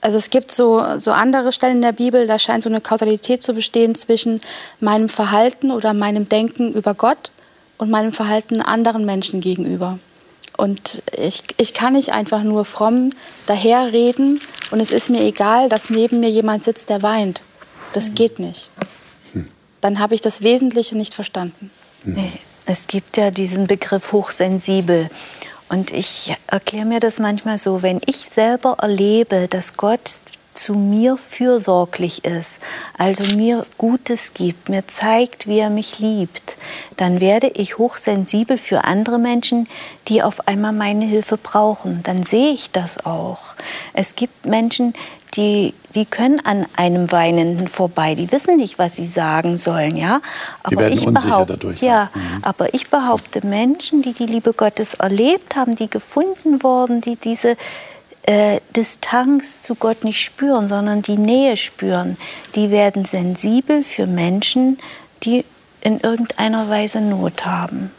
also 0.00 0.16
es 0.16 0.30
gibt 0.30 0.50
so, 0.50 0.98
so 0.98 1.12
andere 1.12 1.52
Stellen 1.52 1.76
in 1.76 1.82
der 1.82 1.92
Bibel, 1.92 2.26
da 2.26 2.38
scheint 2.38 2.62
so 2.62 2.70
eine 2.70 2.80
Kausalität 2.80 3.42
zu 3.42 3.52
bestehen 3.52 3.94
zwischen 3.94 4.40
meinem 4.80 5.08
Verhalten 5.08 5.70
oder 5.70 5.92
meinem 5.92 6.28
Denken 6.28 6.72
über 6.72 6.94
Gott 6.94 7.30
und 7.78 7.90
meinem 7.90 8.12
Verhalten 8.12 8.62
anderen 8.62 9.04
Menschen 9.04 9.40
gegenüber. 9.40 9.98
Und 10.56 11.02
ich, 11.16 11.42
ich 11.56 11.74
kann 11.74 11.94
nicht 11.94 12.12
einfach 12.12 12.42
nur 12.42 12.64
fromm 12.64 13.10
daherreden 13.46 14.40
und 14.70 14.80
es 14.80 14.90
ist 14.90 15.10
mir 15.10 15.22
egal, 15.22 15.68
dass 15.68 15.90
neben 15.90 16.20
mir 16.20 16.30
jemand 16.30 16.64
sitzt, 16.64 16.90
der 16.90 17.02
weint. 17.02 17.40
Das 17.92 18.14
geht 18.14 18.38
nicht. 18.38 18.70
Hm. 19.32 19.48
Dann 19.80 19.98
habe 19.98 20.14
ich 20.14 20.20
das 20.20 20.42
Wesentliche 20.42 20.96
nicht 20.96 21.14
verstanden. 21.14 21.70
Es 22.66 22.86
gibt 22.86 23.16
ja 23.16 23.30
diesen 23.30 23.66
Begriff 23.66 24.12
hochsensibel. 24.12 25.10
Und 25.70 25.92
ich 25.92 26.34
erkläre 26.48 26.84
mir 26.84 26.98
das 26.98 27.20
manchmal 27.20 27.56
so, 27.56 27.80
wenn 27.80 28.00
ich 28.04 28.28
selber 28.28 28.76
erlebe, 28.82 29.46
dass 29.48 29.76
Gott 29.76 30.20
zu 30.54 30.74
mir 30.74 31.16
fürsorglich 31.16 32.24
ist, 32.24 32.58
also 32.98 33.36
mir 33.36 33.66
Gutes 33.78 34.34
gibt, 34.34 34.68
mir 34.68 34.86
zeigt, 34.88 35.46
wie 35.46 35.58
er 35.58 35.70
mich 35.70 35.98
liebt, 35.98 36.56
dann 36.96 37.20
werde 37.20 37.48
ich 37.48 37.78
hochsensibel 37.78 38.58
für 38.58 38.84
andere 38.84 39.18
Menschen, 39.18 39.68
die 40.08 40.22
auf 40.22 40.48
einmal 40.48 40.72
meine 40.72 41.04
Hilfe 41.04 41.36
brauchen. 41.36 42.02
Dann 42.02 42.22
sehe 42.22 42.52
ich 42.52 42.70
das 42.70 43.04
auch. 43.06 43.54
Es 43.94 44.16
gibt 44.16 44.44
Menschen, 44.44 44.94
die, 45.36 45.74
die 45.94 46.06
können 46.06 46.40
an 46.44 46.66
einem 46.76 47.12
Weinenden 47.12 47.68
vorbei. 47.68 48.14
Die 48.14 48.30
wissen 48.32 48.56
nicht, 48.56 48.78
was 48.78 48.96
sie 48.96 49.06
sagen 49.06 49.58
sollen, 49.58 49.96
ja. 49.96 50.20
Aber 50.62 50.70
die 50.70 50.78
werden 50.78 50.98
ich 50.98 51.06
unsicher 51.06 51.46
dadurch. 51.46 51.80
Ja, 51.80 52.10
mhm. 52.12 52.20
aber 52.42 52.74
ich 52.74 52.90
behaupte, 52.90 53.46
Menschen, 53.46 54.02
die 54.02 54.12
die 54.12 54.26
Liebe 54.26 54.52
Gottes 54.52 54.94
erlebt 54.94 55.54
haben, 55.56 55.76
die 55.76 55.88
gefunden 55.88 56.62
wurden, 56.62 57.00
die 57.00 57.16
diese 57.16 57.56
äh, 58.22 58.60
Distanz 58.76 59.62
zu 59.62 59.74
Gott 59.74 60.04
nicht 60.04 60.20
spüren, 60.20 60.68
sondern 60.68 61.02
die 61.02 61.16
Nähe 61.16 61.56
spüren, 61.56 62.16
die 62.54 62.70
werden 62.70 63.04
sensibel 63.04 63.82
für 63.84 64.06
Menschen, 64.06 64.78
die 65.22 65.44
in 65.80 66.00
irgendeiner 66.00 66.68
Weise 66.68 67.00
Not 67.00 67.46
haben. 67.46 67.90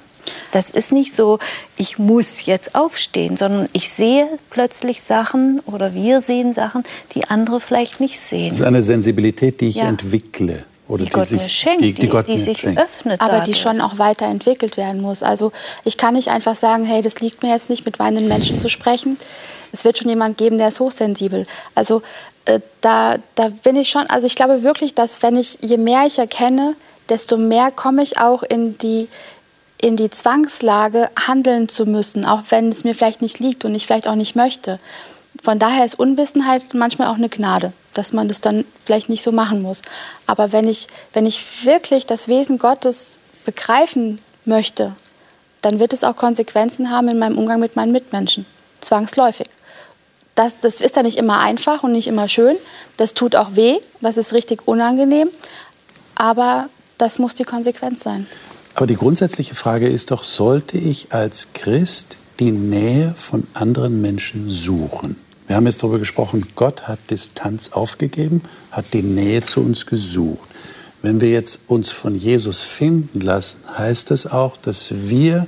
Das 0.51 0.69
ist 0.69 0.91
nicht 0.91 1.15
so, 1.15 1.39
ich 1.77 1.97
muss 1.97 2.45
jetzt 2.45 2.75
aufstehen, 2.75 3.37
sondern 3.37 3.69
ich 3.73 3.89
sehe 3.89 4.27
plötzlich 4.49 5.01
Sachen 5.01 5.59
oder 5.65 5.93
wir 5.93 6.21
sehen 6.21 6.53
Sachen, 6.53 6.83
die 7.15 7.25
andere 7.25 7.59
vielleicht 7.59 7.99
nicht 7.99 8.19
sehen. 8.19 8.49
Das 8.49 8.59
ist 8.59 8.65
eine 8.65 8.83
Sensibilität, 8.83 9.61
die 9.61 9.69
ich 9.69 9.77
ja. 9.77 9.87
entwickle. 9.87 10.65
Oder 10.87 11.05
die, 11.05 11.09
die 11.09 11.13
Gott 11.13 11.27
sich, 11.27 11.41
mir 11.41 11.49
schenkt, 11.49 11.81
die, 11.81 11.93
die, 11.93 12.07
Gott 12.09 12.27
die 12.27 12.37
sich 12.37 12.59
schenkt. 12.59 12.79
öffnet. 12.79 13.21
Aber 13.21 13.37
dadurch. 13.37 13.55
die 13.55 13.61
schon 13.61 13.79
auch 13.79 13.97
weiterentwickelt 13.97 14.75
werden 14.75 15.01
muss. 15.01 15.23
Also 15.23 15.53
ich 15.85 15.95
kann 15.95 16.15
nicht 16.15 16.27
einfach 16.27 16.55
sagen, 16.55 16.83
hey, 16.83 17.01
das 17.01 17.21
liegt 17.21 17.43
mir 17.43 17.49
jetzt 17.49 17.69
nicht, 17.69 17.85
mit 17.85 17.97
weinenden 17.97 18.27
Menschen 18.27 18.59
zu 18.59 18.67
sprechen. 18.67 19.17
Es 19.71 19.85
wird 19.85 19.97
schon 19.97 20.09
jemand 20.09 20.37
geben, 20.37 20.57
der 20.57 20.69
ist 20.69 20.79
hochsensibel. 20.79 21.45
Also 21.75 22.01
äh, 22.45 22.59
da, 22.81 23.17
da 23.35 23.49
bin 23.49 23.75
ich 23.75 23.89
schon, 23.89 24.07
also 24.07 24.27
ich 24.27 24.35
glaube 24.35 24.63
wirklich, 24.63 24.95
dass 24.95 25.23
wenn 25.23 25.37
ich, 25.37 25.57
je 25.61 25.77
mehr 25.77 26.05
ich 26.05 26.19
erkenne, 26.19 26.75
desto 27.09 27.37
mehr 27.37 27.71
komme 27.71 28.03
ich 28.03 28.17
auch 28.17 28.43
in 28.43 28.77
die, 28.77 29.07
in 29.79 29.97
die 29.97 30.09
Zwangslage, 30.09 31.09
handeln 31.27 31.69
zu 31.69 31.85
müssen, 31.85 32.25
auch 32.25 32.43
wenn 32.49 32.69
es 32.69 32.83
mir 32.83 32.95
vielleicht 32.95 33.21
nicht 33.21 33.39
liegt 33.39 33.65
und 33.65 33.75
ich 33.75 33.85
vielleicht 33.85 34.07
auch 34.07 34.15
nicht 34.15 34.35
möchte. 34.35 34.79
Von 35.43 35.59
daher 35.59 35.85
ist 35.85 35.97
Unwissenheit 35.97 36.73
manchmal 36.73 37.07
auch 37.07 37.15
eine 37.15 37.29
Gnade, 37.29 37.73
dass 37.93 38.13
man 38.13 38.27
das 38.27 38.41
dann 38.41 38.65
vielleicht 38.85 39.09
nicht 39.09 39.23
so 39.23 39.31
machen 39.31 39.61
muss. 39.61 39.81
Aber 40.27 40.51
wenn 40.51 40.67
ich, 40.67 40.87
wenn 41.13 41.25
ich 41.25 41.65
wirklich 41.65 42.05
das 42.05 42.27
Wesen 42.27 42.59
Gottes 42.59 43.17
begreifen 43.45 44.19
möchte, 44.45 44.93
dann 45.61 45.79
wird 45.79 45.93
es 45.93 46.03
auch 46.03 46.15
Konsequenzen 46.15 46.91
haben 46.91 47.07
in 47.07 47.19
meinem 47.19 47.37
Umgang 47.37 47.59
mit 47.59 47.75
meinen 47.75 47.91
Mitmenschen. 47.91 48.45
Zwangsläufig. 48.81 49.47
Das, 50.35 50.55
das 50.61 50.79
ist 50.79 50.97
dann 50.97 51.05
nicht 51.05 51.17
immer 51.17 51.39
einfach 51.39 51.83
und 51.83 51.91
nicht 51.91 52.07
immer 52.07 52.27
schön. 52.27 52.55
Das 52.97 53.13
tut 53.13 53.35
auch 53.35 53.55
weh, 53.55 53.77
das 53.99 54.17
ist 54.17 54.33
richtig 54.33 54.67
unangenehm. 54.67 55.29
Aber 56.15 56.69
das 56.97 57.19
muss 57.19 57.35
die 57.35 57.43
Konsequenz 57.43 58.03
sein. 58.03 58.27
Aber 58.75 58.87
die 58.87 58.95
grundsätzliche 58.95 59.55
Frage 59.55 59.87
ist 59.89 60.11
doch, 60.11 60.23
sollte 60.23 60.77
ich 60.77 61.07
als 61.11 61.53
Christ 61.53 62.17
die 62.39 62.51
Nähe 62.51 63.13
von 63.17 63.45
anderen 63.53 64.01
Menschen 64.01 64.47
suchen? 64.47 65.17
Wir 65.47 65.57
haben 65.57 65.65
jetzt 65.65 65.83
darüber 65.83 65.99
gesprochen, 65.99 66.47
Gott 66.55 66.87
hat 66.87 66.99
Distanz 67.09 67.73
aufgegeben, 67.73 68.41
hat 68.71 68.85
die 68.93 69.01
Nähe 69.01 69.43
zu 69.43 69.59
uns 69.59 69.85
gesucht. 69.85 70.47
Wenn 71.01 71.19
wir 71.19 71.29
jetzt 71.29 71.69
uns 71.69 71.89
von 71.89 72.15
Jesus 72.15 72.61
finden 72.61 73.19
lassen, 73.19 73.63
heißt 73.77 74.11
das 74.11 74.27
auch, 74.27 74.55
dass 74.55 74.89
wir 74.91 75.47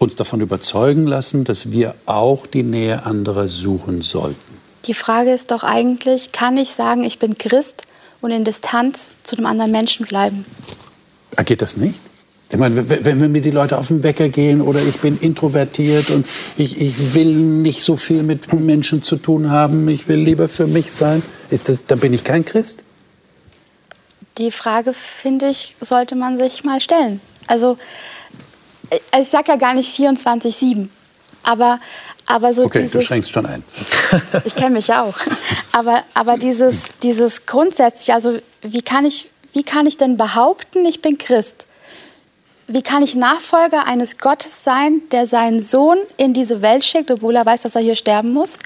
uns 0.00 0.16
davon 0.16 0.40
überzeugen 0.40 1.06
lassen, 1.06 1.44
dass 1.44 1.70
wir 1.70 1.94
auch 2.06 2.46
die 2.46 2.62
Nähe 2.62 3.04
anderer 3.04 3.46
suchen 3.46 4.02
sollten. 4.02 4.58
Die 4.86 4.94
Frage 4.94 5.30
ist 5.30 5.50
doch 5.50 5.62
eigentlich, 5.62 6.32
kann 6.32 6.56
ich 6.56 6.70
sagen, 6.70 7.04
ich 7.04 7.18
bin 7.18 7.36
Christ 7.36 7.82
und 8.22 8.30
in 8.30 8.44
Distanz 8.44 9.12
zu 9.22 9.36
dem 9.36 9.46
anderen 9.46 9.70
Menschen 9.70 10.06
bleiben? 10.06 10.46
Geht 11.44 11.62
das 11.62 11.76
nicht? 11.76 11.94
Ich 12.52 12.58
meine, 12.58 12.88
wenn 12.88 13.30
mir 13.30 13.42
die 13.42 13.52
Leute 13.52 13.78
auf 13.78 13.88
den 13.88 14.02
Wecker 14.02 14.28
gehen 14.28 14.60
oder 14.60 14.82
ich 14.82 14.98
bin 14.98 15.16
introvertiert 15.18 16.10
und 16.10 16.26
ich, 16.56 16.80
ich 16.80 17.14
will 17.14 17.32
nicht 17.32 17.82
so 17.82 17.96
viel 17.96 18.24
mit 18.24 18.52
Menschen 18.52 19.02
zu 19.02 19.16
tun 19.16 19.50
haben, 19.50 19.86
ich 19.88 20.08
will 20.08 20.18
lieber 20.18 20.48
für 20.48 20.66
mich 20.66 20.92
sein, 20.92 21.22
ist 21.50 21.68
das, 21.68 21.86
dann 21.86 22.00
bin 22.00 22.12
ich 22.12 22.24
kein 22.24 22.44
Christ? 22.44 22.82
Die 24.38 24.50
Frage, 24.50 24.92
finde 24.92 25.48
ich, 25.48 25.76
sollte 25.80 26.16
man 26.16 26.38
sich 26.38 26.64
mal 26.64 26.80
stellen. 26.80 27.20
Also, 27.46 27.78
also 29.12 29.22
ich 29.22 29.28
sage 29.28 29.52
ja 29.52 29.56
gar 29.56 29.74
nicht 29.74 29.94
24-7, 29.98 30.88
aber, 31.42 31.80
aber 32.26 32.52
so 32.54 32.64
Okay, 32.64 32.80
dieses, 32.80 32.92
du 32.92 33.00
schränkst 33.00 33.32
schon 33.32 33.46
ein. 33.46 33.62
ich 34.44 34.54
kenne 34.54 34.70
mich 34.70 34.92
auch. 34.92 35.14
Aber, 35.72 36.02
aber 36.14 36.36
dieses, 36.36 36.88
dieses 37.02 37.46
grundsätzlich, 37.46 38.12
also 38.12 38.38
wie 38.62 38.82
kann, 38.82 39.04
ich, 39.04 39.30
wie 39.52 39.62
kann 39.62 39.86
ich 39.86 39.96
denn 39.96 40.16
behaupten, 40.16 40.84
ich 40.84 41.02
bin 41.02 41.18
Christ? 41.18 41.66
wie 42.72 42.82
kann 42.82 43.02
ich 43.02 43.16
Nachfolger 43.16 43.86
eines 43.86 44.18
Gottes 44.18 44.62
sein, 44.62 45.02
der 45.10 45.26
seinen 45.26 45.60
Sohn 45.60 45.98
in 46.16 46.34
diese 46.34 46.62
Welt 46.62 46.84
schickt, 46.84 47.10
obwohl 47.10 47.34
er 47.34 47.44
weiß, 47.44 47.62
dass 47.62 47.74
er 47.74 47.82
hier 47.82 47.96
sterben 47.96 48.32
muss? 48.32 48.58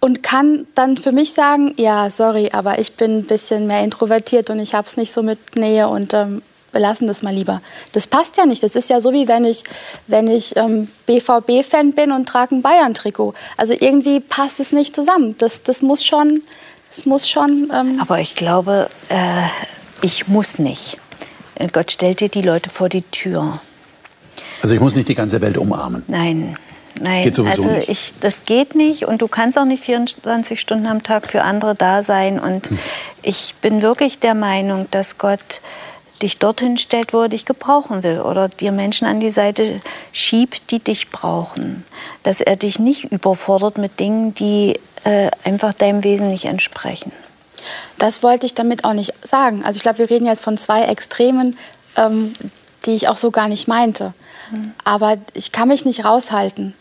Und 0.00 0.22
kann 0.22 0.66
dann 0.74 0.98
für 0.98 1.10
mich 1.10 1.32
sagen, 1.32 1.74
ja, 1.78 2.10
sorry, 2.10 2.50
aber 2.52 2.78
ich 2.78 2.92
bin 2.96 3.18
ein 3.18 3.24
bisschen 3.24 3.66
mehr 3.66 3.82
introvertiert 3.82 4.50
und 4.50 4.58
ich 4.58 4.74
habe 4.74 4.86
es 4.86 4.98
nicht 4.98 5.12
so 5.12 5.22
mit 5.22 5.56
Nähe 5.56 5.88
und 5.88 6.12
ähm, 6.12 6.42
wir 6.72 6.80
lassen 6.80 7.06
das 7.06 7.22
mal 7.22 7.32
lieber. 7.32 7.60
Das 7.92 8.06
passt 8.06 8.36
ja 8.36 8.46
nicht. 8.46 8.62
Das 8.62 8.76
ist 8.76 8.90
ja 8.90 9.00
so, 9.00 9.12
wie 9.12 9.28
wenn 9.28 9.44
ich, 9.44 9.64
wenn 10.06 10.28
ich 10.28 10.56
ähm, 10.56 10.88
BVB-Fan 11.06 11.92
bin 11.92 12.12
und 12.12 12.28
trage 12.28 12.54
ein 12.54 12.62
Bayern-Trikot. 12.62 13.34
Also 13.56 13.74
irgendwie 13.78 14.20
passt 14.20 14.60
es 14.60 14.72
nicht 14.72 14.94
zusammen. 14.94 15.36
Das, 15.38 15.62
das 15.62 15.82
muss 15.82 16.04
schon... 16.04 16.42
Das 16.88 17.06
muss 17.06 17.28
schon 17.28 17.70
ähm 17.72 18.00
aber 18.00 18.18
ich 18.18 18.34
glaube, 18.34 18.88
äh, 19.10 19.46
ich 20.02 20.26
muss 20.26 20.58
nicht. 20.58 20.98
Gott 21.72 21.92
stellt 21.92 22.18
dir 22.18 22.28
die 22.28 22.42
Leute 22.42 22.68
vor 22.68 22.88
die 22.88 23.02
Tür. 23.02 23.60
Also 24.62 24.74
ich 24.74 24.80
muss 24.80 24.94
nicht 24.94 25.08
die 25.08 25.14
ganze 25.14 25.40
Welt 25.40 25.58
umarmen. 25.58 26.02
Nein, 26.08 26.56
nein. 27.00 27.24
Geht 27.24 27.34
sowieso 27.34 27.62
also 27.62 27.74
nicht. 27.76 27.88
Ich, 27.88 28.12
das 28.20 28.44
geht 28.44 28.74
nicht 28.74 29.06
und 29.06 29.22
du 29.22 29.28
kannst 29.28 29.58
auch 29.58 29.64
nicht 29.64 29.84
24 29.84 30.60
Stunden 30.60 30.86
am 30.86 31.02
Tag 31.02 31.26
für 31.26 31.42
andere 31.42 31.74
da 31.74 32.02
sein. 32.02 32.38
Und 32.40 32.68
hm. 32.70 32.78
ich 33.22 33.54
bin 33.60 33.82
wirklich 33.82 34.18
der 34.18 34.34
Meinung, 34.34 34.86
dass 34.90 35.18
Gott 35.18 35.60
dich 36.22 36.38
dorthin 36.38 36.78
stellt, 36.78 37.12
wo 37.12 37.22
er 37.22 37.28
dich 37.28 37.44
gebrauchen 37.44 38.02
will 38.02 38.20
oder 38.20 38.48
dir 38.48 38.72
Menschen 38.72 39.06
an 39.06 39.20
die 39.20 39.30
Seite 39.30 39.80
schiebt, 40.12 40.70
die 40.70 40.78
dich 40.78 41.10
brauchen. 41.10 41.84
Dass 42.22 42.40
er 42.40 42.56
dich 42.56 42.78
nicht 42.78 43.04
überfordert 43.04 43.78
mit 43.78 43.98
Dingen, 44.00 44.34
die 44.34 44.78
äh, 45.04 45.30
einfach 45.44 45.72
deinem 45.72 46.04
Wesen 46.04 46.28
nicht 46.28 46.44
entsprechen. 46.44 47.12
Das 47.98 48.22
wollte 48.22 48.46
ich 48.46 48.54
damit 48.54 48.84
auch 48.84 48.92
nicht 48.92 49.12
sagen. 49.26 49.64
Also 49.64 49.76
ich 49.76 49.82
glaube, 49.82 49.98
wir 49.98 50.10
reden 50.10 50.26
jetzt 50.26 50.42
von 50.42 50.56
zwei 50.56 50.84
Extremen, 50.84 51.56
ähm, 51.96 52.34
die 52.86 52.92
ich 52.92 53.08
auch 53.08 53.16
so 53.16 53.30
gar 53.30 53.48
nicht 53.48 53.68
meinte. 53.68 54.14
Mhm. 54.50 54.72
Aber 54.84 55.16
ich 55.34 55.52
kann 55.52 55.68
mich 55.68 55.84
nicht 55.84 56.04
raushalten. 56.04 56.74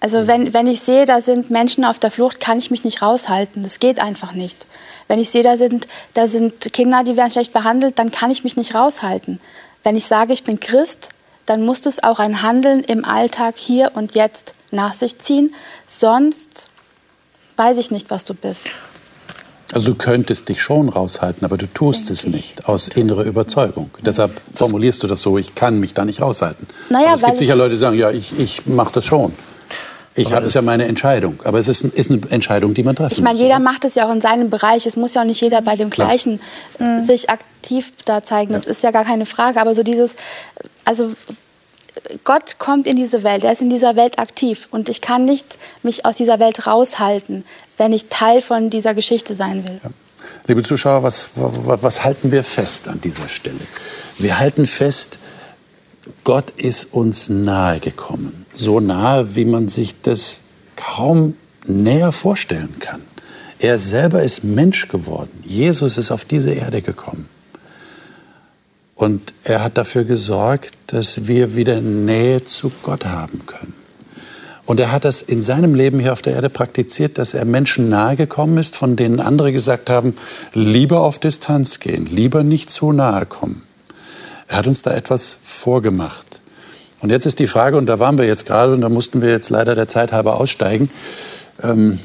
Also 0.00 0.26
wenn, 0.26 0.52
wenn 0.52 0.66
ich 0.66 0.80
sehe, 0.80 1.06
da 1.06 1.20
sind 1.20 1.50
Menschen 1.50 1.84
auf 1.84 1.98
der 1.98 2.10
Flucht, 2.10 2.40
kann 2.40 2.58
ich 2.58 2.70
mich 2.70 2.84
nicht 2.84 3.00
raushalten. 3.00 3.62
Das 3.62 3.78
geht 3.78 4.00
einfach 4.00 4.32
nicht. 4.32 4.66
Wenn 5.08 5.18
ich 5.18 5.30
sehe, 5.30 5.42
da 5.42 5.56
sind, 5.56 5.86
da 6.14 6.26
sind 6.26 6.72
Kinder, 6.72 7.04
die 7.04 7.16
werden 7.16 7.32
schlecht 7.32 7.52
behandelt, 7.52 7.98
dann 7.98 8.10
kann 8.10 8.30
ich 8.30 8.44
mich 8.44 8.56
nicht 8.56 8.74
raushalten. 8.74 9.40
Wenn 9.82 9.96
ich 9.96 10.06
sage, 10.06 10.32
ich 10.32 10.44
bin 10.44 10.60
Christ, 10.60 11.10
dann 11.46 11.64
muss 11.64 11.80
das 11.80 12.02
auch 12.02 12.18
ein 12.18 12.42
Handeln 12.42 12.80
im 12.80 13.04
Alltag 13.04 13.56
hier 13.58 13.92
und 13.94 14.14
jetzt 14.14 14.54
nach 14.70 14.94
sich 14.94 15.18
ziehen. 15.18 15.54
Sonst 15.86 16.68
weiß 17.56 17.78
ich 17.78 17.90
nicht, 17.90 18.10
was 18.10 18.24
du 18.24 18.34
bist. 18.34 18.64
Also 19.72 19.92
du 19.92 19.98
könntest 19.98 20.48
dich 20.48 20.62
schon 20.62 20.88
raushalten, 20.88 21.44
aber 21.44 21.56
du 21.56 21.66
tust 21.66 22.08
es 22.10 22.26
nicht 22.26 22.68
aus 22.68 22.86
innerer 22.88 23.24
Überzeugung. 23.24 23.90
Deshalb 24.02 24.40
formulierst 24.52 25.02
du 25.02 25.08
das 25.08 25.20
so, 25.20 25.36
ich 25.36 25.54
kann 25.54 25.80
mich 25.80 25.94
da 25.94 26.04
nicht 26.04 26.22
raushalten. 26.22 26.68
Naja, 26.90 27.08
aber 27.08 27.14
es 27.14 27.22
gibt 27.22 27.38
sicher 27.38 27.56
Leute, 27.56 27.70
die 27.70 27.78
sagen, 27.78 27.98
ja, 27.98 28.10
ich, 28.10 28.38
ich 28.38 28.66
mache 28.66 28.92
das 28.94 29.04
schon. 29.04 29.32
Ich 30.16 30.32
habe 30.32 30.46
es 30.46 30.54
ja 30.54 30.62
meine 30.62 30.84
Entscheidung, 30.84 31.40
aber 31.44 31.58
es 31.58 31.66
ist, 31.66 31.84
ist, 31.84 32.10
eine 32.10 32.20
Entscheidung, 32.30 32.72
die 32.72 32.84
man 32.84 32.94
treffen 32.94 33.12
Ich 33.12 33.20
meine, 33.20 33.38
jeder 33.38 33.58
macht 33.58 33.84
es 33.84 33.96
ja 33.96 34.08
auch 34.08 34.12
in 34.12 34.20
seinem 34.20 34.48
Bereich. 34.48 34.86
Es 34.86 34.96
muss 34.96 35.14
ja 35.14 35.22
auch 35.22 35.26
nicht 35.26 35.40
jeder 35.40 35.60
bei 35.60 35.74
dem 35.74 35.90
Gleichen 35.90 36.40
Klar. 36.76 37.00
sich 37.00 37.30
aktiv 37.30 37.92
da 38.04 38.22
zeigen. 38.22 38.52
Das 38.52 38.66
ja. 38.66 38.70
ist 38.70 38.82
ja 38.84 38.92
gar 38.92 39.04
keine 39.04 39.26
Frage. 39.26 39.60
Aber 39.60 39.74
so 39.74 39.82
dieses, 39.82 40.14
also 40.84 41.12
Gott 42.22 42.58
kommt 42.58 42.86
in 42.86 42.96
diese 42.96 43.22
Welt, 43.24 43.44
er 43.44 43.52
ist 43.52 43.62
in 43.62 43.70
dieser 43.70 43.96
Welt 43.96 44.18
aktiv 44.18 44.68
und 44.70 44.88
ich 44.88 45.00
kann 45.00 45.24
nicht 45.24 45.58
mich 45.82 46.04
aus 46.04 46.16
dieser 46.16 46.38
Welt 46.38 46.66
raushalten, 46.66 47.44
wenn 47.76 47.92
ich 47.92 48.06
Teil 48.08 48.40
von 48.40 48.70
dieser 48.70 48.94
Geschichte 48.94 49.34
sein 49.34 49.66
will. 49.66 49.80
Ja. 49.82 49.90
Liebe 50.46 50.62
Zuschauer, 50.62 51.02
was, 51.02 51.30
was, 51.34 51.82
was 51.82 52.04
halten 52.04 52.30
wir 52.30 52.44
fest 52.44 52.88
an 52.88 53.00
dieser 53.00 53.28
Stelle? 53.28 53.60
Wir 54.18 54.38
halten 54.38 54.66
fest, 54.66 55.18
Gott 56.22 56.50
ist 56.50 56.92
uns 56.92 57.30
nahe 57.30 57.80
gekommen. 57.80 58.43
So 58.54 58.80
nahe, 58.80 59.36
wie 59.36 59.44
man 59.44 59.68
sich 59.68 60.00
das 60.02 60.38
kaum 60.76 61.34
näher 61.66 62.12
vorstellen 62.12 62.76
kann. 62.78 63.02
Er 63.58 63.78
selber 63.78 64.22
ist 64.22 64.44
Mensch 64.44 64.88
geworden. 64.88 65.30
Jesus 65.44 65.98
ist 65.98 66.10
auf 66.10 66.24
diese 66.24 66.52
Erde 66.52 66.82
gekommen. 66.82 67.28
Und 68.94 69.32
er 69.42 69.62
hat 69.62 69.76
dafür 69.76 70.04
gesorgt, 70.04 70.72
dass 70.88 71.26
wir 71.26 71.56
wieder 71.56 71.80
Nähe 71.80 72.44
zu 72.44 72.70
Gott 72.82 73.06
haben 73.06 73.44
können. 73.46 73.74
Und 74.66 74.80
er 74.80 74.92
hat 74.92 75.04
das 75.04 75.20
in 75.20 75.42
seinem 75.42 75.74
Leben 75.74 75.98
hier 75.98 76.12
auf 76.12 76.22
der 76.22 76.34
Erde 76.34 76.48
praktiziert, 76.48 77.18
dass 77.18 77.34
er 77.34 77.44
Menschen 77.44 77.90
nahe 77.90 78.16
gekommen 78.16 78.56
ist, 78.56 78.76
von 78.76 78.96
denen 78.96 79.20
andere 79.20 79.52
gesagt 79.52 79.90
haben, 79.90 80.16
lieber 80.54 81.00
auf 81.00 81.18
Distanz 81.18 81.80
gehen, 81.80 82.06
lieber 82.06 82.44
nicht 82.44 82.70
zu 82.70 82.92
nahe 82.92 83.26
kommen. 83.26 83.62
Er 84.48 84.58
hat 84.58 84.66
uns 84.66 84.82
da 84.82 84.94
etwas 84.94 85.36
vorgemacht. 85.42 86.33
Und 87.04 87.10
jetzt 87.10 87.26
ist 87.26 87.38
die 87.38 87.46
Frage, 87.46 87.76
und 87.76 87.84
da 87.84 87.98
waren 87.98 88.16
wir 88.16 88.24
jetzt 88.24 88.46
gerade, 88.46 88.72
und 88.72 88.80
da 88.80 88.88
mussten 88.88 89.20
wir 89.20 89.28
jetzt 89.28 89.50
leider 89.50 89.74
der 89.74 89.88
Zeit 89.88 90.10
halber 90.10 90.40
aussteigen, 90.40 90.88
ähm, 91.62 91.98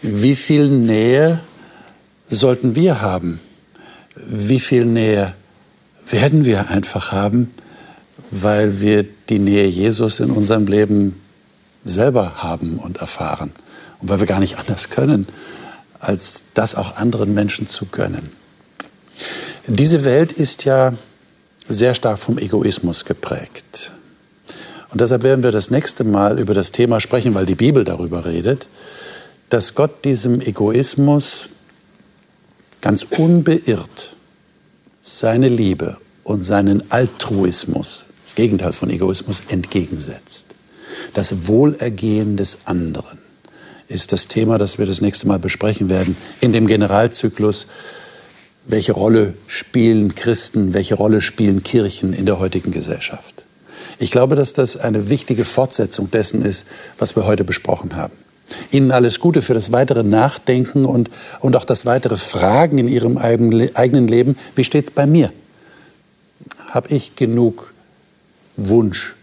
wie 0.00 0.34
viel 0.34 0.70
Nähe 0.70 1.38
sollten 2.30 2.74
wir 2.74 3.02
haben? 3.02 3.40
Wie 4.16 4.58
viel 4.58 4.86
Nähe 4.86 5.34
werden 6.08 6.46
wir 6.46 6.70
einfach 6.70 7.12
haben, 7.12 7.52
weil 8.30 8.80
wir 8.80 9.04
die 9.28 9.38
Nähe 9.38 9.66
Jesus 9.66 10.18
in 10.18 10.30
unserem 10.30 10.66
Leben 10.66 11.20
selber 11.84 12.42
haben 12.42 12.78
und 12.78 13.02
erfahren. 13.02 13.52
Und 14.00 14.08
weil 14.08 14.20
wir 14.20 14.26
gar 14.26 14.40
nicht 14.40 14.58
anders 14.58 14.88
können, 14.88 15.26
als 16.00 16.44
das 16.54 16.74
auch 16.74 16.96
anderen 16.96 17.34
Menschen 17.34 17.66
zu 17.66 17.84
gönnen. 17.84 18.30
Diese 19.66 20.06
Welt 20.06 20.32
ist 20.32 20.64
ja 20.64 20.94
sehr 21.68 21.94
stark 21.94 22.18
vom 22.18 22.38
Egoismus 22.38 23.04
geprägt. 23.04 23.92
Und 24.92 25.00
deshalb 25.00 25.22
werden 25.22 25.42
wir 25.42 25.52
das 25.52 25.70
nächste 25.70 26.04
Mal 26.04 26.38
über 26.38 26.52
das 26.52 26.70
Thema 26.70 27.00
sprechen, 27.00 27.34
weil 27.34 27.46
die 27.46 27.54
Bibel 27.54 27.82
darüber 27.82 28.26
redet, 28.26 28.68
dass 29.48 29.74
Gott 29.74 30.04
diesem 30.04 30.42
Egoismus 30.42 31.48
ganz 32.82 33.02
unbeirrt 33.02 34.16
seine 35.00 35.48
Liebe 35.48 35.96
und 36.24 36.42
seinen 36.42 36.90
Altruismus, 36.92 38.06
das 38.24 38.34
Gegenteil 38.34 38.72
von 38.72 38.90
Egoismus, 38.90 39.42
entgegensetzt. 39.48 40.48
Das 41.14 41.48
Wohlergehen 41.48 42.36
des 42.36 42.66
anderen 42.66 43.18
ist 43.88 44.12
das 44.12 44.28
Thema, 44.28 44.58
das 44.58 44.78
wir 44.78 44.84
das 44.84 45.00
nächste 45.00 45.26
Mal 45.26 45.38
besprechen 45.38 45.88
werden 45.88 46.16
in 46.40 46.52
dem 46.52 46.66
Generalzyklus. 46.66 47.66
Welche 48.66 48.92
Rolle 48.92 49.34
spielen 49.46 50.14
Christen, 50.14 50.74
welche 50.74 50.94
Rolle 50.96 51.22
spielen 51.22 51.62
Kirchen 51.62 52.12
in 52.12 52.26
der 52.26 52.38
heutigen 52.38 52.72
Gesellschaft? 52.72 53.31
Ich 54.02 54.10
glaube, 54.10 54.34
dass 54.34 54.52
das 54.52 54.76
eine 54.76 55.10
wichtige 55.10 55.44
Fortsetzung 55.44 56.10
dessen 56.10 56.44
ist, 56.44 56.66
was 56.98 57.14
wir 57.14 57.24
heute 57.24 57.44
besprochen 57.44 57.94
haben. 57.94 58.12
Ihnen 58.72 58.90
alles 58.90 59.20
Gute 59.20 59.42
für 59.42 59.54
das 59.54 59.70
weitere 59.70 60.02
Nachdenken 60.02 60.86
und, 60.86 61.08
und 61.38 61.54
auch 61.54 61.64
das 61.64 61.86
weitere 61.86 62.16
Fragen 62.16 62.78
in 62.78 62.88
Ihrem 62.88 63.16
eigenen 63.16 64.08
Leben. 64.08 64.36
Wie 64.56 64.64
steht 64.64 64.88
es 64.88 64.90
bei 64.90 65.06
mir? 65.06 65.32
Habe 66.70 66.92
ich 66.92 67.14
genug 67.14 67.72
Wunsch, 68.56 69.14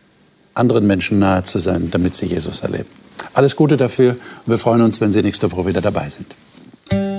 anderen 0.53 0.87
Menschen 0.87 1.19
nahe 1.19 1.43
zu 1.43 1.59
sein, 1.59 1.91
damit 1.91 2.15
sie 2.15 2.27
Jesus 2.27 2.61
erleben. 2.61 2.87
Alles 3.33 3.57
Gute 3.57 3.75
dafür 3.75 4.11
und 4.11 4.51
wir 4.51 4.57
freuen 4.57 4.81
uns, 4.81 5.01
wenn 5.01 5.11
Sie 5.11 5.21
nächste 5.21 5.51
Woche 5.51 5.65
wieder 5.65 5.81
dabei 5.81 6.07
sind. 6.07 7.18